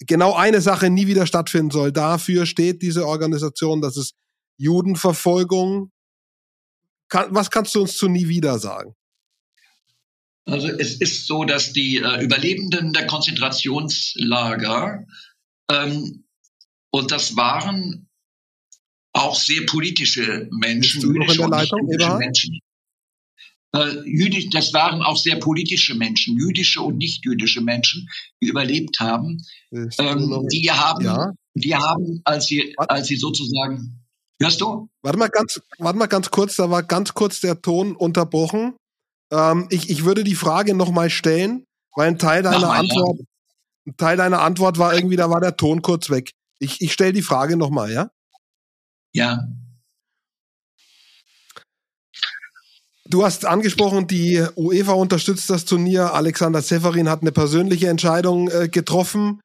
genau 0.00 0.34
eine 0.34 0.60
Sache 0.60 0.90
nie 0.90 1.06
wieder 1.06 1.26
stattfinden 1.26 1.70
soll. 1.70 1.92
Dafür 1.92 2.46
steht 2.46 2.82
diese 2.82 3.06
Organisation, 3.06 3.80
dass 3.80 3.96
es 3.96 4.12
Judenverfolgung. 4.58 5.90
Kann, 7.08 7.34
was 7.34 7.50
kannst 7.50 7.74
du 7.74 7.82
uns 7.82 7.96
zu 7.96 8.08
Nie 8.08 8.28
wieder 8.28 8.58
sagen? 8.58 8.94
Also 10.44 10.68
es 10.68 11.00
ist 11.00 11.26
so, 11.26 11.44
dass 11.44 11.72
die 11.72 11.98
äh, 11.98 12.22
Überlebenden 12.22 12.92
der 12.92 13.06
Konzentrationslager 13.06 15.04
ähm, 15.70 16.24
und 16.90 17.10
das 17.10 17.36
waren 17.36 18.05
auch 19.16 19.34
sehr 19.34 19.64
politische 19.66 20.48
Menschen, 20.52 21.00
jüdische 21.00 21.42
und 21.42 21.56
nicht 21.56 22.18
Menschen. 22.18 22.60
Äh, 23.74 24.00
jüdisch, 24.04 24.48
das 24.50 24.72
waren 24.72 25.02
auch 25.02 25.16
sehr 25.16 25.36
politische 25.36 25.94
Menschen, 25.94 26.38
jüdische 26.38 26.80
und 26.80 26.98
nicht 26.98 27.24
jüdische 27.24 27.60
Menschen, 27.60 28.08
die 28.40 28.48
überlebt 28.48 29.00
haben. 29.00 29.42
Ähm, 29.72 30.46
die 30.50 30.70
haben, 30.70 31.04
ja? 31.04 31.32
die 31.54 31.74
haben, 31.74 32.20
als 32.24 32.46
sie, 32.46 32.74
als 32.76 33.08
sie 33.08 33.16
sozusagen, 33.16 34.04
hörst 34.40 34.60
du? 34.60 34.88
Warte 35.02 35.18
mal 35.18 35.28
ganz, 35.28 35.60
warte 35.78 35.98
mal 35.98 36.06
ganz 36.06 36.30
kurz, 36.30 36.56
da 36.56 36.70
war 36.70 36.82
ganz 36.82 37.14
kurz 37.14 37.40
der 37.40 37.60
Ton 37.60 37.96
unterbrochen. 37.96 38.74
Ähm, 39.32 39.66
ich, 39.70 39.90
ich 39.90 40.04
würde 40.04 40.24
die 40.24 40.36
Frage 40.36 40.74
nochmal 40.74 41.10
stellen, 41.10 41.64
weil 41.94 42.08
ein 42.08 42.18
Teil 42.18 42.42
deiner 42.42 42.68
mal, 42.68 42.78
Antwort, 42.78 43.18
ja. 43.18 43.24
ein 43.88 43.96
Teil 43.96 44.16
deiner 44.16 44.40
Antwort 44.40 44.78
war 44.78 44.94
irgendwie, 44.94 45.16
da 45.16 45.28
war 45.28 45.40
der 45.40 45.56
Ton 45.56 45.82
kurz 45.82 46.08
weg. 46.08 46.30
Ich, 46.58 46.80
ich 46.80 46.92
stelle 46.92 47.12
die 47.12 47.22
Frage 47.22 47.56
nochmal, 47.56 47.92
ja? 47.92 48.10
Ja. 49.16 49.48
Du 53.08 53.24
hast 53.24 53.46
angesprochen, 53.46 54.06
die 54.06 54.44
UEFA 54.56 54.92
unterstützt 54.92 55.48
das 55.48 55.64
Turnier. 55.64 56.12
Alexander 56.12 56.60
Severin 56.60 57.08
hat 57.08 57.22
eine 57.22 57.32
persönliche 57.32 57.88
Entscheidung 57.88 58.50
äh, 58.50 58.68
getroffen 58.68 59.40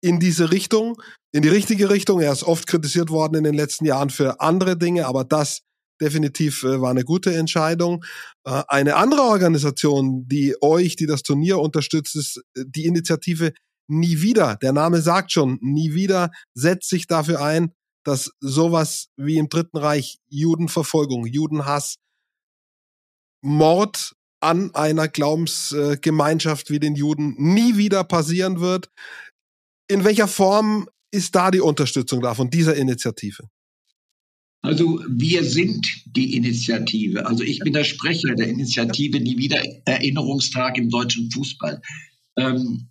in 0.00 0.20
diese 0.20 0.52
Richtung, 0.52 1.02
in 1.32 1.42
die 1.42 1.48
richtige 1.48 1.90
Richtung. 1.90 2.20
Er 2.20 2.30
ist 2.30 2.44
oft 2.44 2.68
kritisiert 2.68 3.10
worden 3.10 3.34
in 3.34 3.44
den 3.44 3.54
letzten 3.54 3.86
Jahren 3.86 4.10
für 4.10 4.40
andere 4.40 4.76
Dinge, 4.78 5.06
aber 5.06 5.24
das 5.24 5.62
definitiv 6.00 6.62
äh, 6.62 6.80
war 6.80 6.90
eine 6.90 7.02
gute 7.02 7.34
Entscheidung. 7.34 8.04
Äh, 8.44 8.62
eine 8.68 8.94
andere 8.94 9.22
Organisation, 9.22 10.28
die 10.28 10.54
euch, 10.60 10.94
die 10.94 11.06
das 11.06 11.24
Turnier 11.24 11.58
unterstützt, 11.58 12.14
ist 12.14 12.40
äh, 12.54 12.62
die 12.68 12.84
Initiative 12.84 13.52
Nie 13.90 14.20
wieder. 14.20 14.56
Der 14.56 14.72
Name 14.72 15.00
sagt 15.00 15.32
schon, 15.32 15.58
Nie 15.60 15.94
wieder 15.94 16.30
setzt 16.54 16.88
sich 16.88 17.08
dafür 17.08 17.40
ein, 17.42 17.72
dass 18.08 18.32
sowas 18.40 19.10
wie 19.16 19.36
im 19.36 19.48
Dritten 19.48 19.76
Reich 19.76 20.18
Judenverfolgung, 20.28 21.26
Judenhass, 21.26 21.96
Mord 23.42 24.14
an 24.40 24.74
einer 24.74 25.08
Glaubensgemeinschaft 25.08 26.70
wie 26.70 26.80
den 26.80 26.94
Juden 26.94 27.34
nie 27.36 27.76
wieder 27.76 28.04
passieren 28.04 28.60
wird. 28.60 28.90
In 29.88 30.04
welcher 30.04 30.28
Form 30.28 30.88
ist 31.10 31.34
da 31.34 31.50
die 31.50 31.60
Unterstützung 31.60 32.22
da 32.22 32.34
von 32.34 32.50
dieser 32.50 32.76
Initiative? 32.76 33.48
Also 34.62 35.04
wir 35.06 35.44
sind 35.44 35.86
die 36.06 36.34
Initiative. 36.36 37.26
Also 37.26 37.44
ich 37.44 37.60
bin 37.60 37.74
der 37.74 37.84
Sprecher 37.84 38.34
der 38.34 38.48
Initiative 38.48 39.20
Nie 39.20 39.36
wieder 39.36 39.62
Erinnerungstag 39.84 40.78
im 40.78 40.88
deutschen 40.88 41.30
Fußball. 41.30 41.80
Ähm, 42.36 42.88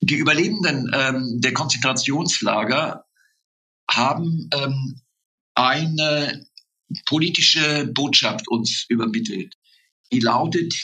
die 0.00 0.16
Überlebenden 0.16 0.90
ähm, 0.94 1.40
der 1.40 1.52
Konzentrationslager 1.52 3.04
haben 3.90 4.48
ähm, 4.52 5.00
eine 5.54 6.46
politische 7.06 7.86
Botschaft 7.92 8.48
uns 8.48 8.84
übermittelt. 8.88 9.54
Die 10.12 10.20
lautet, 10.20 10.74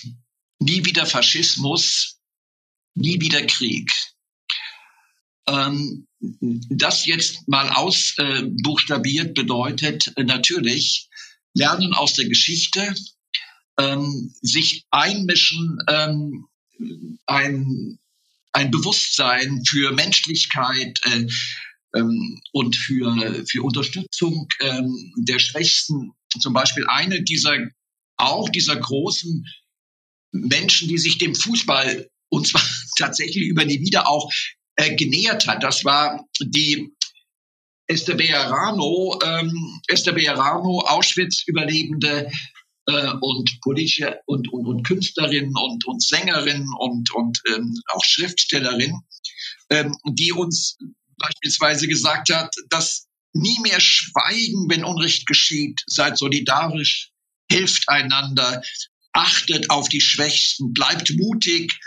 nie 0.58 0.84
wieder 0.84 1.06
Faschismus, 1.06 2.20
nie 2.94 3.20
wieder 3.20 3.42
Krieg. 3.46 3.90
Ähm, 5.46 6.06
das 6.20 7.06
jetzt 7.06 7.46
mal 7.48 7.68
ausbuchstabiert 7.70 9.34
bedeutet 9.34 10.12
äh, 10.16 10.24
natürlich 10.24 11.08
lernen 11.54 11.92
aus 11.92 12.14
der 12.14 12.26
Geschichte, 12.26 12.94
ähm, 13.78 14.34
sich 14.40 14.86
einmischen, 14.90 15.78
ähm, 15.88 16.46
ein, 17.26 17.98
ein 18.52 18.70
Bewusstsein 18.70 19.62
für 19.66 19.92
Menschlichkeit 19.92 21.00
äh, 21.04 21.26
ähm, 21.94 22.40
und 22.52 22.76
für, 22.76 23.44
für 23.48 23.62
Unterstützung 23.62 24.48
ähm, 24.60 25.12
der 25.16 25.38
Schwächsten. 25.38 26.12
Zum 26.40 26.52
Beispiel 26.52 26.84
eine 26.88 27.22
dieser, 27.22 27.56
auch 28.16 28.48
dieser 28.48 28.76
großen 28.76 29.46
Menschen, 30.32 30.88
die 30.88 30.98
sich 30.98 31.18
dem 31.18 31.34
Fußball 31.34 32.08
und 32.28 32.46
zwar 32.46 32.62
tatsächlich 32.98 33.46
über 33.46 33.64
die 33.64 33.80
Wieder 33.80 34.08
auch 34.08 34.30
äh, 34.76 34.94
genähert 34.96 35.46
hat. 35.46 35.62
Das 35.62 35.84
war 35.84 36.26
die 36.40 36.92
Esther 37.86 38.14
Bejarano, 38.14 39.18
ähm, 39.24 39.80
Esther 39.88 40.12
Bejarano, 40.12 40.80
Auschwitz-Überlebende 40.80 42.30
äh, 42.86 43.12
und 43.20 43.60
politische 43.60 44.20
und, 44.26 44.52
und, 44.52 44.66
und 44.66 44.82
Künstlerin 44.84 45.52
und, 45.54 45.86
und 45.86 46.02
Sängerin 46.02 46.66
und, 46.78 47.14
und 47.14 47.40
ähm, 47.54 47.74
auch 47.92 48.04
Schriftstellerin, 48.04 49.00
ähm, 49.70 49.94
die 50.12 50.32
uns 50.32 50.78
beispielsweise 51.18 51.88
gesagt 51.88 52.30
hat, 52.30 52.54
dass 52.68 53.06
nie 53.32 53.58
mehr 53.60 53.80
schweigen, 53.80 54.68
wenn 54.68 54.84
Unrecht 54.84 55.26
geschieht, 55.26 55.82
seid 55.86 56.18
solidarisch, 56.18 57.10
helft 57.50 57.88
einander, 57.88 58.62
achtet 59.12 59.70
auf 59.70 59.88
die 59.88 60.00
Schwächsten, 60.00 60.72
bleibt 60.72 61.10
mutig, 61.16 61.78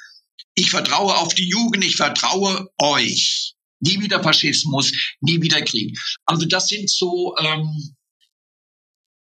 ich 0.56 0.72
vertraue 0.72 1.16
auf 1.18 1.36
die 1.36 1.48
Jugend, 1.48 1.84
ich 1.84 1.96
vertraue 1.96 2.70
euch. 2.80 3.54
Nie 3.80 4.02
wieder 4.02 4.24
Faschismus, 4.24 4.92
nie 5.22 5.42
wieder 5.42 5.62
Krieg. 5.62 5.98
Also 6.26 6.48
das 6.48 6.68
sind 6.68 6.90
so 6.90 7.36
ähm, 7.38 7.96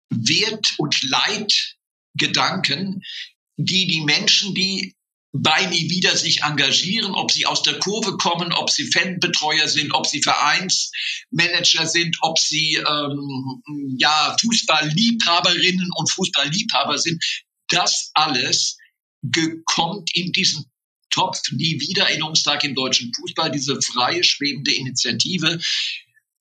Wert- 0.09 0.75
und 0.77 0.97
Leitgedanken, 1.03 3.03
die 3.57 3.87
die 3.87 4.01
Menschen, 4.01 4.55
die 4.55 4.94
bei 5.37 5.65
Nie 5.65 5.89
wieder 5.89 6.15
sich 6.15 6.43
engagieren, 6.43 7.13
ob 7.13 7.31
sie 7.31 7.45
aus 7.45 7.61
der 7.61 7.79
Kurve 7.79 8.15
kommen, 8.17 8.53
ob 8.53 8.69
sie 8.69 8.89
Fanbetreuer 8.89 9.67
sind, 9.67 9.93
ob 9.93 10.07
sie 10.07 10.21
Vereinsmanager 10.21 11.87
sind, 11.87 12.17
ob 12.21 12.39
sie 12.39 12.75
ähm, 12.75 13.61
ja 13.97 14.35
Fußballliebhaberinnen 14.39 15.89
und 15.95 16.11
Fußballliebhaber 16.11 16.97
sind, 16.97 17.23
das 17.67 18.11
alles 18.13 18.77
kommt 19.65 20.15
in 20.15 20.31
diesen 20.31 20.65
Topf 21.09 21.41
nie 21.51 21.79
wieder 21.79 22.09
Erinnerungstag 22.09 22.63
im 22.63 22.75
deutschen 22.75 23.11
Fußball, 23.13 23.51
diese 23.51 23.81
freie, 23.81 24.23
schwebende 24.23 24.73
Initiative. 24.73 25.59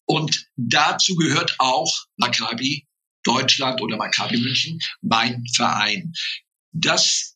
Und 0.07 0.47
dazu 0.57 1.17
gehört 1.17 1.57
auch 1.59 2.05
Maccabi 2.17 2.87
Deutschland 3.23 3.81
oder 3.81 3.97
Maccabi 3.97 4.37
München, 4.37 4.79
mein 5.01 5.45
Verein. 5.55 6.13
Das 6.73 7.34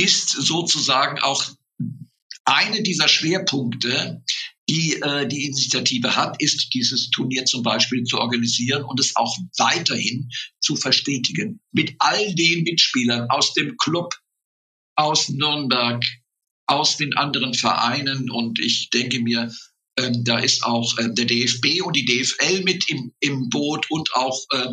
ist 0.00 0.30
sozusagen 0.30 1.18
auch 1.20 1.44
eine 2.44 2.82
dieser 2.82 3.08
Schwerpunkte, 3.08 4.22
die 4.68 4.94
äh, 5.02 5.26
die 5.26 5.46
Initiative 5.46 6.16
hat, 6.16 6.40
ist 6.40 6.72
dieses 6.72 7.10
Turnier 7.10 7.44
zum 7.44 7.62
Beispiel 7.62 8.04
zu 8.04 8.18
organisieren 8.18 8.84
und 8.84 9.00
es 9.00 9.16
auch 9.16 9.36
weiterhin 9.58 10.30
zu 10.60 10.76
verstetigen. 10.76 11.60
Mit 11.72 11.94
all 11.98 12.34
den 12.34 12.62
Mitspielern 12.62 13.28
aus 13.30 13.52
dem 13.54 13.76
Club, 13.76 14.14
aus 14.96 15.28
Nürnberg, 15.28 16.04
aus 16.66 16.96
den 16.96 17.16
anderen 17.16 17.54
Vereinen. 17.54 18.30
Und 18.30 18.60
ich 18.60 18.90
denke 18.90 19.20
mir, 19.20 19.52
ähm, 19.98 20.24
da 20.24 20.38
ist 20.38 20.62
auch 20.62 20.96
äh, 20.98 21.12
der 21.12 21.24
DFB 21.24 21.82
und 21.82 21.96
die 21.96 22.04
DFL 22.04 22.62
mit 22.62 22.88
im, 22.88 23.12
im 23.20 23.48
Boot 23.48 23.90
und 23.90 24.14
auch 24.14 24.38
äh, 24.52 24.68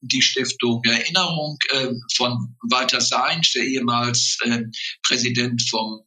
die 0.00 0.22
Stiftung 0.22 0.82
Erinnerung 0.84 1.58
äh, 1.70 1.88
von 2.14 2.56
Walter 2.70 3.00
Seinsch, 3.00 3.52
der 3.52 3.64
ehemals 3.64 4.38
äh, 4.44 4.62
Präsident 5.02 5.62
vom 5.68 6.02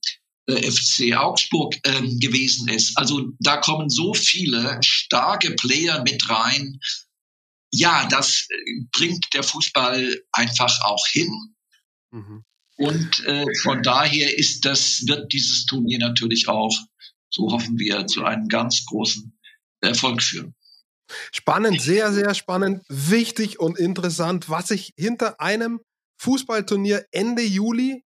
äh, 0.48 0.72
FC 0.72 1.16
Augsburg 1.16 1.76
gewesen 1.84 2.70
ist. 2.70 2.98
Also 2.98 3.30
da 3.40 3.58
kommen 3.58 3.90
so 3.90 4.14
viele 4.14 4.80
starke 4.84 5.52
Player 5.52 6.02
mit 6.04 6.30
rein. 6.30 6.80
Ja, 7.72 8.08
das 8.10 8.48
äh, 8.50 8.86
bringt 8.92 9.26
der 9.34 9.44
Fußball 9.44 10.22
einfach 10.32 10.82
auch 10.84 11.06
hin. 11.12 11.56
Mhm. 12.12 12.46
Und 12.78 13.26
äh, 13.26 13.46
von 13.64 13.84
daher 13.84 14.38
ist 14.38 14.64
das, 14.64 15.06
wird 15.06 15.34
dieses 15.34 15.66
Turnier 15.66 16.00
natürlich 16.00 16.48
auch, 16.48 16.76
so 17.30 17.52
hoffen 17.52 17.78
wir, 17.78 18.08
zu 18.08 18.24
einem 18.24 18.48
ganz 18.48 18.86
großen 18.86 19.38
Erfolg 19.82 20.24
führen. 20.24 20.56
Spannend, 21.32 21.82
sehr, 21.82 22.12
sehr 22.14 22.34
spannend, 22.34 22.84
wichtig 22.88 23.60
und 23.60 23.78
interessant, 23.78 24.50
was 24.50 24.68
sich 24.68 24.94
hinter 24.98 25.40
einem 25.40 25.80
Fußballturnier 26.22 27.06
Ende 27.12 27.44
Juli 27.44 28.04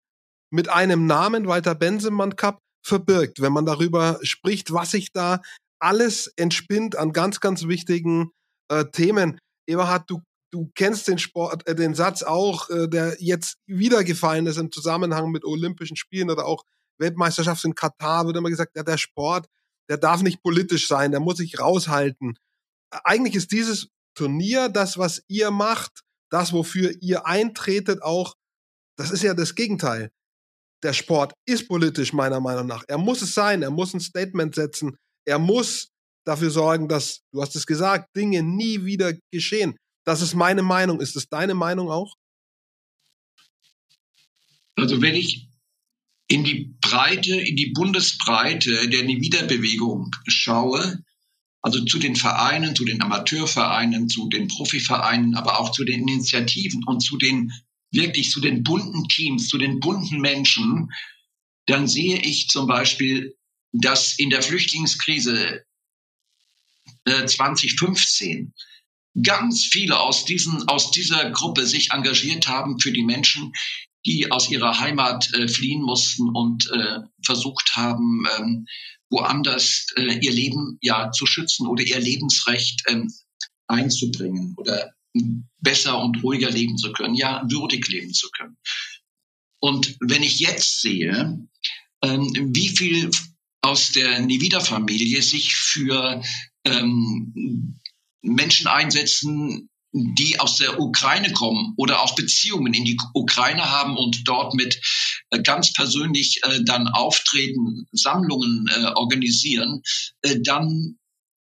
mit 0.50 0.68
einem 0.68 1.06
Namen 1.06 1.46
Walter 1.46 1.74
Bensemann 1.74 2.36
Cup 2.36 2.58
verbirgt, 2.84 3.40
wenn 3.40 3.52
man 3.52 3.66
darüber 3.66 4.18
spricht, 4.22 4.72
was 4.72 4.90
sich 4.90 5.12
da 5.12 5.40
alles 5.78 6.26
entspinnt 6.36 6.96
an 6.96 7.12
ganz, 7.12 7.40
ganz 7.40 7.66
wichtigen 7.66 8.30
äh, 8.68 8.84
Themen. 8.86 9.38
Eberhard, 9.66 10.10
du 10.10 10.22
du 10.50 10.70
kennst 10.74 11.08
den 11.08 11.18
Sport, 11.18 11.66
äh, 11.66 11.74
den 11.74 11.94
Satz 11.94 12.22
auch, 12.22 12.68
äh, 12.70 12.88
der 12.88 13.16
jetzt 13.20 13.56
wieder 13.66 14.04
gefallen 14.04 14.46
ist 14.46 14.58
im 14.58 14.72
Zusammenhang 14.72 15.30
mit 15.30 15.44
Olympischen 15.44 15.96
Spielen 15.96 16.30
oder 16.30 16.46
auch 16.46 16.64
Weltmeisterschaft 16.98 17.64
in 17.64 17.74
Katar, 17.74 18.26
wird 18.26 18.36
immer 18.36 18.50
gesagt, 18.50 18.76
ja, 18.76 18.82
der 18.82 18.98
Sport, 18.98 19.46
der 19.88 19.96
darf 19.96 20.22
nicht 20.22 20.42
politisch 20.42 20.86
sein, 20.86 21.12
der 21.12 21.20
muss 21.20 21.38
sich 21.38 21.58
raushalten. 21.58 22.36
Eigentlich 22.90 23.34
ist 23.34 23.52
dieses 23.52 23.88
Turnier, 24.14 24.68
das, 24.68 24.98
was 24.98 25.22
ihr 25.28 25.50
macht, 25.50 26.02
das, 26.30 26.52
wofür 26.52 26.94
ihr 27.00 27.26
eintretet, 27.26 28.02
auch, 28.02 28.34
das 28.96 29.10
ist 29.10 29.22
ja 29.22 29.34
das 29.34 29.54
Gegenteil. 29.54 30.10
Der 30.82 30.92
Sport 30.92 31.32
ist 31.46 31.68
politisch, 31.68 32.12
meiner 32.12 32.40
Meinung 32.40 32.66
nach. 32.66 32.84
Er 32.88 32.98
muss 32.98 33.22
es 33.22 33.34
sein, 33.34 33.62
er 33.62 33.70
muss 33.70 33.94
ein 33.94 34.00
Statement 34.00 34.54
setzen, 34.54 34.96
er 35.26 35.38
muss 35.38 35.90
dafür 36.24 36.50
sorgen, 36.50 36.88
dass, 36.88 37.22
du 37.32 37.42
hast 37.42 37.56
es 37.56 37.66
gesagt, 37.66 38.14
Dinge 38.16 38.42
nie 38.42 38.84
wieder 38.84 39.14
geschehen. 39.32 39.76
Das 40.04 40.22
ist 40.22 40.34
meine 40.34 40.62
Meinung. 40.62 41.00
Ist 41.00 41.16
es 41.16 41.28
deine 41.28 41.54
Meinung 41.54 41.90
auch? 41.90 42.14
Also 44.76 45.02
wenn 45.02 45.14
ich 45.14 45.48
in 46.28 46.44
die 46.44 46.74
Breite, 46.80 47.34
in 47.34 47.56
die 47.56 47.72
Bundesbreite 47.72 48.88
der 48.88 49.02
Niederbewegung 49.04 50.10
schaue, 50.26 51.02
also 51.62 51.84
zu 51.84 51.98
den 51.98 52.16
Vereinen, 52.16 52.74
zu 52.74 52.84
den 52.84 53.02
Amateurvereinen, 53.02 54.08
zu 54.08 54.28
den 54.28 54.48
Profivereinen, 54.48 55.34
aber 55.34 55.60
auch 55.60 55.72
zu 55.72 55.84
den 55.84 56.08
Initiativen 56.08 56.84
und 56.86 57.00
zu 57.00 57.18
den 57.18 57.52
wirklich 57.92 58.30
zu 58.30 58.40
den 58.40 58.62
bunten 58.62 59.08
Teams, 59.08 59.48
zu 59.48 59.58
den 59.58 59.80
bunten 59.80 60.20
Menschen, 60.20 60.90
dann 61.66 61.88
sehe 61.88 62.18
ich 62.18 62.48
zum 62.48 62.66
Beispiel, 62.66 63.36
dass 63.72 64.18
in 64.18 64.30
der 64.30 64.42
Flüchtlingskrise 64.42 65.64
äh, 67.04 67.26
2015 67.26 68.54
ganz 69.22 69.64
viele 69.64 69.98
aus, 69.98 70.24
diesen, 70.24 70.68
aus 70.68 70.90
dieser 70.92 71.30
Gruppe 71.30 71.66
sich 71.66 71.90
engagiert 71.90 72.48
haben 72.48 72.78
für 72.78 72.92
die 72.92 73.02
Menschen, 73.02 73.52
die 74.06 74.30
aus 74.30 74.50
ihrer 74.50 74.80
Heimat 74.80 75.32
äh, 75.34 75.48
fliehen 75.48 75.82
mussten 75.82 76.28
und 76.30 76.70
äh, 76.70 77.00
versucht 77.24 77.76
haben, 77.76 78.24
ähm, 78.38 78.66
woanders 79.10 79.86
äh, 79.96 80.18
ihr 80.20 80.32
Leben 80.32 80.78
ja 80.80 81.10
zu 81.10 81.26
schützen 81.26 81.66
oder 81.66 81.82
ihr 81.82 81.98
Lebensrecht 81.98 82.84
ähm, 82.88 83.12
einzubringen 83.66 84.54
oder 84.56 84.92
besser 85.58 86.00
und 86.00 86.22
ruhiger 86.22 86.50
leben 86.50 86.76
zu 86.76 86.92
können, 86.92 87.14
ja, 87.14 87.42
würdig 87.48 87.88
leben 87.88 88.12
zu 88.12 88.28
können. 88.30 88.56
Und 89.60 89.96
wenn 90.00 90.22
ich 90.22 90.38
jetzt 90.38 90.80
sehe, 90.80 91.46
ähm, 92.02 92.50
wie 92.54 92.68
viel 92.68 93.10
aus 93.62 93.90
der 93.90 94.20
Nivida-Familie 94.20 95.20
sich 95.22 95.54
für 95.54 96.22
ähm, 96.64 97.78
Menschen 98.22 98.68
einsetzen, 98.68 99.69
die 99.92 100.38
aus 100.38 100.56
der 100.56 100.78
Ukraine 100.78 101.32
kommen 101.32 101.74
oder 101.76 102.00
auch 102.02 102.14
Beziehungen 102.14 102.74
in 102.74 102.84
die 102.84 102.98
Ukraine 103.14 103.70
haben 103.70 103.96
und 103.96 104.26
dort 104.28 104.54
mit 104.54 104.80
äh, 105.30 105.42
ganz 105.42 105.72
persönlich 105.72 106.40
äh, 106.44 106.60
dann 106.64 106.88
auftreten, 106.88 107.86
Sammlungen 107.92 108.68
äh, 108.68 108.86
organisieren, 108.94 109.82
dann 110.42 110.98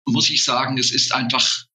muss 0.04 0.30
ich 0.30 0.42
sagen, 0.42 0.78
es 0.78 0.90
ist 0.90 1.14
einfach 1.14 1.66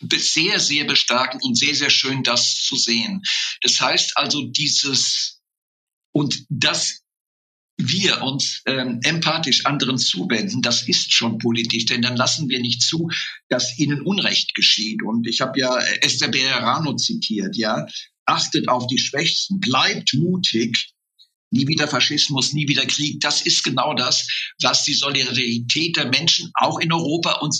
sehr, 0.00 0.60
sehr 0.60 0.84
bestärkend 0.84 1.42
und 1.42 1.56
sehr, 1.56 1.74
sehr 1.74 1.90
schön, 1.90 2.22
das 2.22 2.62
zu 2.62 2.76
sehen. 2.76 3.22
Das 3.62 3.80
heißt 3.80 4.16
also, 4.16 4.44
dieses, 4.44 5.40
und 6.12 6.44
das 6.48 7.02
wir 7.78 8.22
uns 8.22 8.62
ähm, 8.66 9.00
empathisch 9.04 9.64
anderen 9.64 9.98
zuwenden, 9.98 10.62
das 10.62 10.82
ist 10.88 11.12
schon 11.12 11.38
politisch, 11.38 11.86
denn 11.86 12.02
dann 12.02 12.16
lassen 12.16 12.48
wir 12.48 12.60
nicht 12.60 12.82
zu, 12.82 13.08
dass 13.48 13.78
ihnen 13.78 14.02
Unrecht 14.02 14.54
geschieht. 14.54 15.02
Und 15.04 15.26
ich 15.28 15.40
habe 15.40 15.58
ja 15.58 15.78
Esther 16.00 16.28
Bejerano 16.28 16.96
zitiert, 16.96 17.56
ja, 17.56 17.86
achtet 18.26 18.68
auf 18.68 18.86
die 18.88 18.98
Schwächsten, 18.98 19.60
bleibt 19.60 20.12
mutig, 20.14 20.92
nie 21.50 21.66
wieder 21.66 21.88
Faschismus, 21.88 22.52
nie 22.52 22.68
wieder 22.68 22.84
Krieg. 22.84 23.20
Das 23.20 23.42
ist 23.42 23.62
genau 23.64 23.94
das, 23.94 24.26
was 24.60 24.84
die 24.84 24.94
Solidarität 24.94 25.96
der 25.96 26.08
Menschen 26.08 26.50
auch 26.54 26.78
in 26.78 26.92
Europa 26.92 27.38
und 27.40 27.56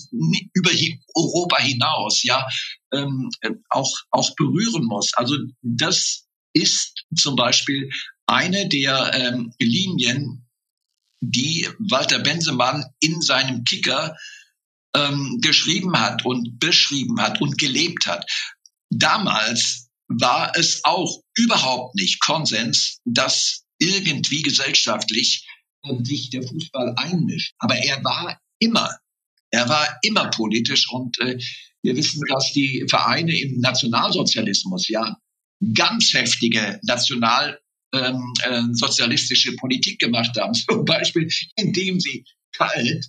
über 0.53 0.71
Europa 1.15 1.59
hinaus, 1.59 2.23
ja, 2.25 2.47
ähm, 2.93 3.31
auch 3.71 3.91
auch 4.11 4.35
berühren 4.35 4.85
muss. 4.85 5.13
Also 5.15 5.37
das 5.63 6.28
ist 6.53 7.05
zum 7.15 7.37
Beispiel 7.37 7.91
eine 8.27 8.69
der 8.69 9.13
ähm, 9.15 9.53
Linien, 9.59 10.47
die 11.21 11.69
Walter 11.79 12.21
Bensemann 12.21 12.85
in 13.01 13.21
seinem 13.21 13.65
Kicker 13.65 14.17
ähm, 14.95 15.39
geschrieben 15.41 15.99
hat 15.99 16.25
und 16.25 16.59
beschrieben 16.59 17.21
hat 17.21 17.41
und 17.41 17.59
gelebt 17.59 18.07
hat. 18.07 18.31
Damals 18.91 19.89
war 20.09 20.53
es 20.57 20.85
auch 20.85 21.23
überhaupt 21.35 21.95
nicht 21.95 22.21
Konsens, 22.21 23.01
dass 23.05 23.65
irgendwie 23.79 24.43
gesellschaftlich 24.43 25.47
äh, 25.85 26.05
sich 26.05 26.31
der 26.31 26.43
Fußball 26.43 26.95
einmischt. 26.97 27.55
Aber 27.59 27.77
er 27.77 28.03
war 28.05 28.41
immer, 28.59 28.91
er 29.51 29.69
war 29.69 29.99
immer 30.03 30.31
politisch 30.31 30.89
und 30.91 31.19
äh, 31.21 31.39
wir 31.83 31.97
wissen, 31.97 32.23
dass 32.29 32.53
die 32.53 32.85
Vereine 32.89 33.39
im 33.39 33.61
Nationalsozialismus 33.61 34.89
ja 34.89 35.17
ganz 35.75 36.13
heftige 36.15 36.81
national 36.83 37.61
ähm, 37.93 38.33
äh, 38.43 39.57
Politik 39.57 39.99
gemacht 39.99 40.37
haben. 40.39 40.55
Zum 40.69 40.85
Beispiel, 40.85 41.29
indem 41.57 42.01
sie 42.01 42.25
kalt 42.53 43.07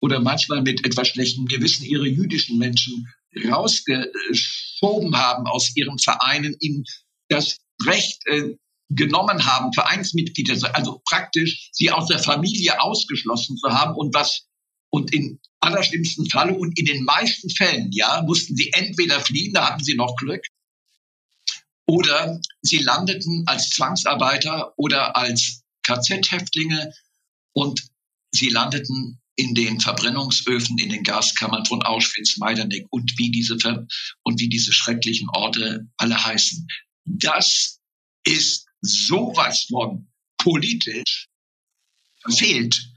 oder 0.00 0.20
manchmal 0.20 0.62
mit 0.62 0.84
etwas 0.84 1.08
schlechtem 1.08 1.46
Gewissen 1.46 1.84
ihre 1.84 2.06
jüdischen 2.06 2.58
Menschen 2.58 3.08
rausgeschoben 3.48 5.16
haben 5.16 5.46
aus 5.46 5.74
ihren 5.74 5.98
Vereinen, 5.98 6.56
ihnen 6.60 6.84
das 7.28 7.58
Recht 7.86 8.26
äh, 8.26 8.54
genommen 8.88 9.44
haben, 9.44 9.72
Vereinsmitglieder, 9.72 10.74
also 10.74 11.02
praktisch 11.08 11.70
sie 11.72 11.90
aus 11.90 12.06
der 12.08 12.18
Familie 12.18 12.80
ausgeschlossen 12.80 13.56
zu 13.56 13.68
haben 13.68 13.94
und 13.96 14.14
was 14.14 14.46
und 14.90 15.12
in 15.12 15.40
allerschlimmsten 15.60 16.30
Falle 16.30 16.54
und 16.54 16.78
in 16.78 16.86
den 16.86 17.04
meisten 17.04 17.50
Fällen, 17.50 17.90
ja, 17.92 18.22
mussten 18.22 18.56
sie 18.56 18.72
entweder 18.72 19.20
fliehen, 19.20 19.52
da 19.52 19.70
hatten 19.70 19.82
sie 19.82 19.96
noch 19.96 20.14
Glück, 20.16 20.42
oder 21.86 22.40
sie 22.62 22.78
landeten 22.78 23.44
als 23.46 23.70
Zwangsarbeiter 23.70 24.74
oder 24.76 25.16
als 25.16 25.62
KZ-Häftlinge 25.82 26.92
und 27.52 27.88
sie 28.32 28.48
landeten 28.48 29.20
in 29.36 29.54
den 29.54 29.80
Verbrennungsöfen, 29.80 30.78
in 30.78 30.88
den 30.88 31.02
Gaskammern 31.02 31.64
von 31.66 31.82
Auschwitz, 31.82 32.38
Majdanek 32.38 32.86
und 32.90 33.12
wie 33.18 33.30
diese 33.30 33.56
und 34.22 34.40
wie 34.40 34.48
diese 34.48 34.72
schrecklichen 34.72 35.28
Orte 35.30 35.86
alle 35.96 36.24
heißen. 36.24 36.66
Das 37.04 37.80
ist 38.24 38.66
sowas 38.80 39.66
von 39.70 40.08
politisch 40.38 41.28
verfehlt. 42.22 42.95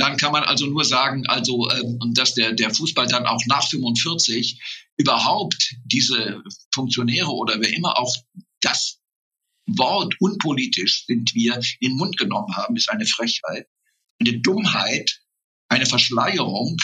Dann 0.00 0.16
kann 0.16 0.32
man 0.32 0.44
also 0.44 0.64
nur 0.64 0.86
sagen, 0.86 1.26
also 1.26 1.70
ähm, 1.70 2.14
dass 2.14 2.32
der 2.32 2.52
der 2.54 2.72
Fußball 2.72 3.06
dann 3.06 3.26
auch 3.26 3.44
nach 3.44 3.68
45 3.68 4.58
überhaupt 4.96 5.74
diese 5.84 6.42
Funktionäre 6.72 7.30
oder 7.30 7.60
wer 7.60 7.70
immer 7.70 7.98
auch 7.98 8.16
das 8.62 8.98
Wort 9.66 10.14
unpolitisch 10.18 11.04
sind 11.04 11.34
wir 11.34 11.60
in 11.80 11.90
den 11.90 11.98
Mund 11.98 12.16
genommen 12.16 12.56
haben, 12.56 12.76
ist 12.76 12.88
eine 12.88 13.04
Frechheit, 13.04 13.68
eine 14.18 14.40
Dummheit, 14.40 15.20
eine 15.68 15.84
Verschleierung. 15.84 16.78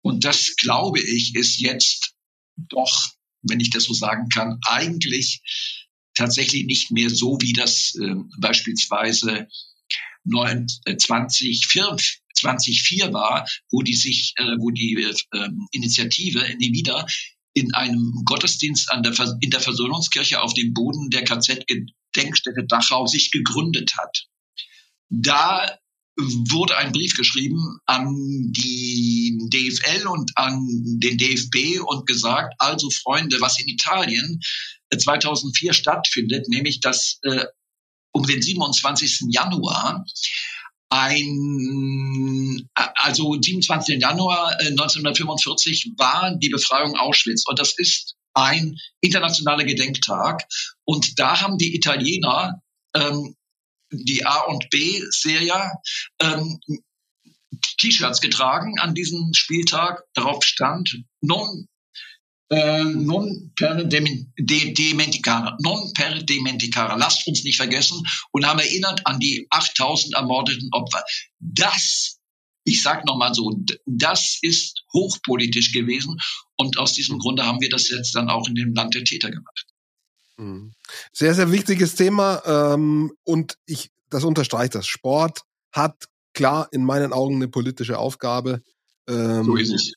Und 0.00 0.24
das, 0.24 0.56
glaube 0.56 1.00
ich, 1.00 1.34
ist 1.34 1.60
jetzt 1.60 2.14
doch, 2.56 3.10
wenn 3.42 3.60
ich 3.60 3.68
das 3.70 3.84
so 3.84 3.92
sagen 3.92 4.30
kann, 4.30 4.58
eigentlich 4.66 5.42
tatsächlich 6.14 6.64
nicht 6.64 6.90
mehr 6.90 7.10
so, 7.10 7.36
wie 7.42 7.52
das 7.52 7.94
äh, 7.96 8.14
beispielsweise 8.38 9.48
2004, 10.26 11.96
2004 12.34 13.12
war, 13.12 13.46
wo 13.70 13.82
die 13.82 13.94
sich, 13.94 14.34
äh, 14.36 14.56
wo 14.58 14.70
die 14.70 14.94
äh, 14.94 15.48
Initiative 15.72 16.40
nie 16.58 16.72
wieder 16.72 17.06
in 17.54 17.72
einem 17.74 18.22
Gottesdienst 18.24 18.90
an 18.90 19.02
der, 19.02 19.14
in 19.40 19.50
der 19.50 19.60
Versöhnungskirche 19.60 20.40
auf 20.42 20.54
dem 20.54 20.74
Boden 20.74 21.10
der 21.10 21.24
KZ-Gedenkstätte 21.24 22.66
Dachau 22.66 23.06
sich 23.06 23.30
gegründet 23.30 23.96
hat. 23.96 24.26
Da 25.08 25.78
wurde 26.16 26.76
ein 26.76 26.92
Brief 26.92 27.16
geschrieben 27.16 27.78
an 27.86 28.06
die 28.52 29.36
DFL 29.52 30.06
und 30.06 30.30
an 30.36 30.64
den 31.00 31.18
DFB 31.18 31.80
und 31.84 32.06
gesagt, 32.06 32.54
also 32.58 32.88
Freunde, 32.90 33.40
was 33.40 33.58
in 33.60 33.68
Italien 33.68 34.40
2004 34.96 35.72
stattfindet, 35.72 36.48
nämlich 36.48 36.80
dass 36.80 37.18
äh, 37.22 37.46
um 38.12 38.24
den 38.26 38.40
27. 38.40 39.26
Januar 39.30 40.04
ein, 40.88 42.03
also 43.14 43.40
27. 43.40 44.00
Januar 44.00 44.58
1945 44.58 45.86
äh, 45.86 45.90
war 45.98 46.36
die 46.36 46.48
Befreiung 46.48 46.96
Auschwitz 46.96 47.44
und 47.46 47.58
das 47.58 47.78
ist 47.78 48.16
ein 48.34 48.76
internationaler 49.00 49.64
Gedenktag 49.64 50.44
und 50.84 51.18
da 51.18 51.40
haben 51.40 51.56
die 51.56 51.76
Italiener 51.76 52.60
ähm, 52.96 53.36
die 53.92 54.26
A 54.26 54.40
und 54.40 54.68
B-Serie 54.70 55.70
ähm, 56.20 56.58
T-Shirts 57.78 58.20
getragen 58.20 58.80
an 58.80 58.94
diesem 58.94 59.32
Spieltag. 59.34 60.02
Darauf 60.14 60.42
stand 60.42 61.04
non 61.20 61.68
äh, 62.50 62.84
non 62.84 63.52
per 63.54 63.84
de, 63.84 64.74
dementicare, 64.74 65.56
non 65.60 65.92
per 65.92 66.22
dementicare. 66.24 66.98
Lasst 66.98 67.26
uns 67.28 67.44
nicht 67.44 67.56
vergessen 67.56 68.02
und 68.32 68.46
haben 68.46 68.58
erinnert 68.58 69.06
an 69.06 69.20
die 69.20 69.46
8000 69.50 70.14
ermordeten 70.14 70.68
Opfer. 70.72 71.04
Das, 71.38 72.18
ich 72.64 72.82
sag 72.82 73.04
noch 73.04 73.16
mal 73.16 73.34
so, 73.34 73.54
das 73.86 74.38
ist 74.42 74.84
hochpolitisch 74.92 75.72
gewesen 75.72 76.18
und 76.56 76.78
aus 76.78 76.94
diesem 76.94 77.18
Grunde 77.18 77.44
haben 77.44 77.60
wir 77.60 77.68
das 77.68 77.88
jetzt 77.90 78.14
dann 78.14 78.28
auch 78.28 78.48
in 78.48 78.54
dem 78.54 78.74
Land 78.74 78.94
der 78.94 79.04
Täter 79.04 79.30
gemacht. 79.30 79.66
Mhm. 80.36 80.72
Sehr, 81.12 81.34
sehr 81.34 81.52
wichtiges 81.52 81.94
Thema 81.94 82.42
ähm, 82.46 83.12
und 83.24 83.56
ich, 83.66 83.90
das 84.10 84.24
unterstreicht 84.24 84.74
das. 84.74 84.86
Sport 84.86 85.42
hat 85.72 86.08
klar 86.32 86.68
in 86.72 86.84
meinen 86.84 87.12
Augen 87.12 87.36
eine 87.36 87.48
politische 87.48 87.98
Aufgabe. 87.98 88.62
Ähm, 89.08 89.44
so 89.44 89.56
ist 89.56 89.72
es. 89.72 89.92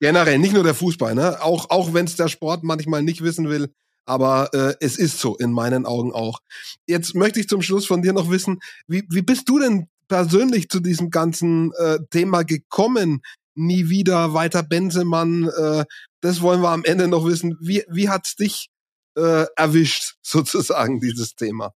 Generell, 0.00 0.38
nicht 0.38 0.54
nur 0.54 0.62
der 0.62 0.74
Fußball, 0.74 1.14
ne? 1.14 1.42
Auch, 1.42 1.70
auch 1.70 1.92
wenn 1.92 2.06
es 2.06 2.16
der 2.16 2.28
Sport 2.28 2.62
manchmal 2.62 3.02
nicht 3.02 3.20
wissen 3.22 3.48
will, 3.48 3.72
aber 4.04 4.54
äh, 4.54 4.74
es 4.80 4.96
ist 4.96 5.18
so 5.18 5.36
in 5.36 5.52
meinen 5.52 5.86
Augen 5.86 6.12
auch. 6.12 6.40
Jetzt 6.86 7.14
möchte 7.14 7.40
ich 7.40 7.48
zum 7.48 7.62
Schluss 7.62 7.84
von 7.84 8.00
dir 8.00 8.12
noch 8.12 8.30
wissen, 8.30 8.60
wie, 8.86 9.04
wie 9.10 9.22
bist 9.22 9.48
du 9.48 9.58
denn 9.58 9.88
persönlich 10.08 10.68
zu 10.68 10.80
diesem 10.80 11.10
ganzen 11.10 11.72
äh, 11.74 11.98
Thema 12.10 12.42
gekommen? 12.42 13.20
Nie 13.54 13.88
wieder 13.88 14.34
weiter 14.34 14.62
Benzemann, 14.62 15.48
äh, 15.48 15.84
das 16.20 16.40
wollen 16.40 16.62
wir 16.62 16.70
am 16.70 16.84
Ende 16.84 17.08
noch 17.08 17.24
wissen. 17.24 17.56
Wie, 17.60 17.84
wie 17.88 18.08
hat's 18.08 18.34
dich 18.36 18.70
äh, 19.16 19.46
erwischt, 19.56 20.14
sozusagen, 20.22 21.00
dieses 21.00 21.34
Thema? 21.34 21.72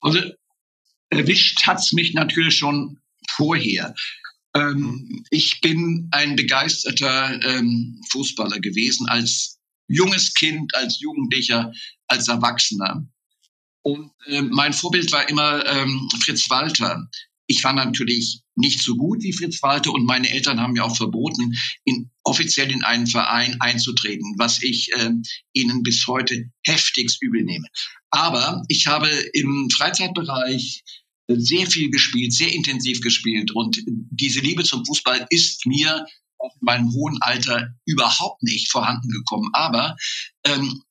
Also 0.00 0.20
erwischt 1.10 1.66
hat's 1.66 1.92
mich 1.92 2.14
natürlich 2.14 2.56
schon 2.56 2.98
vorher. 3.30 3.94
Ähm, 4.54 5.24
ich 5.30 5.60
bin 5.60 6.08
ein 6.10 6.36
begeisterter 6.36 7.40
ähm, 7.42 8.00
Fußballer 8.10 8.60
gewesen 8.60 9.08
als 9.08 9.58
junges 9.88 10.34
Kind, 10.34 10.74
als 10.74 11.00
Jugendlicher, 11.00 11.72
als 12.06 12.28
Erwachsener. 12.28 13.06
Und 13.82 14.10
äh, 14.26 14.42
mein 14.42 14.72
Vorbild 14.72 15.10
war 15.12 15.28
immer 15.28 15.64
ähm, 15.66 16.08
Fritz 16.22 16.48
Walter. 16.50 17.08
Ich 17.46 17.64
war 17.64 17.72
natürlich 17.72 18.42
nicht 18.54 18.80
so 18.82 18.96
gut 18.96 19.22
wie 19.22 19.32
Fritz 19.32 19.62
Walter 19.62 19.92
und 19.92 20.04
meine 20.04 20.30
Eltern 20.30 20.60
haben 20.60 20.74
mir 20.74 20.84
auch 20.84 20.96
verboten, 20.96 21.54
in, 21.84 22.10
offiziell 22.22 22.70
in 22.70 22.84
einen 22.84 23.06
Verein 23.06 23.56
einzutreten, 23.60 24.34
was 24.38 24.62
ich 24.62 24.92
äh, 24.92 25.10
ihnen 25.52 25.82
bis 25.82 26.06
heute 26.06 26.50
heftigst 26.64 27.22
übel 27.22 27.42
nehme. 27.42 27.66
Aber 28.10 28.62
ich 28.68 28.86
habe 28.86 29.08
im 29.32 29.68
Freizeitbereich 29.70 30.84
sehr 31.28 31.66
viel 31.66 31.90
gespielt, 31.90 32.32
sehr 32.32 32.52
intensiv 32.52 33.00
gespielt. 33.00 33.52
Und 33.52 33.80
diese 33.86 34.40
Liebe 34.40 34.64
zum 34.64 34.84
Fußball 34.84 35.26
ist 35.30 35.66
mir 35.66 36.04
auch 36.38 36.54
in 36.54 36.64
meinem 36.64 36.92
hohen 36.92 37.18
Alter 37.20 37.74
überhaupt 37.84 38.42
nicht 38.42 38.70
vorhanden 38.70 39.10
gekommen. 39.10 39.50
Aber 39.52 39.96
ähm, 40.44 40.82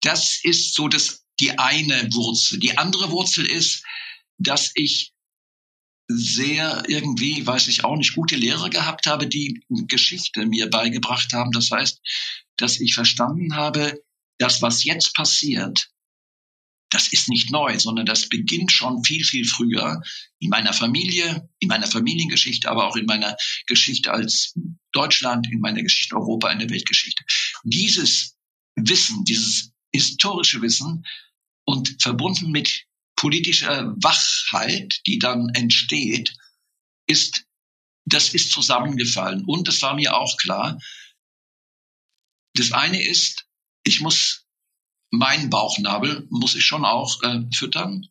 das 0.00 0.40
ist 0.42 0.74
so 0.74 0.88
das, 0.88 1.24
die 1.42 1.58
eine 1.58 2.08
Wurzel. 2.14 2.60
Die 2.60 2.78
andere 2.78 3.10
Wurzel 3.10 3.44
ist, 3.44 3.82
dass 4.38 4.70
ich 4.74 5.12
sehr 6.08 6.84
irgendwie, 6.86 7.44
weiß 7.44 7.66
ich 7.66 7.84
auch 7.84 7.96
nicht, 7.96 8.14
gute 8.14 8.36
Lehrer 8.36 8.70
gehabt 8.70 9.06
habe, 9.06 9.26
die 9.26 9.64
Geschichte 9.88 10.46
mir 10.46 10.70
beigebracht 10.70 11.32
haben. 11.32 11.50
Das 11.50 11.70
heißt, 11.70 12.00
dass 12.58 12.78
ich 12.78 12.94
verstanden 12.94 13.56
habe, 13.56 14.00
das, 14.38 14.62
was 14.62 14.84
jetzt 14.84 15.14
passiert, 15.14 15.88
das 16.90 17.08
ist 17.08 17.28
nicht 17.28 17.50
neu, 17.50 17.76
sondern 17.78 18.06
das 18.06 18.28
beginnt 18.28 18.70
schon 18.70 19.02
viel, 19.02 19.24
viel 19.24 19.46
früher 19.46 20.00
in 20.38 20.50
meiner 20.50 20.74
Familie, 20.74 21.48
in 21.58 21.68
meiner 21.68 21.86
Familiengeschichte, 21.86 22.70
aber 22.70 22.86
auch 22.86 22.96
in 22.96 23.06
meiner 23.06 23.36
Geschichte 23.66 24.12
als 24.12 24.54
Deutschland, 24.92 25.48
in 25.50 25.60
meiner 25.60 25.82
Geschichte 25.82 26.14
Europa, 26.14 26.52
in 26.52 26.58
der 26.60 26.70
Weltgeschichte. 26.70 27.24
Dieses 27.64 28.36
Wissen, 28.76 29.24
dieses 29.24 29.72
historische 29.92 30.60
Wissen 30.62 31.04
und 31.64 31.96
verbunden 32.00 32.50
mit 32.50 32.86
politischer 33.16 33.94
Wachheit, 34.02 35.00
die 35.06 35.18
dann 35.18 35.50
entsteht, 35.54 36.34
ist, 37.06 37.44
das 38.04 38.34
ist 38.34 38.50
zusammengefallen. 38.50 39.44
Und 39.44 39.68
es 39.68 39.80
war 39.82 39.94
mir 39.94 40.16
auch 40.16 40.36
klar, 40.38 40.78
das 42.54 42.72
eine 42.72 43.00
ist, 43.02 43.46
ich 43.84 44.00
muss 44.00 44.42
meinen 45.12 45.50
Bauchnabel 45.50 46.26
muss 46.30 46.54
ich 46.54 46.64
schon 46.64 46.84
auch 46.84 47.22
äh, 47.22 47.42
füttern. 47.54 48.08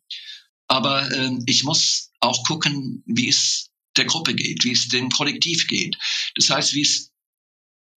Aber 0.68 1.10
äh, 1.10 1.36
ich 1.46 1.64
muss 1.64 2.10
auch 2.20 2.44
gucken, 2.44 3.02
wie 3.06 3.28
es 3.28 3.70
der 3.96 4.06
Gruppe 4.06 4.34
geht, 4.34 4.64
wie 4.64 4.72
es 4.72 4.88
dem 4.88 5.10
Kollektiv 5.10 5.66
geht. 5.68 5.98
Das 6.36 6.48
heißt, 6.48 6.72
wie 6.72 6.82
es 6.82 7.11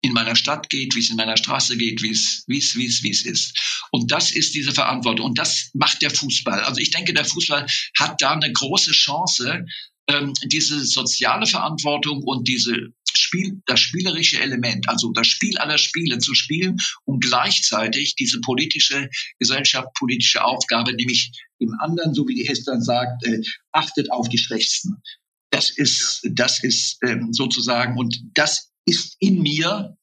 in 0.06 0.14
meiner 0.14 0.36
Stadt 0.36 0.70
geht, 0.70 0.96
wie 0.96 1.00
es 1.00 1.10
in 1.10 1.18
meiner 1.18 1.38
Straße 1.38 1.78
geht, 1.78 2.02
wie 2.02 2.12
es, 2.12 2.44
wie 2.48 2.58
es, 2.58 2.76
wie 2.76 3.10
es, 3.10 3.26
ist. 3.26 3.88
Und 3.92 4.12
das 4.12 4.32
ist 4.32 4.54
diese 4.54 4.72
Verantwortung. 4.72 5.26
Und 5.28 5.38
das 5.38 5.70
macht 5.74 6.02
der 6.02 6.12
Fußball. 6.12 6.62
Also 6.62 6.80
ich 6.80 6.92
denke, 6.92 7.14
der 7.14 7.26
Fußball 7.26 7.66
hat 7.98 8.22
da 8.22 8.34
eine 8.34 8.52
große 8.52 8.92
Chance, 8.92 9.66
ähm, 10.08 10.34
diese 10.46 10.86
soziale 10.86 11.48
Verantwortung 11.48 12.22
und 12.24 12.48
diese 12.48 12.94
Spiel, 13.18 13.62
das 13.66 13.80
spielerische 13.80 14.40
Element, 14.40 14.88
also 14.90 15.12
das 15.12 15.28
Spiel 15.28 15.58
aller 15.58 15.78
Spiele 15.78 16.20
zu 16.20 16.34
spielen 16.34 16.78
und 17.06 17.24
gleichzeitig 17.24 18.16
diese 18.16 18.42
politische, 18.42 19.10
gesellschaftspolitische 19.40 20.44
Aufgabe, 20.44 20.94
nämlich 20.94 21.32
im 21.60 21.74
anderen, 21.80 22.14
so 22.14 22.28
wie 22.28 22.36
die 22.36 22.48
Hester 22.48 22.80
sagt, 22.82 23.26
äh, 23.26 23.42
achtet 23.72 24.12
auf 24.12 24.30
die 24.30 24.38
Schwächsten. 24.38 25.02
Das 25.50 25.70
ist, 25.70 26.28
das 26.32 26.64
ist 26.64 26.98
ähm, 27.04 27.32
sozusagen, 27.32 27.98
und 27.98 28.20
das 28.34 28.72
ist 28.86 29.16
in 29.20 29.42
mir, 29.42 29.98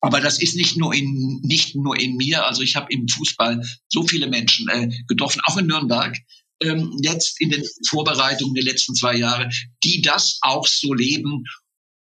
aber 0.00 0.20
das 0.20 0.40
ist 0.40 0.56
nicht 0.56 0.76
nur 0.76 0.94
in, 0.94 1.40
nicht 1.42 1.74
nur 1.74 1.98
in 1.98 2.16
mir. 2.16 2.46
Also 2.46 2.62
ich 2.62 2.76
habe 2.76 2.92
im 2.92 3.08
Fußball 3.08 3.62
so 3.88 4.06
viele 4.06 4.28
Menschen 4.28 4.68
äh, 4.68 4.88
getroffen, 5.08 5.40
auch 5.46 5.56
in 5.56 5.66
Nürnberg, 5.66 6.16
ähm, 6.62 6.96
jetzt 7.02 7.40
in 7.40 7.50
den 7.50 7.64
Vorbereitungen 7.88 8.54
der 8.54 8.64
letzten 8.64 8.94
zwei 8.94 9.16
Jahre, 9.16 9.50
die 9.84 10.02
das 10.02 10.38
auch 10.42 10.66
so 10.66 10.94
leben. 10.94 11.44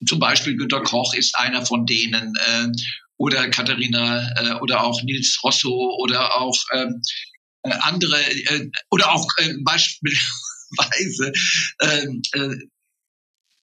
Zum 0.05 0.19
Beispiel 0.19 0.55
Günter 0.55 0.82
Koch 0.84 1.13
ist 1.13 1.38
einer 1.38 1.65
von 1.65 1.86
denen, 1.86 2.36
äh, 2.36 2.67
oder 3.17 3.49
Katharina, 3.49 4.30
äh, 4.36 4.59
oder 4.61 4.84
auch 4.84 5.01
Nils 5.03 5.39
Rosso, 5.43 5.97
oder 5.99 6.39
auch 6.39 6.57
ähm, 6.73 7.01
äh, 7.63 7.73
andere, 7.82 8.19
äh, 8.19 8.69
oder 8.91 9.11
auch 9.11 9.28
äh, 9.38 9.53
beispielsweise 9.63 11.32
äh, 11.80 12.05
äh, 12.34 12.57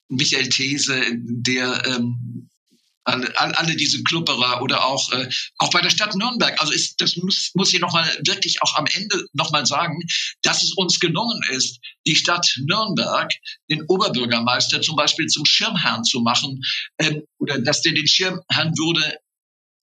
Michael 0.09 0.49
These, 0.49 1.01
der 1.13 1.83
ähm, 1.87 2.49
alle, 3.05 3.57
alle 3.57 3.75
diese 3.75 4.03
Klubberer 4.03 4.61
oder 4.61 4.83
auch 4.83 5.11
äh, 5.13 5.29
auch 5.59 5.69
bei 5.69 5.81
der 5.81 5.89
Stadt 5.89 6.15
Nürnberg. 6.15 6.59
Also 6.59 6.73
ist, 6.73 6.99
das 6.99 7.15
muss 7.17 7.51
muss 7.53 7.73
ich 7.73 7.79
noch 7.79 7.93
mal 7.93 8.05
wirklich 8.25 8.61
auch 8.61 8.75
am 8.75 8.85
Ende 8.93 9.25
noch 9.33 9.51
mal 9.51 9.65
sagen, 9.65 9.99
dass 10.41 10.63
es 10.63 10.73
uns 10.73 10.99
gelungen 10.99 11.39
ist, 11.51 11.79
die 12.07 12.15
Stadt 12.15 12.47
Nürnberg 12.67 13.31
den 13.69 13.83
Oberbürgermeister 13.87 14.81
zum 14.81 14.95
Beispiel 14.95 15.27
zum 15.27 15.45
Schirmherrn 15.45 16.03
zu 16.03 16.19
machen 16.21 16.61
ähm, 16.99 17.23
oder 17.39 17.59
dass 17.59 17.81
der 17.81 17.93
den 17.93 18.07
Schirmherrn 18.07 18.73
würde 18.77 19.17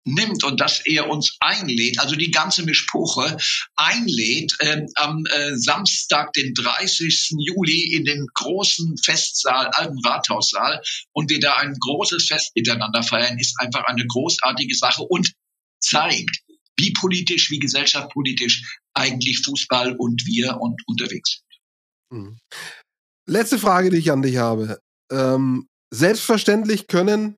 nimmt 0.05 0.44
und 0.44 0.61
dass 0.61 0.84
er 0.84 1.09
uns 1.09 1.36
einlädt, 1.40 2.00
also 2.00 2.16
die 2.16 2.30
ganze 2.30 2.64
Mischpuche 2.64 3.36
einlädt, 3.76 4.57
ähm, 4.61 4.86
am 4.96 5.24
äh, 5.26 5.57
Samstag, 5.57 6.32
den 6.32 6.55
30. 6.55 7.34
Juli 7.38 7.94
in 7.94 8.05
den 8.05 8.26
großen 8.34 8.96
Festsaal, 8.98 9.68
alten 9.68 9.98
Rathaussaal 10.05 10.82
und 11.12 11.30
wir 11.30 11.40
da 11.40 11.57
ein 11.57 11.76
großes 11.78 12.26
Fest 12.26 12.53
miteinander 12.55 13.03
feiern, 13.03 13.38
ist 13.38 13.59
einfach 13.61 13.84
eine 13.84 14.07
großartige 14.07 14.74
Sache 14.74 15.03
und 15.03 15.32
zeigt, 15.80 16.42
wie 16.78 16.92
politisch, 16.92 17.50
wie 17.50 17.59
gesellschaftspolitisch 17.59 18.78
eigentlich 18.94 19.40
Fußball 19.44 19.94
und 19.96 20.26
wir 20.26 20.59
und 20.61 20.80
unterwegs 20.86 21.42
sind. 22.11 22.20
Mhm. 22.20 22.38
Letzte 23.28 23.59
Frage, 23.59 23.90
die 23.90 23.98
ich 23.98 24.11
an 24.11 24.22
dich 24.22 24.36
habe. 24.36 24.80
Ähm, 25.11 25.68
selbstverständlich 25.90 26.88
können 26.88 27.36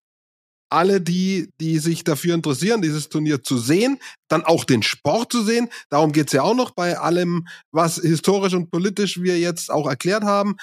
alle 0.74 1.00
die, 1.00 1.50
die 1.60 1.78
sich 1.78 2.02
dafür 2.02 2.34
interessieren, 2.34 2.82
dieses 2.82 3.08
Turnier 3.08 3.44
zu 3.44 3.58
sehen, 3.58 4.00
dann 4.28 4.44
auch 4.44 4.64
den 4.64 4.82
Sport 4.82 5.30
zu 5.30 5.44
sehen. 5.44 5.68
Darum 5.88 6.10
geht's 6.10 6.32
ja 6.32 6.42
auch 6.42 6.56
noch 6.56 6.72
bei 6.72 6.98
allem, 6.98 7.46
was 7.70 7.96
historisch 7.96 8.54
und 8.54 8.72
politisch 8.72 9.22
wir 9.22 9.38
jetzt 9.38 9.70
auch 9.70 9.88
erklärt 9.88 10.24
haben. 10.24 10.56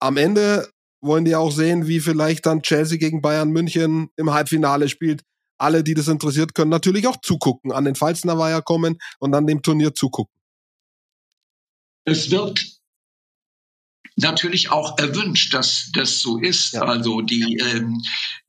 Am 0.00 0.16
Ende 0.16 0.70
wollen 1.02 1.26
die 1.26 1.36
auch 1.36 1.52
sehen, 1.52 1.86
wie 1.86 2.00
vielleicht 2.00 2.46
dann 2.46 2.62
Chelsea 2.62 2.96
gegen 2.96 3.20
Bayern 3.20 3.50
München 3.50 4.08
im 4.16 4.32
Halbfinale 4.32 4.88
spielt. 4.88 5.22
Alle, 5.58 5.84
die 5.84 5.94
das 5.94 6.08
interessiert, 6.08 6.54
können 6.54 6.70
natürlich 6.70 7.06
auch 7.06 7.20
zugucken, 7.20 7.70
an 7.70 7.84
den 7.84 7.94
Pfalzner 7.94 8.38
Weiher 8.38 8.62
kommen 8.62 8.96
und 9.18 9.34
an 9.34 9.46
dem 9.46 9.60
Turnier 9.60 9.94
zugucken. 9.94 10.34
Es 12.04 12.30
wird 12.30 12.81
natürlich 14.22 14.70
auch 14.70 14.98
erwünscht, 14.98 15.52
dass 15.52 15.90
das 15.92 16.20
so 16.20 16.38
ist. 16.38 16.72
Ja. 16.72 16.82
Also 16.82 17.20
die, 17.20 17.58
ähm, 17.58 18.00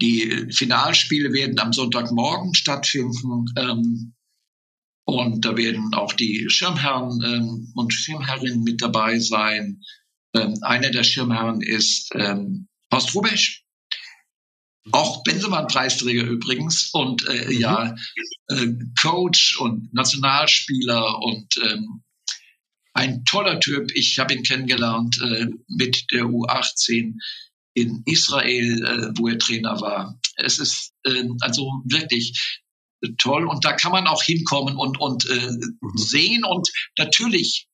die 0.01 0.47
Finalspiele 0.51 1.33
werden 1.33 1.59
am 1.59 1.73
Sonntagmorgen 1.73 2.53
stattfinden. 2.53 3.45
Ähm, 3.57 4.13
und 5.05 5.43
da 5.43 5.57
werden 5.57 5.93
auch 5.93 6.13
die 6.13 6.49
Schirmherren 6.49 7.21
ähm, 7.25 7.73
und 7.75 7.93
Schirmherrinnen 7.93 8.63
mit 8.63 8.81
dabei 8.81 9.19
sein. 9.19 9.81
Ähm, 10.33 10.57
einer 10.61 10.91
der 10.91 11.03
Schirmherren 11.03 11.61
ist 11.61 12.09
ähm, 12.15 12.67
Horst 12.91 13.13
Rubesch. 13.13 13.63
Auch 14.91 15.23
Bensemann-Preisträger 15.23 16.23
übrigens 16.23 16.89
und 16.93 17.25
äh, 17.27 17.45
mhm. 17.45 17.59
ja 17.59 17.95
äh, 18.47 18.67
Coach 19.01 19.57
und 19.59 19.93
Nationalspieler 19.93 21.21
und 21.21 21.57
ähm, 21.63 22.02
ein 22.93 23.25
toller 23.25 23.59
Typ. 23.59 23.91
Ich 23.95 24.19
habe 24.19 24.33
ihn 24.33 24.43
kennengelernt 24.43 25.19
äh, 25.21 25.47
mit 25.67 26.05
der 26.11 26.25
U18 26.25 27.15
in 27.73 28.03
Israel, 28.05 28.85
äh, 28.85 29.17
wo 29.17 29.27
er 29.27 29.39
Trainer 29.39 29.81
war. 29.81 30.19
Es 30.35 30.59
ist 30.59 30.93
äh, 31.05 31.23
also 31.41 31.81
wirklich 31.85 32.61
toll 33.17 33.47
und 33.47 33.65
da 33.65 33.73
kann 33.73 33.91
man 33.91 34.07
auch 34.07 34.23
hinkommen 34.23 34.77
und, 34.77 34.99
und 34.99 35.25
äh, 35.25 35.51
mhm. 35.51 35.97
sehen 35.97 36.43
und 36.45 36.69
natürlich 36.97 37.67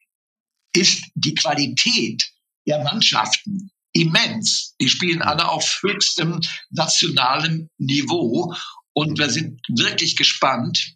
ist 0.74 1.06
die 1.16 1.36
Qualität 1.36 2.32
der 2.68 2.84
Mannschaften 2.84 3.72
immens. 3.94 4.76
Die 4.80 4.90
spielen 4.90 5.22
alle 5.22 5.50
auf 5.50 5.80
höchstem 5.82 6.42
nationalem 6.70 7.70
Niveau 7.78 8.54
und 8.94 9.20
wir 9.20 9.30
sind 9.30 9.62
wirklich 9.68 10.16
gespannt, 10.16 10.96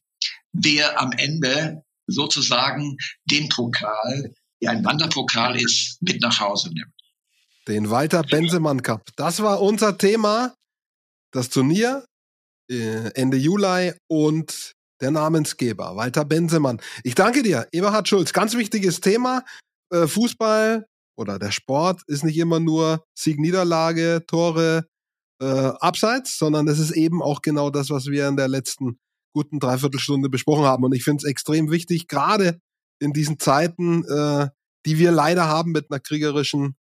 wer 0.52 1.00
am 1.00 1.12
Ende 1.12 1.84
sozusagen 2.08 2.98
den 3.26 3.50
Pokal, 3.50 4.34
der 4.62 4.72
ein 4.72 4.86
Wanderpokal 4.86 5.56
ist, 5.60 5.98
mit 6.02 6.22
nach 6.22 6.40
Hause 6.40 6.70
nimmt. 6.74 6.94
Den 7.68 7.90
Walter 7.90 8.24
Bensemann 8.24 8.82
Cup. 8.82 9.10
Das 9.16 9.42
war 9.42 9.62
unser 9.62 9.98
Thema. 9.98 10.54
Das 11.32 11.50
Turnier 11.50 12.06
äh, 12.70 13.12
Ende 13.16 13.38
Juli 13.38 13.94
und 14.08 14.74
der 15.02 15.12
Namensgeber, 15.12 15.96
Walter 15.96 16.26
Bensemann. 16.26 16.82
Ich 17.04 17.16
danke 17.16 17.44
dir, 17.44 17.68
Eberhard 17.72 18.08
Schulz. 18.08 18.32
Ganz 18.34 18.56
wichtiges 18.56 19.02
Thema. 19.02 19.44
Äh, 19.92 20.08
Fußball 20.08 20.86
oder 21.18 21.40
der 21.40 21.52
Sport 21.52 22.02
ist 22.08 22.24
nicht 22.24 22.38
immer 22.38 22.60
nur 22.60 23.04
Sieg, 23.14 23.40
Niederlage, 23.40 24.24
Tore, 24.26 24.86
äh, 25.42 25.46
Abseits, 25.46 26.38
sondern 26.38 26.68
es 26.68 26.80
ist 26.80 26.92
eben 26.92 27.22
auch 27.22 27.42
genau 27.42 27.70
das, 27.70 27.90
was 27.90 28.08
wir 28.08 28.28
in 28.28 28.38
der 28.38 28.48
letzten 28.48 28.98
guten 29.34 29.60
Dreiviertelstunde 29.60 30.30
besprochen 30.30 30.66
haben. 30.66 30.84
Und 30.84 30.94
ich 30.94 31.04
finde 31.04 31.24
es 31.24 31.30
extrem 31.30 31.72
wichtig, 31.72 32.08
gerade 32.08 32.60
in 33.00 33.14
diesen 33.14 33.40
Zeiten, 33.40 34.06
äh, 34.06 34.50
die 34.86 35.00
wir 35.00 35.12
leider 35.12 35.48
haben 35.48 35.72
mit 35.72 35.92
einer 35.92 36.00
kriegerischen 36.00 36.76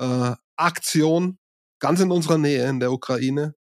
äh, 0.00 0.34
Aktion 0.56 1.38
ganz 1.80 2.00
in 2.00 2.10
unserer 2.10 2.38
Nähe 2.38 2.68
in 2.68 2.80
der 2.80 2.92
Ukraine. 2.92 3.54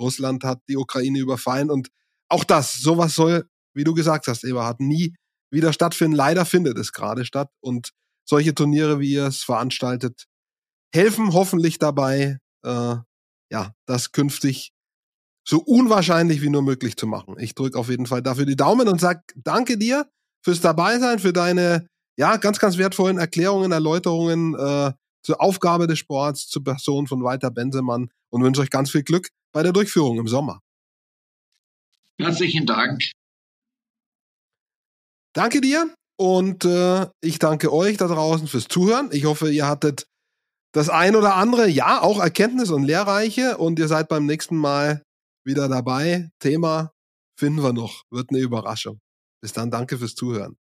Russland 0.00 0.44
hat 0.44 0.62
die 0.68 0.76
Ukraine 0.76 1.18
überfallen 1.18 1.70
und 1.70 1.88
auch 2.30 2.44
das, 2.44 2.74
sowas 2.74 3.14
soll, 3.14 3.48
wie 3.74 3.84
du 3.84 3.94
gesagt 3.94 4.26
hast, 4.26 4.44
Eberhard, 4.44 4.80
nie 4.80 5.14
wieder 5.50 5.72
stattfinden. 5.72 6.16
Leider 6.16 6.44
findet 6.44 6.78
es 6.78 6.92
gerade 6.92 7.24
statt 7.24 7.50
und 7.60 7.90
solche 8.28 8.54
Turniere, 8.54 9.00
wie 9.00 9.12
ihr 9.12 9.26
es 9.26 9.42
veranstaltet, 9.42 10.26
helfen 10.94 11.32
hoffentlich 11.32 11.78
dabei, 11.78 12.38
äh, 12.64 12.96
ja, 13.50 13.74
das 13.86 14.12
künftig 14.12 14.72
so 15.48 15.60
unwahrscheinlich 15.60 16.42
wie 16.42 16.50
nur 16.50 16.62
möglich 16.62 16.96
zu 16.96 17.06
machen. 17.06 17.36
Ich 17.38 17.54
drücke 17.54 17.78
auf 17.78 17.88
jeden 17.88 18.04
Fall 18.04 18.22
dafür 18.22 18.44
die 18.44 18.56
Daumen 18.56 18.86
und 18.86 19.00
sag 19.00 19.32
danke 19.34 19.78
dir 19.78 20.06
fürs 20.44 20.60
Dabeisein, 20.60 21.20
für 21.20 21.32
deine 21.32 21.88
ja 22.18 22.36
ganz, 22.36 22.58
ganz 22.58 22.76
wertvollen 22.76 23.16
Erklärungen, 23.16 23.72
Erläuterungen 23.72 24.54
äh, 24.54 24.92
zur 25.22 25.40
Aufgabe 25.40 25.86
des 25.86 25.98
Sports, 25.98 26.48
zur 26.48 26.64
Person 26.64 27.06
von 27.06 27.24
Walter 27.24 27.50
Bensemann 27.50 28.10
und 28.30 28.42
wünsche 28.42 28.60
euch 28.60 28.68
ganz 28.68 28.90
viel 28.90 29.02
Glück 29.02 29.28
bei 29.52 29.62
der 29.62 29.72
Durchführung 29.72 30.18
im 30.18 30.28
Sommer. 30.28 30.60
Herzlichen 32.20 32.66
Dank. 32.66 33.02
Danke 35.34 35.62
dir 35.62 35.94
und 36.18 36.66
äh, 36.66 37.06
ich 37.22 37.38
danke 37.38 37.72
euch 37.72 37.96
da 37.96 38.06
draußen 38.06 38.48
fürs 38.48 38.68
Zuhören. 38.68 39.08
Ich 39.12 39.24
hoffe, 39.24 39.50
ihr 39.50 39.66
hattet 39.66 40.06
das 40.72 40.90
ein 40.90 41.16
oder 41.16 41.36
andere, 41.36 41.68
ja, 41.68 42.02
auch 42.02 42.20
Erkenntnis 42.20 42.70
und 42.70 42.84
Lehrreiche 42.84 43.56
und 43.56 43.78
ihr 43.78 43.88
seid 43.88 44.08
beim 44.08 44.26
nächsten 44.26 44.56
Mal 44.56 45.02
wieder 45.48 45.68
dabei. 45.68 46.30
Thema 46.38 46.92
finden 47.38 47.62
wir 47.62 47.72
noch. 47.72 48.04
Wird 48.10 48.30
eine 48.30 48.40
Überraschung. 48.40 49.00
Bis 49.42 49.52
dann, 49.52 49.70
danke 49.70 49.98
fürs 49.98 50.14
Zuhören. 50.14 50.56